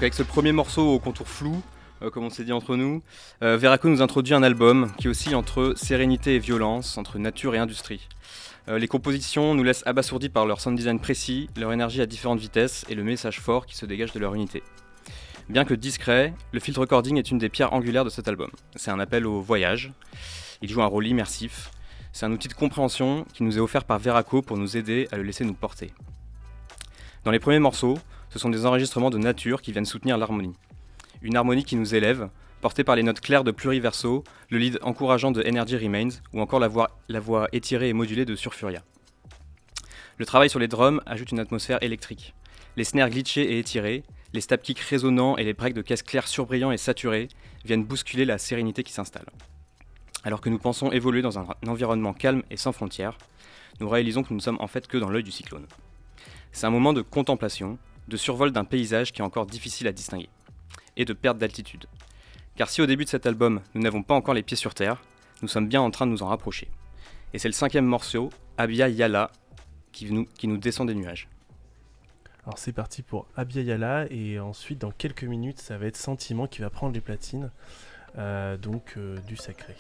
Avec 0.02 0.16
ce 0.16 0.24
premier 0.24 0.52
morceau 0.52 0.96
au 0.96 0.98
contour 0.98 1.28
flou, 1.28 1.62
euh, 2.02 2.10
comme 2.10 2.24
on 2.24 2.32
s'est 2.32 2.44
dit 2.44 2.52
entre 2.52 2.76
nous, 2.76 3.04
euh, 3.44 3.56
Veraco 3.56 3.88
nous 3.88 4.02
introduit 4.02 4.34
un 4.34 4.42
album 4.42 4.92
qui 4.98 5.08
oscille 5.08 5.36
entre 5.36 5.76
sérénité 5.78 6.34
et 6.34 6.40
violence, 6.40 6.98
entre 6.98 7.20
nature 7.20 7.54
et 7.54 7.60
industrie. 7.60 8.10
Euh, 8.68 8.80
les 8.80 8.88
compositions 8.88 9.54
nous 9.54 9.62
laissent 9.62 9.86
abasourdis 9.86 10.30
par 10.30 10.48
leur 10.48 10.60
sound 10.60 10.76
design 10.76 11.00
précis, 11.00 11.52
leur 11.56 11.72
énergie 11.72 12.02
à 12.02 12.08
différentes 12.08 12.40
vitesses 12.40 12.84
et 12.90 12.96
le 12.96 13.04
message 13.04 13.40
fort 13.40 13.68
qui 13.68 13.76
se 13.76 13.86
dégage 13.86 14.12
de 14.12 14.18
leur 14.18 14.34
unité. 14.34 14.64
Bien 15.50 15.66
que 15.66 15.76
discret, 15.76 16.34
le 16.52 16.60
field 16.60 16.80
recording 16.80 17.20
est 17.20 17.30
une 17.30 17.38
des 17.38 17.50
pierres 17.50 17.74
angulaires 17.74 18.04
de 18.04 18.10
cet 18.10 18.28
album. 18.28 18.50
C'est 18.76 18.90
un 18.90 19.00
appel 19.00 19.28
au 19.28 19.40
voyage. 19.40 19.94
Il 20.64 20.70
joue 20.72 20.82
un 20.82 20.88
rôle 20.88 21.06
immersif. 21.06 21.70
C'est 22.12 22.26
un 22.26 22.32
outil 22.32 22.48
de 22.48 22.56
compréhension 22.56 23.24
qui 23.36 23.44
nous 23.44 23.56
est 23.56 23.62
offert 23.62 23.84
par 23.84 24.00
Veraco 24.00 24.42
pour 24.42 24.58
nous 24.58 24.78
aider 24.78 25.08
à 25.12 25.18
le 25.18 25.22
laisser 25.22 25.46
nous 25.46 25.54
porter. 25.54 25.94
Dans 27.24 27.30
les 27.30 27.40
premiers 27.40 27.60
morceaux, 27.60 28.00
ce 28.32 28.40
sont 28.40 28.50
des 28.50 28.66
enregistrements 28.66 29.10
de 29.10 29.18
nature 29.18 29.62
qui 29.62 29.72
viennent 29.72 29.86
soutenir 29.86 30.18
l'harmonie. 30.18 30.54
Une 31.22 31.36
harmonie 31.36 31.66
qui 31.66 31.76
nous 31.76 31.94
élève, 31.94 32.30
portée 32.62 32.84
par 32.84 32.96
les 32.96 33.04
notes 33.04 33.20
claires 33.20 33.44
de 33.44 33.52
Pluriverso, 33.52 34.24
le 34.50 34.58
lead 34.58 34.80
encourageant 34.82 35.32
de 35.32 35.44
Energy 35.44 35.78
Remains 35.78 36.10
ou 36.34 36.42
encore 36.42 36.60
la 36.60 36.70
voix, 36.70 37.48
étirée 37.52 37.90
et 37.90 37.94
modulée 37.94 38.26
de 38.26 38.36
Surfuria. 38.36 38.84
Le 40.18 40.26
travail 40.26 40.50
sur 40.50 40.60
les 40.60 40.70
drums 40.70 41.02
ajoute 41.06 41.32
une 41.32 41.40
atmosphère 41.40 41.84
électrique. 41.84 42.34
Les 42.78 42.86
snares 42.86 43.10
glitchés 43.10 43.54
et 43.54 43.60
étirés, 43.60 44.04
les 44.34 44.40
stab 44.40 44.62
kicks 44.62 44.80
résonnants 44.80 45.36
et 45.36 45.44
les 45.44 45.54
breaks 45.54 45.74
de 45.74 45.82
caisse 45.82 46.04
claire 46.04 46.28
surbrillants 46.28 46.72
et 46.72 46.78
saturés 46.78 47.28
viennent 47.66 47.84
bousculer 47.84 48.24
la 48.24 48.38
sérénité 48.38 48.84
qui 48.84 48.94
s'installe. 48.94 49.26
Alors 50.24 50.40
que 50.40 50.50
nous 50.50 50.60
pensons 50.60 50.92
évoluer 50.92 51.22
dans 51.22 51.38
un 51.38 51.48
environnement 51.68 52.14
calme 52.14 52.44
et 52.50 52.56
sans 52.56 52.72
frontières, 52.72 53.18
nous 53.82 53.90
réalisons 53.90 54.24
que 54.24 54.30
nous 54.30 54.38
ne 54.38 54.42
sommes 54.42 54.62
en 54.62 54.68
fait 54.68 54.88
que 54.88 54.98
dans 54.98 55.10
l'œil 55.10 55.24
du 55.24 55.32
cyclone. 55.32 55.66
C'est 56.54 56.66
un 56.66 56.70
moment 56.70 56.94
de 56.94 57.02
contemplation, 57.02 57.78
de 58.12 58.18
survol 58.18 58.52
d'un 58.52 58.66
paysage 58.66 59.14
qui 59.14 59.22
est 59.22 59.26
encore 59.26 59.46
difficile 59.46 59.88
à 59.88 59.94
distinguer, 59.94 60.30
et 60.98 61.06
de 61.06 61.14
perte 61.14 61.38
d'altitude. 61.38 61.86
Car 62.58 62.70
si 62.70 62.82
au 62.82 62.86
début 62.86 63.06
de 63.06 63.10
cet 63.10 63.26
album, 63.26 63.62
nous 63.74 63.82
n'avons 63.82 64.04
pas 64.04 64.14
encore 64.14 64.34
les 64.34 64.44
pieds 64.44 64.58
sur 64.58 64.74
terre, 64.76 65.02
nous 65.42 65.48
sommes 65.48 65.68
bien 65.68 65.82
en 65.82 65.90
train 65.90 66.06
de 66.06 66.12
nous 66.12 66.22
en 66.22 66.28
rapprocher. 66.28 66.68
Et 67.34 67.40
c'est 67.40 67.48
le 67.48 67.54
cinquième 67.54 67.86
morceau, 67.86 68.30
Abia 68.58 68.90
Yala, 68.90 69.32
qui 69.94 70.12
nous, 70.12 70.58
descend 70.58 70.88
des 70.88 70.94
nuages. 70.94 71.30
Alors 72.46 72.58
c'est 72.58 72.74
parti 72.74 73.02
pour 73.02 73.28
Abia 73.38 73.62
Yala 73.62 74.08
et 74.10 74.40
ensuite 74.40 74.80
dans 74.80 74.92
quelques 74.92 75.24
minutes 75.24 75.60
ça 75.60 75.78
va 75.78 75.86
être 75.86 75.96
Sentiment 75.96 76.48
qui 76.48 76.62
va 76.62 76.70
prendre 76.70 76.94
les 76.94 77.02
platines, 77.02 77.50
euh, 78.18 78.58
donc 78.58 78.96
euh, 78.98 79.18
du 79.28 79.38
sacré. 79.38 79.76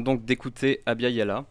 Vient 0.00 0.14
donc, 0.14 0.24
d'écouter 0.24 0.80
Abya 0.86 1.10
Yala. 1.10 1.44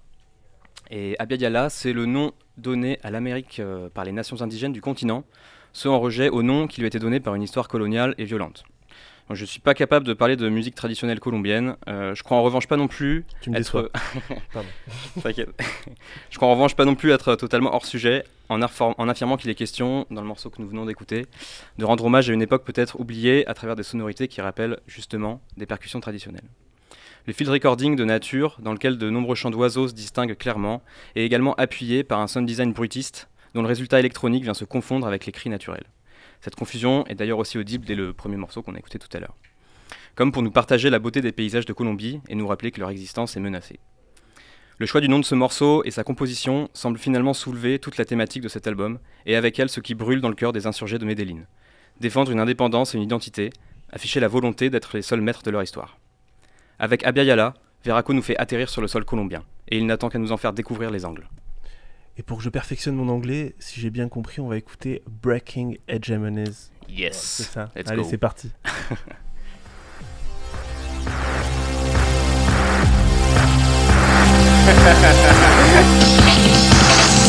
Et 0.92 1.16
Abya 1.20 1.38
Yala, 1.38 1.70
c'est 1.70 1.94
le 1.94 2.06
nom 2.06 2.32
donné 2.58 3.00
à 3.04 3.12
l'Amérique 3.12 3.60
euh, 3.60 3.90
par 3.90 4.04
les 4.04 4.12
nations 4.12 4.42
indigènes 4.42 4.74
du 4.74 4.82
continent, 4.82 5.24
ce 5.72 5.88
en 5.88 6.00
rejet 6.00 6.30
au 6.30 6.44
nom 6.44 6.68
qui 6.68 6.82
lui 6.82 6.88
était 6.88 7.00
donné 7.00 7.20
par 7.20 7.36
une 7.36 7.44
histoire 7.44 7.68
coloniale 7.68 8.16
et 8.18 8.26
violente. 8.26 8.64
Donc, 9.28 9.38
je 9.38 9.44
ne 9.44 9.48
suis 9.48 9.60
pas 9.60 9.76
capable 9.76 10.08
de 10.08 10.14
parler 10.14 10.36
de 10.36 10.50
musique 10.50 10.74
traditionnelle 10.74 11.20
colombienne. 11.20 11.76
Euh, 11.88 12.16
je 12.16 12.24
crois 12.24 12.38
en 12.38 12.42
revanche 12.42 12.68
pas 12.68 12.78
non 12.78 12.88
plus 12.88 13.26
Tu 13.42 13.52
me 13.52 13.58
être... 13.58 13.92
T'inquiète. 15.22 15.50
je 16.32 16.38
crois 16.38 16.48
en 16.48 16.54
revanche 16.54 16.76
pas 16.76 16.86
non 16.86 16.96
plus 16.96 17.12
être 17.12 17.36
totalement 17.36 17.74
hors 17.76 17.86
sujet 17.86 18.24
en 18.50 18.60
affirmant 18.64 19.38
qu'il 19.38 19.52
est 19.52 19.56
question, 19.56 20.08
dans 20.10 20.22
le 20.22 20.28
morceau 20.28 20.50
que 20.50 20.60
nous 20.60 20.68
venons 20.68 20.88
d'écouter, 20.88 21.28
de 21.78 21.86
rendre 21.86 22.04
hommage 22.06 22.32
à 22.32 22.34
une 22.34 22.42
époque 22.42 22.64
peut-être 22.64 23.00
oubliée 23.00 23.48
à 23.48 23.54
travers 23.54 23.76
des 23.76 23.84
sonorités 23.84 24.28
qui 24.28 24.42
rappellent 24.42 24.80
justement 24.88 25.40
des 25.56 25.68
percussions 25.68 26.00
traditionnelles. 26.00 26.50
Le 27.28 27.34
field 27.34 27.52
recording 27.52 27.96
de 27.96 28.06
nature, 28.06 28.58
dans 28.62 28.74
lequel 28.74 28.98
de 28.98 29.10
nombreux 29.10 29.36
chants 29.36 29.50
d'oiseaux 29.50 29.88
se 29.88 29.94
distinguent 29.94 30.38
clairement, 30.38 30.82
est 31.16 31.24
également 31.24 31.54
appuyé 31.56 32.04
par 32.04 32.20
un 32.20 32.28
sound 32.28 32.48
design 32.48 32.72
bruitiste, 32.72 33.30
dont 33.54 33.62
le 33.62 33.68
résultat 33.68 34.00
électronique 34.00 34.44
vient 34.44 34.54
se 34.54 34.66
confondre 34.66 35.06
avec 35.06 35.26
les 35.26 35.32
cris 35.32 35.50
naturels. 35.50 35.86
Cette 36.42 36.56
confusion 36.56 37.06
est 37.08 37.16
d'ailleurs 37.16 37.40
aussi 37.40 37.58
audible 37.58 37.86
dès 37.86 37.96
le 37.96 38.14
premier 38.14 38.38
morceau 38.38 38.62
qu'on 38.62 38.76
a 38.76 38.80
écouté 38.80 39.00
tout 39.00 39.10
à 39.16 39.20
l'heure. 39.20 39.36
Comme 40.16 40.32
pour 40.32 40.42
nous 40.42 40.52
partager 40.52 40.90
la 40.90 41.00
beauté 41.00 41.22
des 41.22 41.32
paysages 41.32 41.66
de 41.66 41.74
Colombie 41.74 42.22
et 42.30 42.36
nous 42.36 42.48
rappeler 42.48 42.72
que 42.72 42.80
leur 42.80 42.90
existence 42.90 43.36
est 43.36 43.42
menacée. 43.42 43.80
Le 44.78 44.86
choix 44.86 45.02
du 45.02 45.10
nom 45.10 45.20
de 45.20 45.26
ce 45.26 45.36
morceau 45.36 45.84
et 45.84 45.92
sa 45.92 46.06
composition 46.06 46.70
semblent 46.74 46.98
finalement 46.98 47.34
soulever 47.34 47.80
toute 47.80 47.98
la 47.98 48.06
thématique 48.06 48.44
de 48.44 48.48
cet 48.48 48.66
album, 48.66 49.00
et 49.26 49.36
avec 49.36 49.60
elle 49.60 49.70
ce 49.70 49.82
qui 49.82 49.94
brûle 49.94 50.22
dans 50.22 50.30
le 50.30 50.36
cœur 50.36 50.54
des 50.54 50.68
insurgés 50.68 50.98
de 50.98 51.06
Medellin. 51.06 51.42
Défendre 52.00 52.32
une 52.32 52.40
indépendance 52.40 52.96
et 52.96 52.98
une 52.98 53.04
identité, 53.04 53.50
afficher 53.92 54.22
la 54.22 54.30
volonté 54.30 54.70
d'être 54.70 54.96
les 54.96 55.02
seuls 55.02 55.20
maîtres 55.20 55.44
de 55.44 55.52
leur 55.52 55.64
histoire. 55.64 55.98
Avec 56.82 57.04
Abya 57.04 57.24
Yala, 57.24 57.56
Veraco 57.84 58.14
nous 58.14 58.22
fait 58.22 58.38
atterrir 58.38 58.70
sur 58.70 58.82
le 58.82 58.88
sol 58.88 59.04
colombien, 59.04 59.44
et 59.68 59.78
il 59.78 59.86
n'attend 59.86 60.08
qu'à 60.08 60.18
nous 60.18 60.32
en 60.32 60.38
faire 60.38 60.54
découvrir 60.54 60.92
les 60.92 61.04
angles. 61.04 61.28
Et 62.18 62.24
pour 62.24 62.38
que 62.38 62.44
je 62.44 62.50
perfectionne 62.50 62.96
mon 62.96 63.10
anglais, 63.10 63.54
si 63.60 63.82
j'ai 63.82 63.90
bien 63.90 64.08
compris, 64.08 64.40
on 64.40 64.48
va 64.48 64.56
écouter 64.56 65.04
Breaking 65.06 65.74
Hegemonies. 65.90 66.70
Yes 66.88 67.18
C'est 67.18 67.44
ça. 67.44 67.70
Let's 67.76 67.90
Allez, 67.90 68.06
c'est 68.06 68.18
parti. 68.18 68.52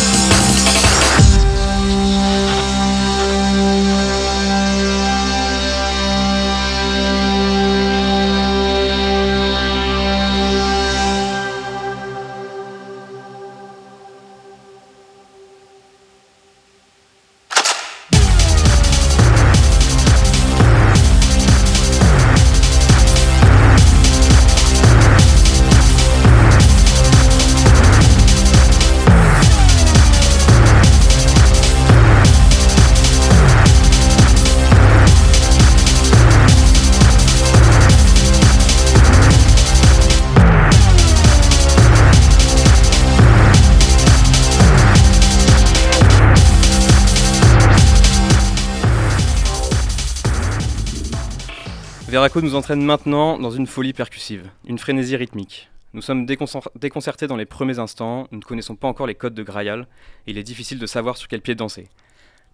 Veraco 52.20 52.42
nous 52.42 52.54
entraîne 52.54 52.84
maintenant 52.84 53.38
dans 53.38 53.50
une 53.50 53.66
folie 53.66 53.94
percussive, 53.94 54.50
une 54.66 54.78
frénésie 54.78 55.16
rythmique. 55.16 55.70
Nous 55.94 56.02
sommes 56.02 56.26
déconcer- 56.26 56.60
déconcertés 56.78 57.26
dans 57.26 57.36
les 57.38 57.46
premiers 57.46 57.78
instants, 57.78 58.28
nous 58.30 58.38
ne 58.40 58.44
connaissons 58.44 58.76
pas 58.76 58.88
encore 58.88 59.06
les 59.06 59.14
codes 59.14 59.32
de 59.32 59.42
Graal, 59.42 59.86
et 60.26 60.32
il 60.32 60.36
est 60.36 60.42
difficile 60.42 60.78
de 60.78 60.84
savoir 60.84 61.16
sur 61.16 61.28
quel 61.28 61.40
pied 61.40 61.54
danser. 61.54 61.88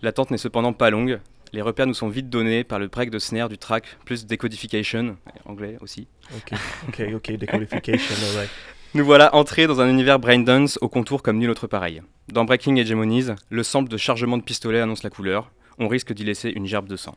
L'attente 0.03 0.31
n'est 0.31 0.39
cependant 0.39 0.73
pas 0.73 0.91
longue, 0.91 1.19
les 1.53 1.63
repères 1.63 1.89
nous 1.89 1.95
sont 1.95 2.09
vite 2.09 2.31
donnés 2.31 2.63
par 2.63 2.79
le 2.79 2.87
break 2.87 3.11
de 3.11 3.19
snare 3.19 3.49
du 3.49 3.59
track, 3.59 3.97
plus 4.05 4.25
decodification, 4.25 5.17
anglais 5.47 5.79
aussi. 5.81 6.07
Ok, 6.37 6.57
ok, 6.87 7.03
ok, 7.17 7.33
decodification, 7.33 8.15
alright. 8.31 8.51
Nous 8.95 9.05
voilà 9.05 9.35
entrés 9.35 9.67
dans 9.67 9.81
un 9.81 9.91
univers 9.91 10.21
braindance 10.21 10.79
au 10.81 10.89
contour 10.89 11.25
comme 11.25 11.39
nul 11.39 11.51
autre 11.51 11.67
pareil. 11.67 12.03
Dans 12.29 12.45
Breaking 12.45 12.77
Hegemonies, 12.77 13.31
le 13.51 13.63
sample 13.65 13.91
de 13.91 13.97
chargement 13.97 14.39
de 14.39 14.45
pistolet 14.45 14.79
annonce 14.81 15.03
la 15.03 15.11
couleur, 15.11 15.51
on 15.81 15.89
risque 15.89 16.13
d'y 16.13 16.23
laisser 16.23 16.51
une 16.51 16.67
gerbe 16.67 16.87
de 16.87 16.95
sang. 16.95 17.17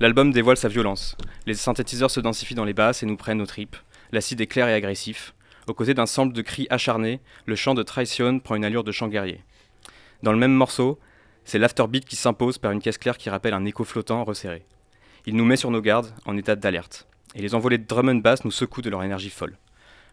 L'album 0.00 0.32
dévoile 0.32 0.56
sa 0.56 0.68
violence. 0.68 1.16
Les 1.46 1.54
synthétiseurs 1.54 2.10
se 2.10 2.20
densifient 2.20 2.56
dans 2.56 2.64
les 2.64 2.74
basses 2.74 3.02
et 3.02 3.06
nous 3.06 3.16
prennent 3.16 3.40
aux 3.40 3.46
tripes. 3.46 3.76
L'acide 4.10 4.40
est 4.40 4.46
clair 4.46 4.68
et 4.68 4.74
agressif. 4.74 5.34
Aux 5.68 5.74
côtés 5.74 5.94
d'un 5.94 6.06
sample 6.06 6.34
de 6.34 6.42
cris 6.42 6.66
acharnés, 6.68 7.20
le 7.46 7.54
chant 7.54 7.74
de 7.74 7.82
Traición 7.82 8.40
prend 8.40 8.56
une 8.56 8.64
allure 8.64 8.82
de 8.84 8.92
chant 8.92 9.08
guerrier. 9.08 9.40
Dans 10.22 10.32
le 10.32 10.38
même 10.38 10.52
morceau, 10.52 10.98
c'est 11.44 11.58
l'afterbeat 11.58 12.04
qui 12.04 12.16
s'impose 12.16 12.58
par 12.58 12.72
une 12.72 12.80
caisse 12.80 12.98
claire 12.98 13.18
qui 13.18 13.30
rappelle 13.30 13.54
un 13.54 13.64
écho 13.64 13.84
flottant 13.84 14.24
resserré. 14.24 14.64
Il 15.26 15.36
nous 15.36 15.44
met 15.44 15.56
sur 15.56 15.70
nos 15.70 15.80
gardes, 15.80 16.12
en 16.26 16.36
état 16.36 16.56
d'alerte. 16.56 17.06
Et 17.34 17.42
les 17.42 17.54
envolées 17.54 17.78
de 17.78 17.86
drum 17.86 18.08
and 18.08 18.16
bass 18.16 18.44
nous 18.44 18.50
secouent 18.50 18.82
de 18.82 18.90
leur 18.90 19.02
énergie 19.04 19.30
folle. 19.30 19.56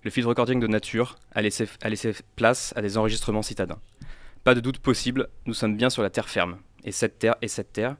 Le 0.04 0.12
field 0.12 0.28
recording 0.28 0.60
de 0.60 0.68
nature 0.68 1.18
a 1.34 1.42
laissé 1.42 2.14
place 2.36 2.74
à 2.76 2.82
des 2.82 2.98
enregistrements 2.98 3.42
citadins. 3.42 3.80
Pas 4.44 4.56
de 4.56 4.60
doute 4.60 4.80
possible, 4.80 5.28
nous 5.46 5.54
sommes 5.54 5.76
bien 5.76 5.90
sur 5.90 6.02
la 6.02 6.10
terre 6.10 6.30
ferme. 6.30 6.58
Et 6.84 6.92
cette 6.92 7.20
terre, 7.20 7.36
et 7.42 7.48
cette 7.48 7.74
terre, 7.74 7.96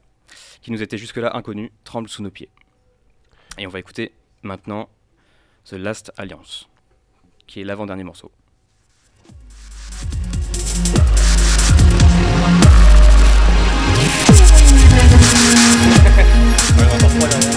qui 0.60 0.70
nous 0.72 0.82
était 0.82 0.98
jusque-là 0.98 1.36
inconnue, 1.36 1.72
tremble 1.84 2.08
sous 2.08 2.22
nos 2.22 2.30
pieds. 2.30 2.50
Et 3.58 3.66
on 3.66 3.70
va 3.70 3.78
écouter 3.78 4.12
maintenant 4.42 4.88
The 5.64 5.74
Last 5.74 6.12
Alliance, 6.16 6.68
qui 7.46 7.60
est 7.60 7.64
l'avant-dernier 7.64 8.04
morceau. 8.04 8.30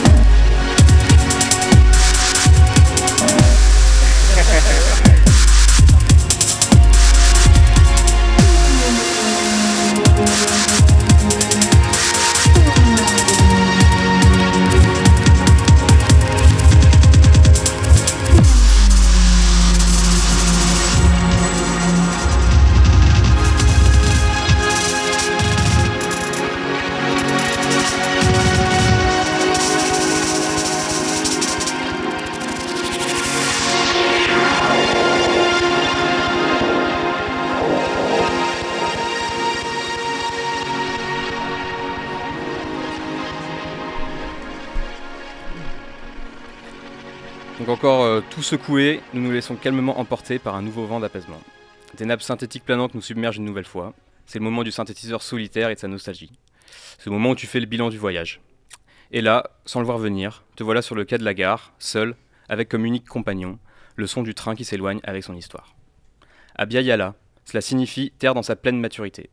encore 47.76 48.04
euh, 48.04 48.22
tout 48.30 48.42
secoué, 48.42 49.02
nous 49.14 49.22
nous 49.22 49.32
laissons 49.32 49.58
calmement 49.58 50.00
emporter 50.00 50.40
par 50.40 50.56
un 50.56 50.62
nouveau 50.62 50.86
vent 50.86 51.02
d'apaisement. 51.02 51.42
Des 51.98 52.06
nappes 52.06 52.22
synthétiques 52.22 52.64
planantes 52.64 52.96
nous 52.96 53.02
submergent 53.02 53.36
une 53.36 53.44
nouvelle 53.44 53.66
fois. 53.66 53.94
C'est 54.28 54.40
le 54.40 54.46
moment 54.46 54.64
du 54.64 54.72
synthétiseur 54.72 55.22
solitaire 55.22 55.70
et 55.70 55.76
de 55.76 55.80
sa 55.82 55.90
nostalgie. 55.90 56.32
C'est 56.98 57.08
le 57.08 57.12
moment 57.12 57.32
où 57.32 57.36
tu 57.36 57.48
fais 57.48 57.60
le 57.60 57.66
bilan 57.66 57.90
du 57.90 57.98
voyage. 57.98 58.40
Et 59.12 59.20
là, 59.20 59.52
sans 59.66 59.82
le 59.82 59.86
voir 59.86 59.98
venir, 59.98 60.46
te 60.56 60.64
voilà 60.64 60.82
sur 60.82 60.96
le 60.96 61.04
quai 61.04 61.18
de 61.18 61.26
la 61.26 61.34
gare, 61.34 61.74
seul, 61.78 62.16
avec 62.48 62.70
comme 62.70 62.86
unique 62.86 63.10
compagnon, 63.10 63.60
le 63.98 64.08
son 64.08 64.24
du 64.24 64.34
train 64.34 64.56
qui 64.56 64.64
s'éloigne 64.64 65.02
avec 65.04 65.26
son 65.26 65.36
histoire. 65.36 65.76
Abia 66.56 66.80
Yala, 66.80 67.14
cela 67.44 67.60
signifie 67.60 68.14
terre 68.18 68.36
dans 68.36 68.42
sa 68.44 68.56
pleine 68.56 68.80
maturité. 68.80 69.30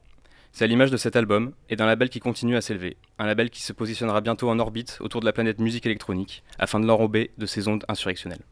C'est 0.55 0.65
à 0.65 0.67
l'image 0.67 0.91
de 0.91 0.99
cet 0.99 1.17
album 1.17 1.55
et 1.71 1.77
d'un 1.77 1.87
label 1.87 2.11
qui 2.11 2.21
continue 2.21 2.57
à 2.57 2.61
s'élever, 2.61 2.99
un 3.19 3.25
label 3.25 3.49
qui 3.49 3.63
se 3.63 3.73
positionnera 3.73 4.21
bientôt 4.21 4.51
en 4.51 4.59
orbite 4.59 4.99
autour 5.01 5.23
de 5.23 5.25
la 5.25 5.33
planète 5.33 5.59
musique 5.59 5.87
électronique 5.87 6.43
afin 6.59 6.79
de 6.79 6.87
l'enrober 6.87 7.31
de 7.39 7.47
ses 7.47 7.69
ondes 7.69 7.85
insurrectionnelles. 7.89 8.43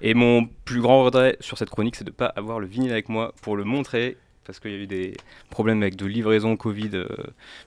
Et 0.00 0.14
mon 0.14 0.48
plus 0.64 0.80
grand 0.80 1.04
regret 1.04 1.36
sur 1.38 1.56
cette 1.56 1.70
chronique, 1.70 1.94
c'est 1.94 2.04
de 2.04 2.10
ne 2.10 2.16
pas 2.16 2.26
avoir 2.26 2.58
le 2.58 2.66
vinyle 2.66 2.90
avec 2.90 3.08
moi 3.08 3.32
pour 3.42 3.56
le 3.56 3.62
montrer, 3.62 4.16
parce 4.44 4.60
qu'il 4.60 4.70
y 4.72 4.74
a 4.74 4.78
eu 4.78 4.86
des 4.86 5.14
problèmes 5.50 5.82
avec 5.82 5.96
de 5.96 6.06
livraison 6.06 6.56
Covid, 6.56 6.90
euh, 6.94 7.06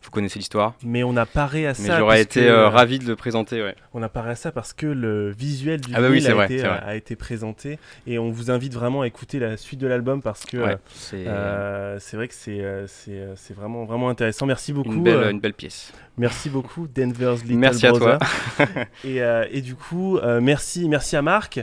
vous 0.03 0.11
connaissez 0.11 0.39
l'histoire. 0.39 0.75
Mais 0.84 1.03
on 1.03 1.15
a 1.17 1.25
paré 1.25 1.65
à 1.65 1.69
Mais 1.69 1.88
ça. 1.88 1.97
j'aurais 1.97 2.17
parce 2.17 2.38
été 2.38 2.41
que, 2.41 2.45
euh, 2.45 2.65
euh, 2.65 2.69
ravi 2.69 2.99
de 2.99 3.07
le 3.07 3.15
présenter, 3.15 3.63
ouais. 3.63 3.75
On 3.93 4.03
a 4.03 4.09
parlé 4.09 4.32
à 4.32 4.36
ça 4.36 4.51
parce 4.51 4.73
que 4.73 4.86
le 4.86 5.32
visuel 5.32 5.82
du 5.82 5.91
Ah 5.95 6.01
bah 6.01 6.07
oui, 6.09 6.25
a, 6.25 6.34
vrai, 6.34 6.45
été, 6.45 6.63
a 6.63 7.15
présenté 7.17 7.80
et 8.05 8.19
on 8.19 8.30
vous 8.30 8.51
invite 8.51 8.73
vraiment 8.73 9.01
à 9.01 9.07
écouter 9.07 9.39
la 9.39 9.57
suite 9.57 9.80
de 9.80 9.88
l'album 9.88 10.21
parce 10.21 10.45
que 10.45 10.57
Ouais, 10.57 10.78
c'est 10.93 11.23
euh, 11.28 11.99
vrai 12.13 12.28
que 12.28 12.34
c'est 12.36 13.53
vraiment 13.55 13.86
vraiment 13.86 14.09
intéressant. 14.09 14.45
Merci 14.45 14.73
beaucoup. 14.73 14.93
une, 14.93 15.03
belle, 15.03 15.32
une 15.32 15.39
belle 15.39 15.53
pièce. 15.53 15.93
Merci 16.17 16.49
beaucoup 16.49 16.88
Denver's 16.95 17.43
Little 17.43 17.57
Merci 17.57 17.88
à 17.88 17.91
toi. 17.91 18.19
Et, 19.03 19.19
et 19.51 19.61
du 19.61 19.75
coup, 19.75 20.19
merci, 20.41 20.88
merci 20.89 21.15
à 21.15 21.21
Marc, 21.21 21.59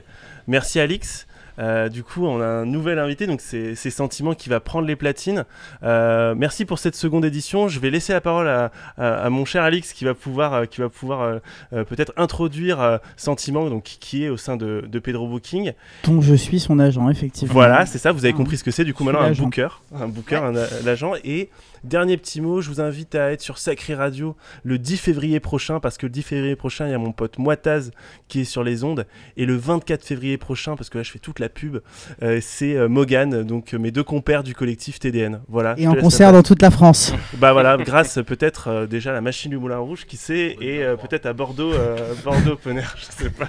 merci 0.47 0.81
à 0.81 0.85
Alix. 0.85 1.27
Euh, 1.59 1.89
du 1.89 2.03
coup, 2.03 2.27
on 2.27 2.41
a 2.41 2.47
un 2.47 2.65
nouvel 2.67 2.99
invité, 2.99 3.27
donc 3.27 3.41
c'est 3.41 3.75
Sentiment 3.77 4.35
qui 4.35 4.49
va 4.49 4.61
prendre 4.61 4.87
les 4.87 4.97
platines. 4.97 5.45
Euh, 5.83 6.35
merci 6.37 6.65
pour 6.65 6.79
cette 6.79 6.97
seconde 6.97 7.25
édition. 7.25 7.69
Je 7.69 7.79
vais 7.81 7.91
laisser 7.91 8.13
la 8.13 8.21
parole 8.21 8.49
à, 8.49 8.71
à- 8.99 9.15
à 9.25 9.31
mon 9.31 9.45
cher 9.45 9.63
Alix 9.63 9.93
qui 9.93 10.05
va 10.05 10.15
pouvoir, 10.15 10.53
euh, 10.55 10.65
qui 10.67 10.81
va 10.81 10.89
pouvoir 10.89 11.41
peut-être 11.71 12.13
introduire 12.17 12.99
Sentiment, 13.17 13.69
donc 13.71 13.85
qui 13.85 14.25
est 14.25 14.29
au 14.29 14.37
sein 14.37 14.57
de, 14.57 14.85
de 14.89 14.99
Pedro 14.99 15.29
Booking. 15.29 15.73
Donc 16.05 16.23
je 16.23 16.35
suis 16.35 16.61
son 16.61 16.79
agent, 16.79 17.09
effectivement. 17.11 17.53
Voilà, 17.55 17.87
c'est 17.87 17.99
ça. 17.99 18.13
Vous 18.13 18.25
avez 18.25 18.35
Ah, 18.35 18.37
compris 18.37 18.57
ce 18.57 18.65
que 18.65 18.71
c'est. 18.71 18.85
Du 18.85 18.95
coup, 18.95 19.05
maintenant 19.05 19.21
un 19.23 19.33
booker, 19.33 19.69
un 19.95 20.09
booker, 20.09 20.37
un, 20.37 20.53
l'agent. 20.85 21.13
Et 21.25 21.51
dernier 21.85 22.17
petit 22.17 22.41
mot, 22.41 22.61
je 22.61 22.69
vous 22.69 22.81
invite 22.81 23.15
à 23.15 23.33
être 23.33 23.41
sur 23.41 23.59
Sacré 23.59 23.95
Radio 23.95 24.37
le 24.63 24.79
10 24.79 24.97
février 24.97 25.41
prochain, 25.41 25.81
parce 25.81 25.99
que 25.99 26.07
le 26.07 26.11
10 26.11 26.23
février 26.23 26.57
prochain, 26.57 26.87
il 26.87 26.91
y 26.91 26.95
a 26.95 26.99
mon 26.99 27.13
pote 27.13 27.39
Moitaz 27.39 27.91
qui 28.29 28.41
est 28.41 28.45
sur 28.45 28.65
les 28.65 28.85
ondes, 28.85 29.07
et 29.37 29.47
le 29.47 29.57
24 29.57 30.05
février 30.05 30.39
prochain, 30.39 30.77
parce 30.77 30.91
que 30.91 30.99
là, 30.99 31.05
je 31.05 31.11
fais 31.11 31.19
toute 31.19 31.39
la 31.39 31.49
pub, 31.49 31.79
euh, 32.23 32.41
c'est 32.43 32.77
euh, 32.77 32.89
Mogan, 32.89 33.43
donc 33.43 33.75
euh, 33.75 33.79
mes 33.79 33.91
deux 33.91 34.05
compères 34.05 34.43
du 34.43 34.55
collectif 34.55 34.99
TDN. 34.99 35.41
Voilà. 35.49 35.75
Et 35.79 35.87
en 35.87 35.95
concert 35.95 36.33
dans 36.33 36.43
toute 36.43 36.63
la 36.63 36.71
France. 36.71 37.13
bah 37.39 37.53
voilà, 37.53 37.77
grâce 37.77 38.19
euh, 38.19 38.23
peut-être 38.23 38.69
euh, 38.69 38.87
déjà 38.87 39.11
à 39.11 39.13
la 39.13 39.21
machine 39.21 39.51
du 39.51 39.59
Moulin 39.59 39.79
Rouge, 39.79 40.05
qui 40.07 40.17
sait, 40.17 40.57
et 40.61 40.83
euh, 40.83 40.97
peut-être 40.97 41.27
à 41.27 41.33
Bordeaux, 41.33 41.73
euh, 41.73 42.15
Bordeaux 42.25 42.53
Open 42.53 42.79
Air, 42.79 42.97
je 42.99 43.25
sais 43.25 43.31
pas. 43.31 43.49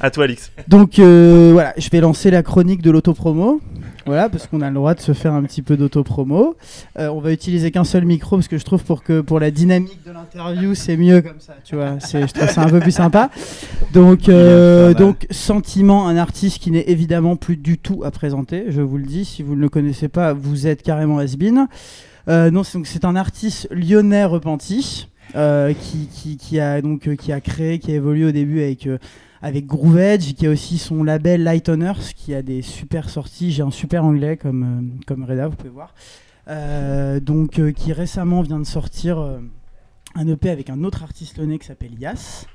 à 0.00 0.10
toi, 0.10 0.24
Alix. 0.24 0.52
Donc 0.68 0.98
euh, 0.98 1.50
voilà, 1.52 1.74
je 1.76 1.88
vais 1.90 2.00
lancer 2.00 2.30
la 2.30 2.42
chronique 2.42 2.82
de 2.82 2.90
l'autopromo. 2.90 3.60
Voilà, 4.08 4.28
parce 4.28 4.46
qu'on 4.46 4.62
a 4.62 4.68
le 4.68 4.74
droit 4.74 4.94
de 4.94 5.00
se 5.00 5.12
faire 5.12 5.34
un 5.34 5.42
petit 5.42 5.62
peu 5.62 5.76
d'autopromo. 5.76 6.56
Euh, 6.98 7.08
on 7.08 7.20
va 7.20 7.30
utiliser 7.32 7.70
qu'un 7.70 7.84
seul 7.84 8.04
micro 8.04 8.36
parce 8.36 8.48
que 8.48 8.56
je 8.58 8.64
trouve 8.64 8.82
pour 8.82 9.02
que 9.02 9.20
pour 9.20 9.38
la 9.38 9.50
dynamique 9.50 10.00
de 10.06 10.12
l'interview, 10.12 10.74
c'est 10.74 10.96
mieux 10.96 11.20
comme 11.20 11.40
ça, 11.40 11.54
tu 11.62 11.76
vois. 11.76 12.00
C'est, 12.00 12.26
je 12.26 12.32
trouve 12.32 12.48
ça 12.48 12.62
un 12.62 12.68
peu 12.70 12.80
plus 12.80 12.92
sympa. 12.92 13.30
Donc, 13.92 14.28
euh, 14.28 14.94
donc 14.94 15.26
sentiment, 15.30 16.08
un 16.08 16.16
artiste 16.16 16.58
qui 16.58 16.70
n'est 16.70 16.88
évidemment 16.88 17.36
plus 17.36 17.56
du 17.56 17.76
tout 17.76 18.02
à 18.02 18.10
présenter. 18.10 18.64
Je 18.68 18.80
vous 18.80 18.96
le 18.96 19.04
dis, 19.04 19.24
si 19.24 19.42
vous 19.42 19.54
ne 19.54 19.60
le 19.60 19.68
connaissez 19.68 20.08
pas, 20.08 20.32
vous 20.32 20.66
êtes 20.66 20.82
carrément 20.82 21.18
has-been. 21.18 21.68
Euh, 22.28 22.50
non, 22.50 22.62
c'est, 22.64 22.78
donc 22.78 22.86
c'est 22.86 23.04
un 23.04 23.14
artiste 23.14 23.68
lyonnais 23.70 24.24
repenti. 24.24 25.08
euh, 25.36 25.72
qui, 25.74 26.08
qui, 26.12 26.36
qui 26.36 26.60
a 26.60 26.80
donc 26.80 27.06
euh, 27.08 27.16
qui 27.16 27.32
a 27.32 27.40
créé, 27.40 27.78
qui 27.78 27.92
a 27.92 27.94
évolué 27.94 28.24
au 28.24 28.32
début 28.32 28.62
avec 28.62 28.86
euh, 28.86 28.98
avec 29.42 29.66
Groove 29.66 29.98
Edge, 29.98 30.34
qui 30.34 30.46
a 30.46 30.50
aussi 30.50 30.78
son 30.78 31.04
label 31.04 31.42
Light 31.42 31.68
on 31.68 31.80
Earth, 31.80 32.12
qui 32.14 32.34
a 32.34 32.42
des 32.42 32.62
super 32.62 33.08
sorties. 33.08 33.52
J'ai 33.52 33.62
un 33.62 33.70
super 33.70 34.04
anglais 34.04 34.36
comme, 34.36 34.62
euh, 34.62 35.04
comme 35.06 35.24
Reda, 35.24 35.48
vous 35.48 35.56
pouvez 35.56 35.70
voir. 35.70 35.94
Euh, 36.48 37.20
donc, 37.20 37.58
euh, 37.58 37.72
qui 37.72 37.92
récemment 37.92 38.42
vient 38.42 38.58
de 38.58 38.64
sortir 38.64 39.18
un 40.14 40.28
EP 40.28 40.50
avec 40.50 40.70
un 40.70 40.82
autre 40.84 41.02
artiste 41.02 41.38
lyonnais 41.38 41.58
qui 41.58 41.66
s'appelle 41.66 41.98
Yas. 41.98 42.46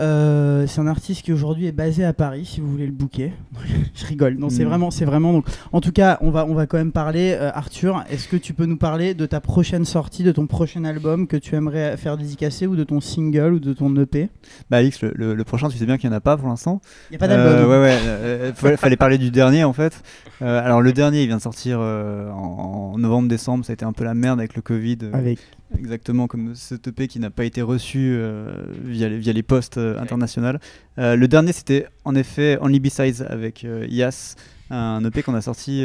Euh, 0.00 0.66
c'est 0.68 0.80
un 0.80 0.86
artiste 0.86 1.22
qui 1.22 1.32
aujourd'hui 1.32 1.66
est 1.66 1.72
basé 1.72 2.04
à 2.04 2.12
Paris, 2.12 2.44
si 2.44 2.60
vous 2.60 2.70
voulez 2.70 2.86
le 2.86 2.92
booker. 2.92 3.32
Je 3.94 4.06
rigole. 4.06 4.36
Non, 4.38 4.48
c'est 4.48 4.64
Mm. 4.64 4.68
vraiment, 4.68 4.90
c'est 4.92 5.04
vraiment. 5.04 5.32
Donc, 5.32 5.46
en 5.72 5.80
tout 5.80 5.90
cas, 5.92 6.18
on 6.20 6.30
va, 6.30 6.46
on 6.46 6.54
va 6.54 6.66
quand 6.66 6.78
même 6.78 6.92
parler. 6.92 7.36
Euh, 7.38 7.50
Arthur, 7.52 8.04
est-ce 8.08 8.28
que 8.28 8.36
tu 8.36 8.54
peux 8.54 8.66
nous 8.66 8.76
parler 8.76 9.14
de 9.14 9.26
ta 9.26 9.40
prochaine 9.40 9.84
sortie, 9.84 10.22
de 10.22 10.30
ton 10.32 10.46
prochain 10.46 10.84
album 10.84 11.26
que 11.26 11.36
tu 11.36 11.56
aimerais 11.56 11.96
faire 11.96 12.16
dédicacer, 12.16 12.66
ou 12.68 12.76
de 12.76 12.84
ton 12.84 13.00
single, 13.00 13.54
ou 13.54 13.58
de 13.60 13.72
ton 13.72 13.94
EP 13.96 14.28
Bah 14.70 14.76
Alix, 14.76 15.02
le, 15.02 15.12
le- 15.16 15.34
le 15.34 15.44
prochain, 15.44 15.68
tu 15.68 15.76
sais 15.78 15.86
bien 15.86 15.98
qu'il 15.98 16.08
n'y 16.10 16.14
en 16.14 16.18
a 16.18 16.20
pas 16.20 16.36
pour 16.36 16.48
l'instant. 16.48 16.80
Il 17.10 17.14
y 17.14 17.16
a 17.16 17.18
pas 17.18 17.26
d'album. 17.28 17.46
Euh, 17.52 17.66
ouais, 17.66 17.82
ouais. 17.88 17.98
euh, 18.06 18.52
fa- 18.54 18.76
fallait 18.76 18.96
parler 18.96 19.18
du 19.18 19.30
dernier 19.32 19.64
en 19.64 19.72
fait. 19.72 20.02
Alors 20.40 20.80
le 20.80 20.92
dernier, 20.92 21.22
il 21.22 21.26
vient 21.26 21.38
de 21.38 21.42
sortir 21.42 21.80
en, 21.80 22.92
en 22.94 22.98
novembre-décembre. 22.98 23.64
Ça 23.64 23.72
a 23.72 23.74
été 23.74 23.84
un 23.84 23.92
peu 23.92 24.04
la 24.04 24.14
merde 24.14 24.38
avec 24.38 24.54
le 24.54 24.62
Covid. 24.62 24.98
Avec 25.12 25.38
Exactement 25.76 26.26
comme 26.26 26.54
ce 26.54 26.74
EP 26.74 27.08
qui 27.08 27.20
n'a 27.20 27.30
pas 27.30 27.44
été 27.44 27.60
reçu 27.60 28.14
euh, 28.14 28.66
via, 28.84 29.08
les, 29.08 29.18
via 29.18 29.32
les 29.32 29.42
postes 29.42 29.76
euh, 29.76 30.00
internationales. 30.00 30.60
Euh, 30.98 31.14
le 31.14 31.28
dernier, 31.28 31.52
c'était 31.52 31.86
en 32.04 32.14
effet 32.14 32.58
Only 32.60 32.80
Besides 32.80 33.26
avec 33.28 33.64
euh, 33.64 33.86
Yas, 33.88 34.36
un 34.70 35.04
EP 35.04 35.22
qu'on 35.22 35.34
a 35.34 35.42
sorti 35.42 35.84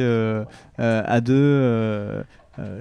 à 0.78 1.22
deux. 1.22 2.24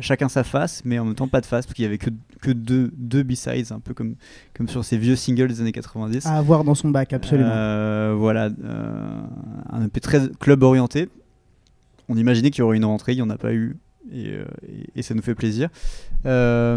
chacun 0.01 0.29
sa 0.29 0.45
face, 0.45 0.83
mais 0.85 0.99
en 0.99 1.05
même 1.05 1.15
temps 1.15 1.29
pas 1.29 1.41
de 1.41 1.47
face, 1.47 1.67
parce 1.67 1.75
qu'il 1.75 1.85
y 1.85 1.87
avait 1.87 1.99
que, 1.99 2.11
que 2.41 2.51
deux, 2.51 2.91
deux 2.97 3.23
B-sides, 3.23 3.73
un 3.73 3.81
peu 3.81 3.95
comme, 3.95 4.17
comme 4.55 4.69
sur 4.69 4.85
ces 4.85 4.99
vieux 4.99 5.17
singles 5.17 5.49
des 5.49 5.61
années 5.61 5.73
90. 5.73 6.27
à 6.27 6.37
avoir 6.37 6.65
dans 6.65 6.75
son 6.75 6.91
bac, 6.91 7.13
absolument. 7.13 8.17
Voilà, 8.17 8.51
un 9.71 9.85
EP 9.85 10.01
très 10.01 10.29
club 10.41 10.63
orienté. 10.63 11.09
On 12.09 12.17
imaginait 12.17 12.51
qu'il 12.51 12.61
y 12.61 12.63
aurait 12.63 12.77
une 12.77 12.85
rentrée, 12.85 13.13
il 13.13 13.17
n'y 13.17 13.23
en 13.23 13.31
a 13.31 13.39
pas 13.39 13.55
eu 13.55 13.77
et, 14.11 14.31
euh, 14.31 14.45
et- 14.69 14.99
et 15.01 15.03
ça 15.03 15.15
nous 15.15 15.23
fait 15.23 15.35
plaisir. 15.35 15.69
Euh, 16.27 16.77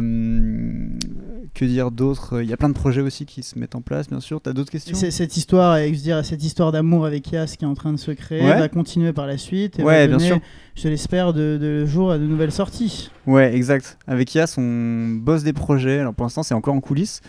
que 1.54 1.66
dire 1.66 1.92
d'autre? 1.92 2.42
Il 2.42 2.50
y 2.50 2.54
a 2.54 2.58
plein 2.58 2.70
de 2.70 2.74
projets 2.74 3.02
aussi 3.02 3.26
qui 3.26 3.44
se 3.44 3.58
mettent 3.58 3.76
en 3.76 3.82
place, 3.82 4.10
bien 4.10 4.20
sûr. 4.20 4.42
Tu 4.42 4.50
as 4.50 4.54
d'autres 4.54 4.72
questions? 4.72 4.96
C'est- 4.96 5.12
Cette 5.12 5.38
histoire, 5.38 5.78
je 5.80 5.90
veux 5.90 5.96
dire, 5.96 6.24
cette 6.26 6.44
histoire 6.44 6.72
d'amour 6.72 7.06
avec 7.06 7.32
Yas 7.32 7.56
qui 7.58 7.64
est 7.66 7.68
en 7.68 7.74
train 7.76 7.94
de 7.94 7.98
se 7.98 8.12
créer 8.12 8.42
Ouais. 8.44 8.60
va 8.60 8.70
continuer 8.70 9.14
par 9.14 9.28
la 9.28 9.38
suite. 9.38 9.80
Et 9.80 9.84
Ouais, 9.84 10.08
va 10.08 10.18
bien 10.18 10.20
sûr. 10.28 10.40
Je 10.76 10.88
l'espère 10.90 11.34
de, 11.34 11.58
de 11.60 11.86
jour 11.86 12.12
à 12.12 12.18
de 12.18 12.26
nouvelles 12.26 12.52
sorties. 12.52 13.10
Ouais, 13.28 13.56
exact. 13.56 13.98
Avec 14.08 14.34
Yas, 14.36 14.56
on 14.58 15.10
bosse 15.22 15.44
des 15.44 15.54
projets. 15.54 16.00
Alors 16.00 16.14
pour 16.14 16.26
l'instant, 16.26 16.44
c'est 16.44 16.54
encore 16.54 16.74
en 16.76 16.82
coulisses. 16.82 17.22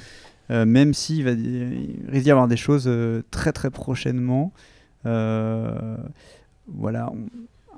Euh, 0.51 0.65
même 0.65 0.95
s'il 0.95 1.25
va, 1.25 1.33
il 1.33 1.97
risque 2.09 2.25
d'y 2.25 2.31
avoir 2.31 2.47
des 2.49 2.57
choses 2.57 2.85
euh, 2.87 3.23
très 3.31 3.53
très 3.53 3.71
prochainement. 3.71 4.53
Voilà, 6.69 7.11
on- 7.13 7.29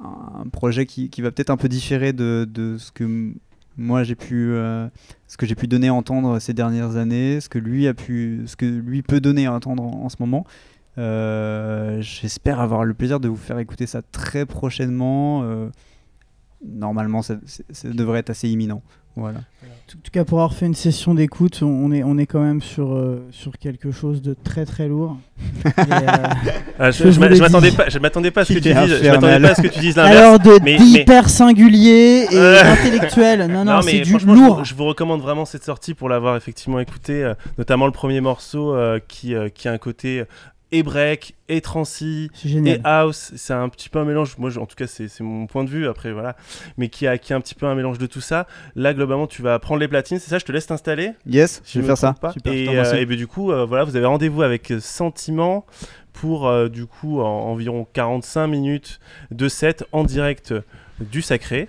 un 0.03 0.49
projet 0.49 0.86
qui, 0.86 1.11
qui 1.11 1.22
va 1.22 1.30
peut-être 1.30 1.51
un 1.51 1.57
peu 1.57 1.68
différer 1.68 2.12
de, 2.12 2.49
de 2.49 2.76
ce 2.78 2.92
que 2.92 3.32
moi 3.76 4.03
j'ai 4.03 4.16
pu, 4.16 4.53
euh, 4.53 4.88
ce 5.28 5.36
que 5.36 5.46
j'ai 5.46 5.55
pu 5.55 5.68
donner 5.68 5.88
à 5.88 5.94
entendre 5.94 6.38
ces 6.40 6.53
dernières 6.53 6.96
années, 6.96 7.40
ce 7.40 7.49
que 7.49 7.59
lui 7.59 7.86
a 7.86 7.94
pu, 7.94 8.42
ce 8.46 8.57
que 8.57 8.66
lui 8.66 9.03
peut 9.03 9.20
donner 9.20 9.46
à 9.46 9.53
entendre 9.53 9.82
en, 9.82 10.05
en 10.05 10.09
ce 10.09 10.16
moment. 10.20 10.44
Euh, 10.99 12.01
J'espère 12.01 12.61
avoir 12.61 12.84
le 12.84 12.92
plaisir 12.92 13.20
de 13.20 13.28
vous 13.28 13.36
faire 13.36 13.59
écouter 13.59 13.86
ça 13.86 14.03
très 14.03 14.46
prochainement. 14.46 15.42
Euh, 15.44 15.68
normalement, 16.66 17.22
ça, 17.22 17.36
c'est- 17.46 17.64
ça 17.70 17.88
devrait 17.88 18.20
être 18.20 18.30
assez 18.30 18.48
imminent. 18.48 18.82
Voilà. 19.16 19.38
En 19.40 20.00
tout 20.04 20.11
cas, 20.12 20.24
pour 20.24 20.38
avoir 20.38 20.54
fait 20.54 20.66
une 20.66 20.74
session 20.76 21.12
d'écoute, 21.14 21.61
on- 21.62 21.90
est, 21.90 22.04
on 22.04 22.18
est 22.18 22.26
quand 22.26 22.40
même 22.42 22.61
sur, 22.62 22.92
euh, 22.94 23.26
sur 23.32 23.59
quelque 23.59 23.90
chose 23.90 24.22
de 24.22 24.32
très 24.34 24.64
très 24.64 24.86
lourd. 24.86 25.16
Et, 25.64 25.68
euh, 25.68 25.72
Ah, 26.78 26.90
je 26.92 27.11
je 27.11 27.18
m'attendais 27.18 27.72
pas, 27.72 27.88
je 27.88 27.98
m'attendais 27.98 28.30
pas 28.30 28.42
à 28.42 28.44
ce 28.44 28.52
que 28.52 28.59
tu 28.61 28.72
dises. 28.72 28.98
Je 29.02 29.09
m'attendais 29.11 29.40
pas 29.40 29.48
à 29.50 29.54
ce 29.56 29.62
que 29.62 29.66
tu 29.68 29.80
dises 29.80 29.96
l'inverse. 29.96 30.16
Alors 30.18 30.38
de 30.38 30.50
mais- 30.62 30.76
mais- 30.78 30.78
d'hyper 30.78 31.28
singulier 31.30 32.26
et 32.30 32.36
Euh. 32.36 32.62
intellectuel. 32.62 33.46
Non, 33.50 33.64
non, 33.64 33.82
c'est 33.82 33.92
mais 33.94 34.00
du 34.02 34.12
lourd. 34.18 34.64
Je, 34.64 34.74
vous 34.74 34.84
recommande 34.84 35.20
vraiment 35.20 35.44
cette 35.46 35.64
sortie 35.64 35.94
pour 35.94 36.09
l'avoir 36.09 36.36
effectivement 36.36 36.78
écouté, 36.78 37.24
euh, 37.24 37.34
notamment 37.56 37.86
le 37.86 37.92
premier 37.92 38.20
morceau 38.20 38.74
euh, 38.74 39.00
qui, 39.09 39.34
euh, 39.34 39.48
qui 39.48 39.66
a 39.68 39.72
un 39.72 39.78
côté 39.78 40.22
et 40.71 40.83
break, 40.83 41.35
et 41.49 41.61
transi, 41.61 42.31
et 42.66 42.81
house. 42.85 43.33
C'est 43.37 43.55
un 43.55 43.69
petit 43.69 43.89
peu 43.89 43.99
un 43.99 44.05
mélange, 44.05 44.37
moi 44.39 44.51
je- 44.51 44.61
en 44.61 44.66
tout 44.66 44.77
cas 44.77 44.87
c'est 44.87 45.09
mon 45.21 45.47
point 45.47 45.64
de 45.64 45.71
vue 45.71 45.87
après, 45.89 46.12
voilà, 46.12 46.37
mais 46.77 46.89
qui 46.89 47.07
a, 47.07 47.16
qui 47.19 47.33
a 47.33 47.37
un 47.37 47.41
petit 47.41 47.55
peu 47.55 47.66
un 47.66 47.75
mélange 47.75 47.99
de 47.99 48.07
tout 48.07 48.21
ça. 48.21 48.47
Là, 48.77 48.93
globalement, 48.95 49.27
tu 49.27 49.41
vas 49.43 49.59
prendre 49.59 49.81
les 49.81 49.89
platines, 49.89 50.19
c'est 50.19 50.29
ça, 50.31 50.39
je 50.39 50.45
te 50.45 50.53
laisse 50.53 50.66
t'installer. 50.66 51.12
Yes, 51.27 51.61
si 51.64 51.79
je 51.79 51.81
vais 51.81 51.87
faire 51.87 51.97
ça. 51.99 52.12
pas. 52.21 52.33
Super, 52.33 52.53
et, 52.53 52.66
euh, 52.79 53.01
et 53.01 53.07
ben, 53.07 53.16
du 53.16 53.27
coup, 53.27 53.51
euh, 53.51 53.64
voilà, 53.64 53.85
vous 53.85 53.97
avez 53.97 54.07
rendez-vous 54.07 54.43
avec 54.43 54.71
euh, 54.73 54.81
Sentiment 54.81 55.64
pour 56.12 56.49
euh, 56.49 56.69
du 56.69 56.85
coup 56.87 57.21
en- 57.21 57.25
environ 57.51 57.87
45 57.93 58.47
minutes 58.49 58.99
de 59.31 59.49
set 59.49 59.85
en 59.93 60.05
direct 60.05 60.53
du 61.01 61.23
Sacré. 61.23 61.69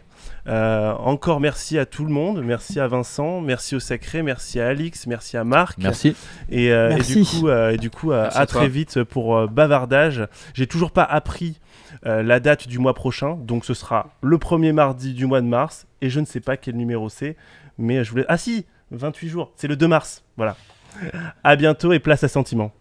Euh, 0.50 0.94
encore 0.94 1.40
merci 1.40 1.78
à 1.78 1.86
tout 1.86 2.04
le 2.04 2.12
monde, 2.12 2.42
merci 2.44 2.80
à 2.80 2.88
Vincent, 2.88 3.40
merci 3.40 3.76
au 3.76 3.80
Sacré, 3.80 4.24
merci 4.24 4.60
à 4.60 4.68
Alix, 4.68 5.06
merci 5.06 5.38
à 5.38 5.44
Marc. 5.44 5.78
Merci. 5.78 6.16
Et, 6.50 6.72
euh, 6.72 6.98
et 6.98 7.02
du 7.02 7.24
coup, 7.24 7.48
euh, 7.48 7.72
et 7.72 7.78
du 7.78 7.90
coup 7.92 8.12
euh, 8.12 8.28
à 8.34 8.46
très 8.48 8.68
vite 8.68 9.04
pour 9.04 9.38
euh, 9.38 9.48
Bavardage. 9.48 10.28
J'ai 10.56 10.66
toujours 10.66 10.92
pas 10.92 11.04
appris 11.04 11.60
euh, 12.06 12.24
la 12.24 12.40
date 12.40 12.68
du 12.68 12.80
mois 12.80 12.96
prochain, 12.96 13.38
donc 13.42 13.64
ce 13.64 13.76
sera 13.76 14.10
le 14.22 14.40
premier 14.40 14.72
mardi 14.72 15.14
du 15.14 15.28
mois 15.28 15.42
de 15.42 15.48
mars, 15.48 15.86
et 16.02 16.10
je 16.10 16.20
ne 16.20 16.26
sais 16.26 16.40
pas 16.40 16.58
quel 16.58 16.76
numéro 16.76 17.10
c'est, 17.10 17.36
mais 17.78 18.04
je 18.04 18.10
voulais... 18.10 18.26
Ah 18.28 18.38
si 18.38 18.66
28 18.92 19.30
jours, 19.30 19.52
c'est 19.56 19.68
le 19.68 19.76
2 19.76 19.88
mars, 19.88 20.24
voilà. 20.36 20.56
À 21.44 21.56
bientôt 21.56 21.94
et 21.94 22.00
place 22.00 22.24
à 22.24 22.28
Sentiment. 22.28 22.72